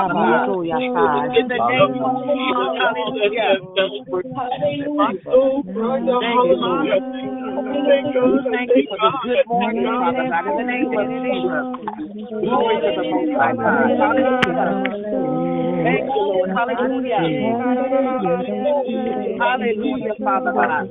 hallelujah. 0.06 0.82
Hallelujah. 6.20 6.98
Thank 8.52 8.72
you 8.76 8.84
for 8.88 8.98
the 9.02 9.10
good 9.22 9.46
morning, 9.48 9.90
Father 9.98 10.24
God. 10.28 10.46
In 10.46 10.56
the 10.56 10.64
name 10.64 10.90
of 10.96 11.08
Jesus. 11.22 11.66
Glory 12.42 12.76
to 12.84 12.92
the 12.96 13.04
Most 13.10 13.32
High 13.36 13.54
God. 13.54 13.90
Hallelujah. 13.98 14.74
Thank 15.82 16.08
you, 16.14 16.22
Lord. 16.22 16.50
Hallelujah. 16.54 17.28
Hallelujah, 19.38 20.14
Father 20.24 20.52
God. 20.60 20.86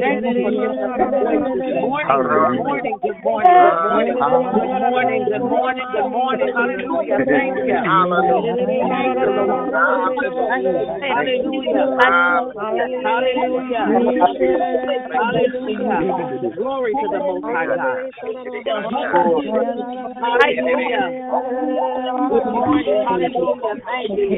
Thank 0.00 0.22
you 0.28 0.36
for 0.40 0.52
giving 0.52 0.82
us 0.82 0.92
a 0.98 1.72
voice 1.80 2.16
this 2.24 2.42
morning. 2.52 2.98
Good 3.02 3.22
morning. 3.22 3.58
Good 3.62 3.78
morning. 3.82 4.16
Good 4.20 4.78
morning. 4.80 5.24
Good 5.30 5.48
morning. 5.48 5.86
Good 5.92 6.10
morning. 6.10 6.48
Hallelujah. 6.54 7.20
Thank 7.28 7.58
you. 7.66 7.80
Thank 8.88 9.16
you, 9.20 9.30
Lord. 9.32 9.72
Hallelujah. 11.02 11.86
Hallelujah. 13.04 13.86
Hallelujah. 15.14 15.71
Glory 16.56 16.92
to 16.94 17.08
the 17.08 17.18
Most 17.18 17.44
High 17.44 17.66
God. 17.66 17.98
Hallelujah. 20.20 21.06
Good 22.28 22.46
morning. 22.52 23.04
Hallelujah. 23.08 23.74
Thank 23.86 24.10
you. 24.16 24.28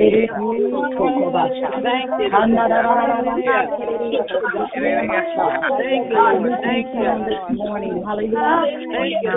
Thank 1.82 2.10
you. 2.18 2.30
Hallelujah. 2.30 3.66
Thank 5.78 6.04
you, 6.04 6.14
Lord. 6.14 6.52
Thank 6.62 6.86
you. 6.94 7.02
morning. 7.58 8.02
Hallelujah. 8.04 8.84
Thank 8.92 9.22
you. 9.22 9.34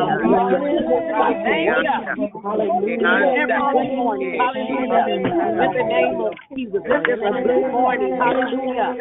Thank 1.43 1.77
you. 1.83 2.41
Hallelujah. 2.43 3.17
Every 3.41 3.89
morning. 3.95 4.37
Hallelujah. 4.37 5.05
In 5.17 5.71
the 5.73 5.83
name 5.89 6.21
of 6.21 6.33
Jesus. 6.55 6.81
This 6.87 7.01
is 7.03 7.21
a 7.21 7.41
good 7.41 7.71
morning. 7.71 8.13
Hallelujah. 8.17 8.93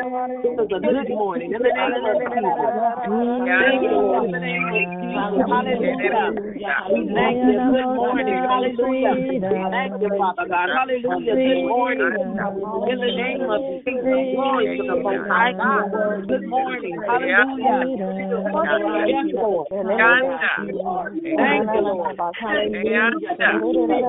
This 0.43 0.53
is 0.53 0.71
a 0.73 0.81
good 0.81 1.09
morning. 1.11 1.53
In 1.53 1.63
the 1.63 1.73
name 1.75 2.05
of 2.05 2.17
Jesus. 2.33 2.86
Thank 3.59 3.83
you, 3.83 3.91
thank 7.15 7.39
you. 7.43 7.61
Good 7.71 7.95
morning. 7.95 8.45
Hallelujah. 8.49 9.17
Thank 9.71 9.95
you, 10.01 10.11
Father 10.19 10.47
God. 10.49 10.69
Hallelujah. 10.77 11.37
Good 11.37 11.65
morning. 11.65 12.17
In 12.87 13.01
the 13.01 13.13
name 13.13 13.51
of 13.51 13.63
Jesus. 13.87 14.21
Glory. 14.33 14.67
Good 16.29 16.47
morning. 16.47 17.03
Hallelujah. 17.07 17.87
Thank 21.37 21.71
you, 21.75 21.83
Lord. 21.83 22.17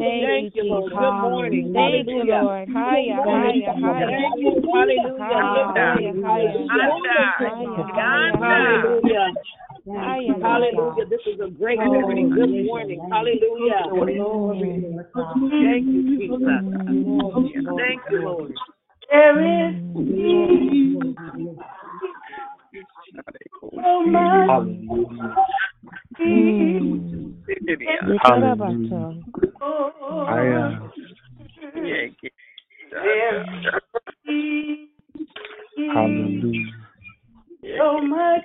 Thank 0.00 0.54
you, 0.56 0.64
Lord. 0.64 0.90
Good 0.90 1.14
morning. 1.20 1.72
Thank 1.74 2.08
you, 2.08 2.24
Lord. 2.24 2.68
Hiya, 2.68 3.22
hiya. 3.22 3.72
Hallelujah. 3.80 5.10
Hallelujah. 6.80 7.34
Hallelujah. 8.40 9.32
Hallelujah. 9.96 11.04
this 11.08 11.20
is 11.26 11.40
a 11.40 11.50
great 11.50 11.78
morning. 11.78 12.30
Good 12.30 12.64
morning. 12.64 13.00
Hallelujah. 13.10 13.86
Thank 15.62 15.86
you, 15.86 16.02
Jesus. 16.18 16.38
Thank 17.76 18.02
you, 18.10 18.22
Lord. 18.22 18.52
There 19.10 19.40
is 19.40 19.76
so 28.22 28.40
much 28.40 28.60
Hallelujah. 35.92 36.70
so 37.78 38.00
much 38.02 38.44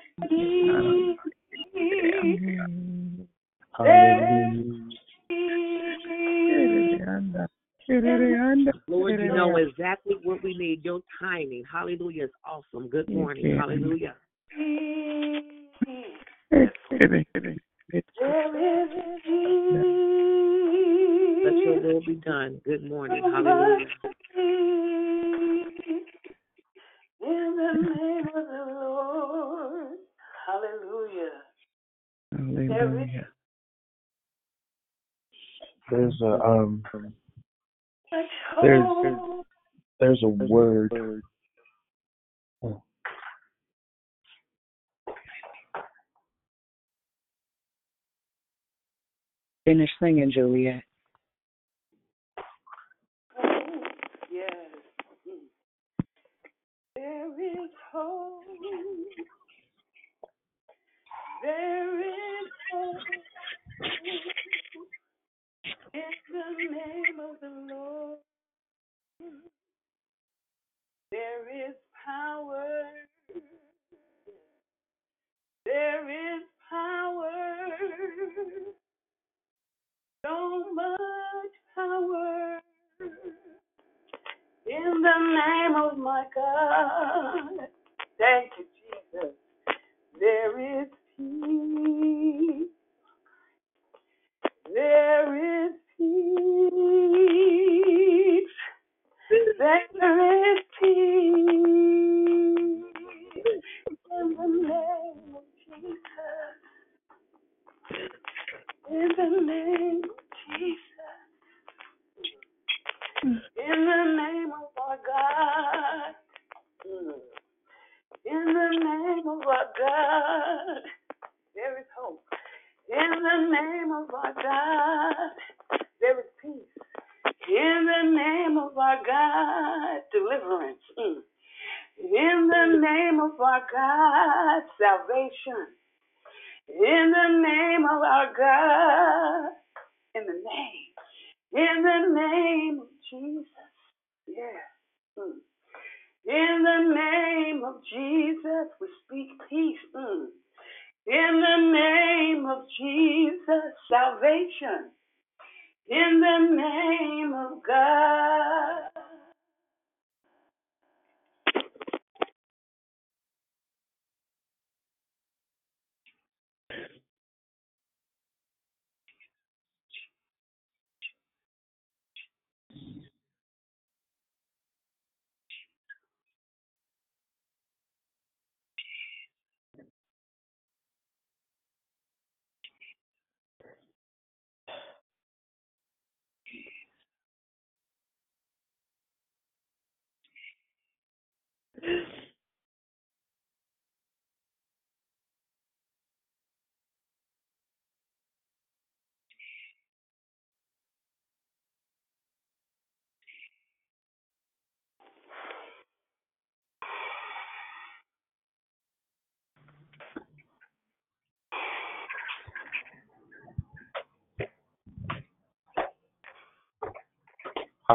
peace. 1.75 2.39
Lord, 8.87 9.19
you 9.19 9.33
know 9.33 9.57
exactly 9.57 10.15
what 10.23 10.43
we 10.43 10.57
need. 10.57 10.83
Your 10.83 11.01
timing, 11.19 11.63
hallelujah, 11.71 12.25
is 12.25 12.31
awesome. 12.45 12.87
Good 12.89 13.09
morning, 13.09 13.57
hallelujah. 13.57 14.15
Let 21.43 21.55
your 21.63 21.79
will 21.81 22.01
be 22.01 22.15
done. 22.15 22.61
Good 22.65 22.83
morning, 22.89 23.23
hallelujah. 23.23 23.87
In 27.21 27.55
the 27.57 27.73
name 27.89 28.27
of 28.27 28.45
the 28.47 28.65
Lord. 28.81 29.97
Hallelujah. 30.45 31.41
There 32.37 32.63
is 32.63 32.71
Hallelujah. 32.71 33.27
There's 35.91 36.21
a 36.21 36.39
um 36.43 36.83
such 38.09 38.25
there's 38.61 38.83
there's 39.99 40.23
a 40.23 40.27
word 40.27 40.91
oh, 42.63 42.81
Finish 49.65 49.89
singing, 49.99 50.31
Juliet. 50.31 50.83
Yes. 54.31 54.53
There 56.93 57.41
is 57.41 57.69
hope. 57.91 58.43
In 61.45 61.51
the 66.31 66.49
name 66.71 67.19
of 67.21 67.39
the 67.41 67.49
Lord. 67.73 68.19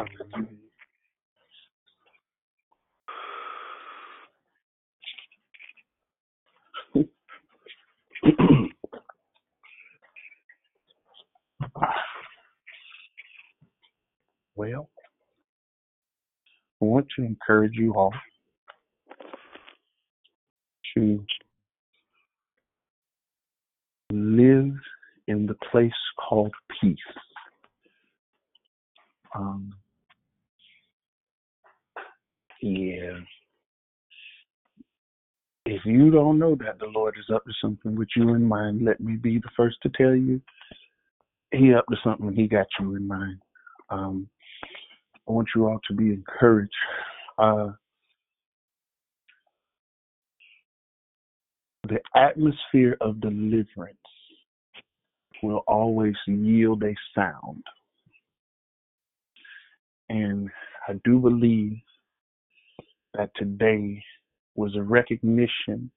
well, 14.55 14.89
I 16.81 16.85
want 16.85 17.07
to 17.17 17.23
encourage 17.23 17.75
you 17.75 17.93
all 17.93 18.13
to 20.95 21.23
live 24.11 24.73
in 25.27 25.45
the 25.45 25.55
place 25.71 25.91
called 26.17 26.51
peace. 26.81 26.97
Um, 29.33 29.73
yeah. 32.61 33.13
If 35.65 35.79
you 35.91 36.11
don't 36.11 36.39
know 36.39 36.55
that 36.55 36.79
the 36.79 36.87
Lord 36.87 37.15
is 37.19 37.33
up 37.33 37.43
to 37.45 37.51
something 37.61 37.95
with 37.95 38.09
you 38.15 38.33
in 38.33 38.43
mind, 38.45 38.83
let 38.83 38.99
me 38.99 39.15
be 39.15 39.39
the 39.39 39.49
first 39.55 39.77
to 39.83 39.89
tell 39.89 40.15
you 40.15 40.41
He 41.51 41.73
up 41.73 41.85
to 41.89 41.97
something. 42.03 42.33
He 42.33 42.47
got 42.47 42.67
you 42.79 42.95
in 42.95 43.07
mind. 43.07 43.39
Um, 43.89 44.29
I 45.27 45.31
want 45.31 45.49
you 45.55 45.67
all 45.67 45.79
to 45.87 45.93
be 45.93 46.09
encouraged. 46.09 46.71
Uh, 47.37 47.69
the 51.87 51.99
atmosphere 52.15 52.97
of 53.01 53.19
deliverance 53.21 53.97
will 55.43 55.63
always 55.67 56.15
yield 56.27 56.83
a 56.83 56.93
sound. 57.15 57.63
And 60.09 60.49
I 60.87 60.93
do 61.03 61.19
believe 61.19 61.77
that 63.13 63.31
today 63.35 64.03
was 64.55 64.75
a 64.75 64.81
recognition 64.81 65.91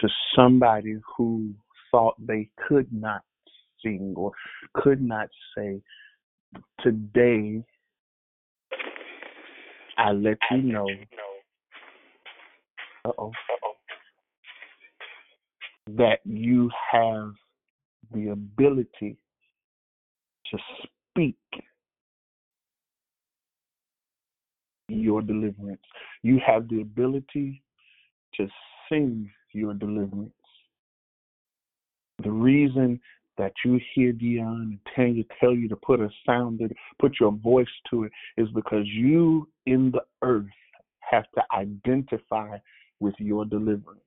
to 0.00 0.08
somebody 0.34 0.96
who 1.16 1.52
thought 1.90 2.14
they 2.18 2.48
could 2.68 2.92
not 2.92 3.22
sing 3.82 4.14
or 4.16 4.32
could 4.74 5.02
not 5.02 5.28
say, 5.56 5.80
Today 6.82 7.62
I 9.98 10.12
let 10.12 10.38
you 10.50 10.62
know. 10.62 10.88
Uh 13.04 13.10
oh. 13.18 13.32
that 15.96 16.20
you 16.24 16.70
have 16.92 17.32
the 18.12 18.28
ability 18.28 19.16
to 20.50 20.58
speak 21.12 21.36
your 24.88 25.22
deliverance. 25.22 25.82
You 26.22 26.40
have 26.46 26.68
the 26.68 26.80
ability 26.80 27.62
to 28.34 28.48
sing 28.88 29.30
your 29.52 29.74
deliverance. 29.74 30.32
The 32.22 32.30
reason 32.30 33.00
that 33.36 33.52
you 33.64 33.80
hear 33.94 34.12
Dion 34.12 34.78
and 34.86 34.94
Tanya 34.94 35.22
tell 35.38 35.54
you 35.54 35.68
to 35.68 35.76
put 35.76 36.00
a 36.00 36.08
sound 36.26 36.60
in, 36.60 36.74
put 36.98 37.20
your 37.20 37.32
voice 37.32 37.66
to 37.90 38.04
it, 38.04 38.12
is 38.36 38.48
because 38.54 38.84
you 38.86 39.48
in 39.66 39.92
the 39.92 40.02
earth 40.22 40.46
have 41.00 41.24
to 41.36 41.42
identify 41.56 42.58
with 43.00 43.14
your 43.18 43.44
deliverance. 43.44 44.00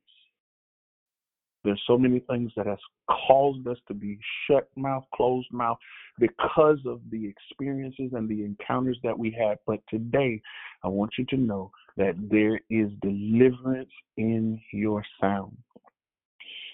There's 1.64 1.82
so 1.86 1.98
many 1.98 2.20
things 2.20 2.52
that 2.58 2.66
has 2.66 2.80
caused 3.28 3.68
us 3.68 3.78
to 3.88 3.94
be 3.94 4.18
shut 4.48 4.68
mouth, 4.76 5.04
closed 5.14 5.52
mouth 5.52 5.78
because 6.20 6.80
of 6.86 7.02
the 7.12 7.28
experiences 7.28 8.12
and 8.14 8.28
the 8.28 8.44
encounters 8.44 8.98
that 9.04 9.18
we 9.18 9.32
had. 9.32 9.60
But 9.68 9.80
today, 9.90 10.42
I 10.84 10.88
want 10.88 11.12
you 11.18 11.26
to 11.26 11.38
know 11.38 11.72
that 11.98 12.16
there 12.32 12.60
is 12.70 12.90
deliverance 13.02 13.92
in 14.18 14.60
your 14.74 15.04
sound. 15.20 15.56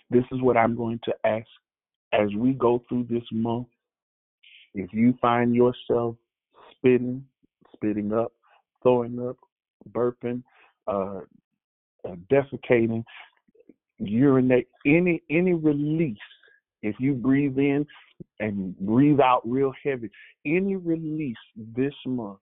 This 0.10 0.24
is 0.32 0.42
what 0.42 0.56
I'm 0.56 0.76
going 0.76 1.00
to 1.04 1.14
ask 1.26 1.48
as 2.14 2.34
we 2.38 2.54
go 2.54 2.82
through 2.88 3.08
this 3.10 3.24
month. 3.32 3.68
If 4.74 4.94
you 4.94 5.18
find 5.22 5.54
yourself 5.54 6.16
spitting, 6.72 7.26
spitting 7.74 8.14
up, 8.14 8.32
throwing 8.82 9.20
up, 9.28 9.38
burping, 9.92 10.44
uh, 10.88 11.22
uh, 12.06 12.16
defecating, 12.32 13.04
urinate, 13.99 14.68
any 14.86 15.22
any 15.30 15.53
release. 15.53 16.18
If 16.84 16.95
you 16.99 17.14
breathe 17.14 17.57
in 17.57 17.86
and 18.40 18.78
breathe 18.80 19.19
out 19.19 19.41
real 19.45 19.74
heavy, 19.84 20.10
any 20.45 20.76
release 20.76 21.36
this 21.56 21.94
month, 22.06 22.40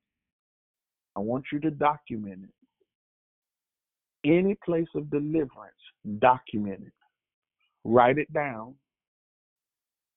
I 1.15 1.21
want 1.21 1.45
you 1.51 1.59
to 1.61 1.71
document 1.71 2.41
it. 2.43 4.29
Any 4.29 4.57
place 4.65 4.87
of 4.95 5.09
deliverance, 5.09 5.75
document 6.19 6.81
it. 6.87 6.93
Write 7.83 8.17
it 8.17 8.31
down. 8.33 8.75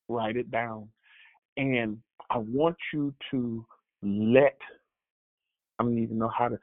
Write 0.08 0.36
it 0.36 0.50
down. 0.50 0.88
And 1.56 1.98
I 2.30 2.38
want 2.38 2.76
you 2.92 3.14
to 3.30 3.64
let 4.02 4.56
I 5.78 5.84
don't 5.84 5.98
even 5.98 6.18
know 6.18 6.30
how 6.36 6.48
to 6.48 6.58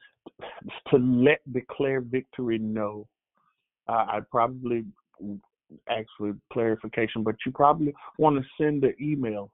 to 0.90 0.98
let 0.98 1.40
declare 1.54 2.02
victory 2.02 2.58
know 2.58 3.08
uh, 3.88 4.06
I'd 4.10 4.30
probably 4.30 4.86
ask 5.90 6.08
for 6.18 6.36
clarification, 6.52 7.24
but 7.24 7.36
you 7.46 7.52
probably 7.52 7.94
want 8.18 8.38
to 8.38 8.44
send 8.64 8.84
an 8.84 8.96
email 9.02 9.52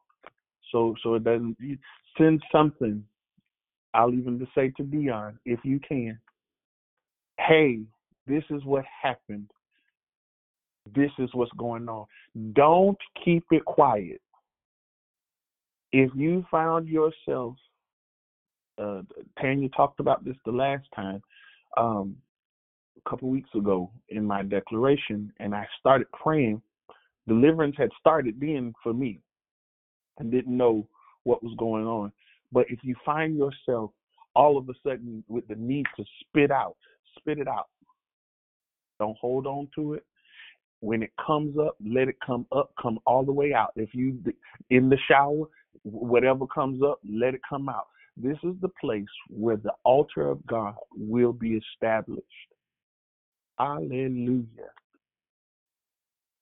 so 0.72 0.96
so 1.04 1.16
it 1.16 1.24
doesn't 1.24 1.58
send 2.18 2.42
something. 2.52 3.04
I'll 3.94 4.14
even 4.14 4.40
just 4.40 4.56
say 4.56 4.72
to 4.78 4.84
Dion, 4.84 5.38
if 5.46 5.60
you 5.64 5.80
can, 5.80 6.18
hey, 7.40 7.82
this 8.26 8.44
is 8.50 8.64
what 8.64 8.86
happened. 9.02 9.52
This 10.96 11.12
is 11.20 11.30
what's 11.34 11.52
going 11.58 11.90
on. 11.90 12.06
Don't 12.54 12.98
keep 13.24 13.44
it 13.52 13.66
quiet. 13.66 14.22
If 15.92 16.10
you 16.16 16.46
found 16.50 16.88
yourself, 16.88 17.56
uh, 18.78 19.02
Tanya 19.40 19.68
talked 19.70 20.00
about 20.00 20.24
this 20.24 20.38
the 20.46 20.52
last 20.52 20.88
time. 20.96 21.22
Um, 21.78 22.16
a 22.98 23.10
couple 23.10 23.30
weeks 23.30 23.50
ago 23.56 23.92
in 24.10 24.26
my 24.26 24.44
declaration 24.44 25.32
and 25.40 25.56
I 25.56 25.68
started 25.80 26.08
praying, 26.12 26.62
deliverance 27.28 27.76
had 27.78 27.90
started 28.00 28.36
then 28.40 28.74
for 28.84 28.94
me 28.94 29.20
and 30.20 30.32
didn't 30.32 30.56
know 30.56 30.88
what 31.24 31.44
was 31.44 31.56
going 31.58 31.86
on. 31.86 32.12
But 32.52 32.66
if 32.70 32.80
you 32.84 32.96
find 33.06 33.38
yourself 33.38 33.92
all 34.36 34.58
of 34.58 34.70
a 34.70 34.74
sudden 34.84 35.24
with 35.28 35.48
the 35.48 35.56
need 35.56 35.86
to 35.98 36.06
spit 36.22 36.52
out, 36.52 36.76
spit 37.18 37.40
it 37.40 37.48
out. 37.48 37.68
Don't 39.00 39.18
hold 39.20 39.48
on 39.48 39.68
to 39.76 39.94
it. 39.94 40.06
When 40.80 41.04
it 41.04 41.12
comes 41.26 41.58
up, 41.60 41.76
let 41.86 42.08
it 42.08 42.18
come 42.26 42.46
up, 42.52 42.72
come 42.82 43.00
all 43.06 43.24
the 43.24 43.32
way 43.32 43.54
out. 43.54 43.72
If 43.76 43.94
you 43.94 44.20
in 44.70 44.90
the 44.90 44.98
shower, 45.08 45.46
whatever 45.84 46.48
comes 46.48 46.82
up, 46.84 47.00
let 47.08 47.34
it 47.34 47.42
come 47.48 47.70
out. 47.70 47.88
This 48.18 48.38
is 48.44 48.56
the 48.62 48.70
place 48.80 49.06
where 49.30 49.58
the 49.58 49.74
altar 49.84 50.28
of 50.28 50.46
God 50.46 50.76
will 50.96 51.34
be 51.34 51.60
established. 51.74 52.26
Hallelujah. 53.62 54.72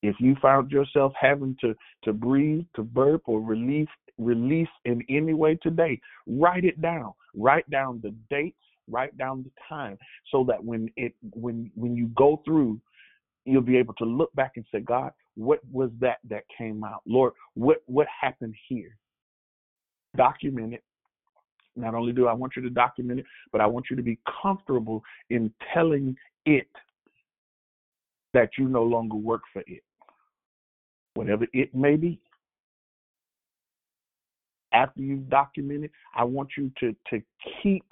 If 0.02 0.16
you 0.20 0.38
found 0.42 0.72
yourself 0.72 1.12
having 1.20 1.58
to, 1.60 1.76
to 2.06 2.14
breathe, 2.14 2.64
to 2.76 2.84
burp, 2.84 3.24
or 3.26 3.42
release 3.42 3.90
release 4.18 4.70
in 4.84 5.02
any 5.10 5.34
way 5.34 5.56
today, 5.56 6.00
write 6.28 6.66
it 6.66 6.82
down. 6.82 7.14
Write 7.36 7.70
down 7.70 8.02
the 8.04 8.14
dates, 8.30 8.58
write 8.90 9.18
down 9.18 9.44
the 9.44 9.52
time, 9.68 9.98
so 10.32 10.46
that 10.48 10.64
when 10.64 10.90
it 10.96 11.14
when 11.34 11.72
when 11.76 11.96
you 11.96 12.08
go 12.16 12.42
through, 12.46 12.80
you'll 13.46 13.62
be 13.62 13.78
able 13.78 13.94
to 13.96 14.06
look 14.06 14.34
back 14.36 14.54
and 14.56 14.66
say, 14.72 14.80
God, 14.80 15.12
what 15.36 15.60
was 15.72 15.90
that 16.00 16.20
that 16.30 16.44
came 16.58 16.84
out? 16.84 17.02
Lord, 17.06 17.34
what 17.56 17.82
what 17.86 18.08
happened 18.22 18.56
here? 18.70 18.98
Document 20.16 20.74
it. 20.74 20.84
Not 21.76 21.96
only 21.96 22.14
do 22.14 22.28
I 22.28 22.34
want 22.34 22.54
you 22.56 22.62
to 22.62 22.70
document 22.70 23.20
it, 23.20 23.26
but 23.52 23.62
I 23.62 23.66
want 23.66 23.88
you 23.90 23.96
to 23.98 24.04
be 24.04 24.20
comfortable 24.42 25.04
in 25.30 25.54
telling 25.74 26.16
it 26.46 26.68
that 28.34 28.50
you 28.58 28.68
no 28.68 28.84
longer 28.84 29.16
work 29.16 29.42
for 29.52 29.64
it, 29.66 29.84
whatever 31.16 31.48
it 31.54 31.74
may 31.74 31.96
be. 31.96 32.20
After 34.72 35.02
you've 35.02 35.30
documented, 35.30 35.92
I 36.16 36.24
want 36.24 36.50
you 36.58 36.72
to, 36.80 36.96
to 37.10 37.22
keep 37.62 37.84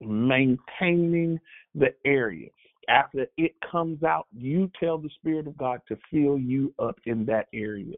maintaining 0.00 1.38
the 1.74 1.94
area. 2.04 2.48
After 2.88 3.26
it 3.36 3.54
comes 3.70 4.02
out, 4.02 4.26
you 4.36 4.70
tell 4.80 4.98
the 4.98 5.10
Spirit 5.10 5.46
of 5.46 5.56
God 5.56 5.80
to 5.88 5.96
fill 6.10 6.38
you 6.38 6.74
up 6.80 6.96
in 7.06 7.24
that 7.26 7.46
area 7.54 7.94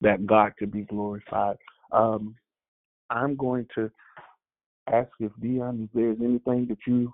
that 0.00 0.26
God 0.26 0.52
could 0.58 0.70
be 0.70 0.82
glorified. 0.82 1.56
Um, 1.90 2.36
I'm 3.10 3.34
going 3.34 3.66
to 3.74 3.90
ask 4.92 5.08
if 5.18 5.32
Dion, 5.40 5.88
if 5.88 5.90
there's 5.92 6.18
anything 6.20 6.66
that 6.68 6.78
you 6.86 7.12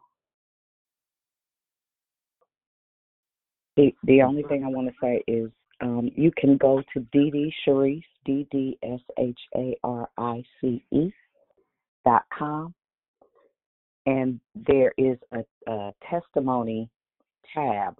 The 3.76 3.94
the 4.04 4.22
only 4.22 4.42
thing 4.44 4.64
I 4.64 4.68
want 4.68 4.88
to 4.88 4.94
say 5.00 5.22
is 5.26 5.50
um, 5.80 6.10
you 6.14 6.30
can 6.36 6.56
go 6.56 6.82
to 6.94 7.00
DD 7.14 7.52
Sharice, 7.66 8.02
D 8.24 8.46
D 8.50 8.78
S 8.82 9.00
H 9.18 9.38
A 9.54 9.76
R 9.84 10.08
I 10.16 10.42
C 10.60 10.82
E 10.92 11.12
dot 12.04 12.24
com, 12.36 12.74
and 14.06 14.40
there 14.54 14.94
is 14.96 15.18
a, 15.32 15.70
a 15.70 15.92
testimony 16.08 16.88
tab. 17.54 17.96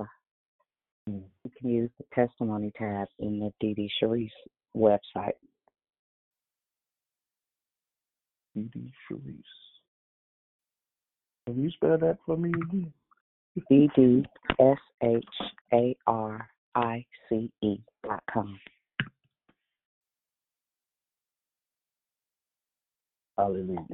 You 1.07 1.51
can 1.61 1.70
use 1.70 1.90
the 1.98 2.05
testimony 2.15 2.73
tab 2.77 3.09
in 3.19 3.39
the 3.39 3.53
DD 3.62 3.89
Sharice 4.03 4.31
website. 4.74 5.36
DD 8.57 8.90
Sharice. 9.11 9.43
Can 11.47 11.62
you 11.62 11.70
spell 11.70 11.98
that 11.98 12.19
for 12.24 12.36
me 12.36 12.48
again? 12.48 12.93
D 13.69 13.91
D 13.97 14.24
S 14.61 14.78
H 15.03 15.24
A 15.73 15.97
R 16.07 16.49
I 16.74 17.05
C 17.28 17.51
E 17.62 17.77
dot 18.05 18.23
com. 18.31 18.59
Hallelujah. 23.39 23.87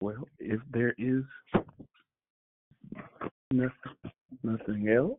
Well, 0.00 0.28
if 0.38 0.60
there 0.70 0.94
is 0.98 1.24
nothing, 3.50 3.72
nothing 4.42 4.88
else, 4.88 5.18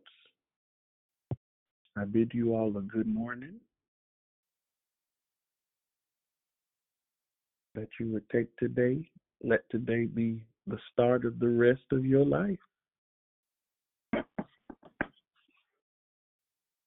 I 1.96 2.04
bid 2.04 2.32
you 2.32 2.54
all 2.54 2.76
a 2.76 2.82
good 2.82 3.08
morning. 3.08 3.54
That 7.76 7.88
you 8.00 8.10
would 8.12 8.28
take 8.30 8.48
today, 8.56 9.06
let 9.44 9.60
today 9.70 10.06
be 10.06 10.46
the 10.66 10.78
start 10.90 11.26
of 11.26 11.38
the 11.38 11.48
rest 11.48 11.84
of 11.92 12.06
your 12.06 12.24
life. 12.24 12.58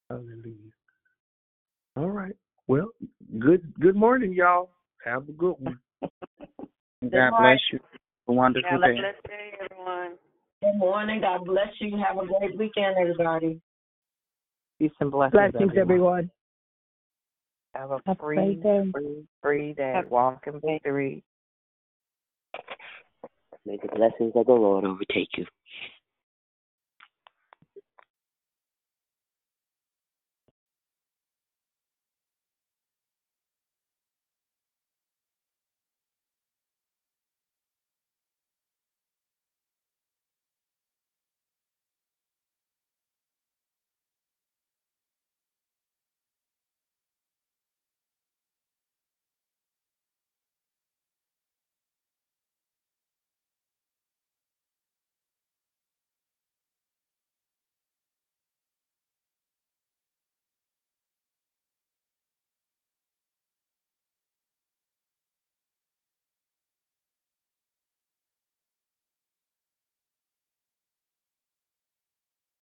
Hallelujah. 0.10 0.74
All 1.96 2.10
right. 2.10 2.36
Well, 2.68 2.90
good 3.38 3.72
good 3.80 3.96
morning, 3.96 4.34
y'all. 4.34 4.72
Have 5.06 5.30
a 5.30 5.32
good 5.32 5.56
one. 5.60 5.80
God 7.04 7.34
bless 7.38 7.60
you. 7.72 7.80
A 8.28 8.34
wonderful 8.34 8.68
Have 8.68 8.82
a 8.82 8.86
day. 8.88 8.96
blessed 9.00 9.24
day, 9.28 9.52
everyone. 9.64 10.18
Good 10.64 10.78
morning. 10.80 11.22
God 11.22 11.46
bless 11.46 11.70
you. 11.80 11.96
Have 11.98 12.18
a 12.18 12.26
great 12.26 12.58
weekend, 12.58 12.96
everybody. 13.00 13.62
Peace 14.80 14.92
and 15.00 15.12
blessings, 15.12 15.34
Blessings, 15.34 15.72
everyone. 15.76 15.82
everyone. 15.82 16.32
Have 17.80 17.92
a 17.92 18.02
Have 18.08 18.18
a 18.18 18.22
free, 18.22 18.36
great 18.36 18.64
day. 18.64 18.92
free, 18.92 19.24
free 19.42 19.74
day. 19.74 20.02
Walk 20.10 20.44
in 20.48 20.60
victory. 20.60 21.24
May 23.66 23.78
the 23.82 23.88
blessings 23.96 24.34
of 24.36 24.48
the 24.48 24.52
Lord 24.52 24.84
overtake 24.84 25.30
you. 25.38 25.46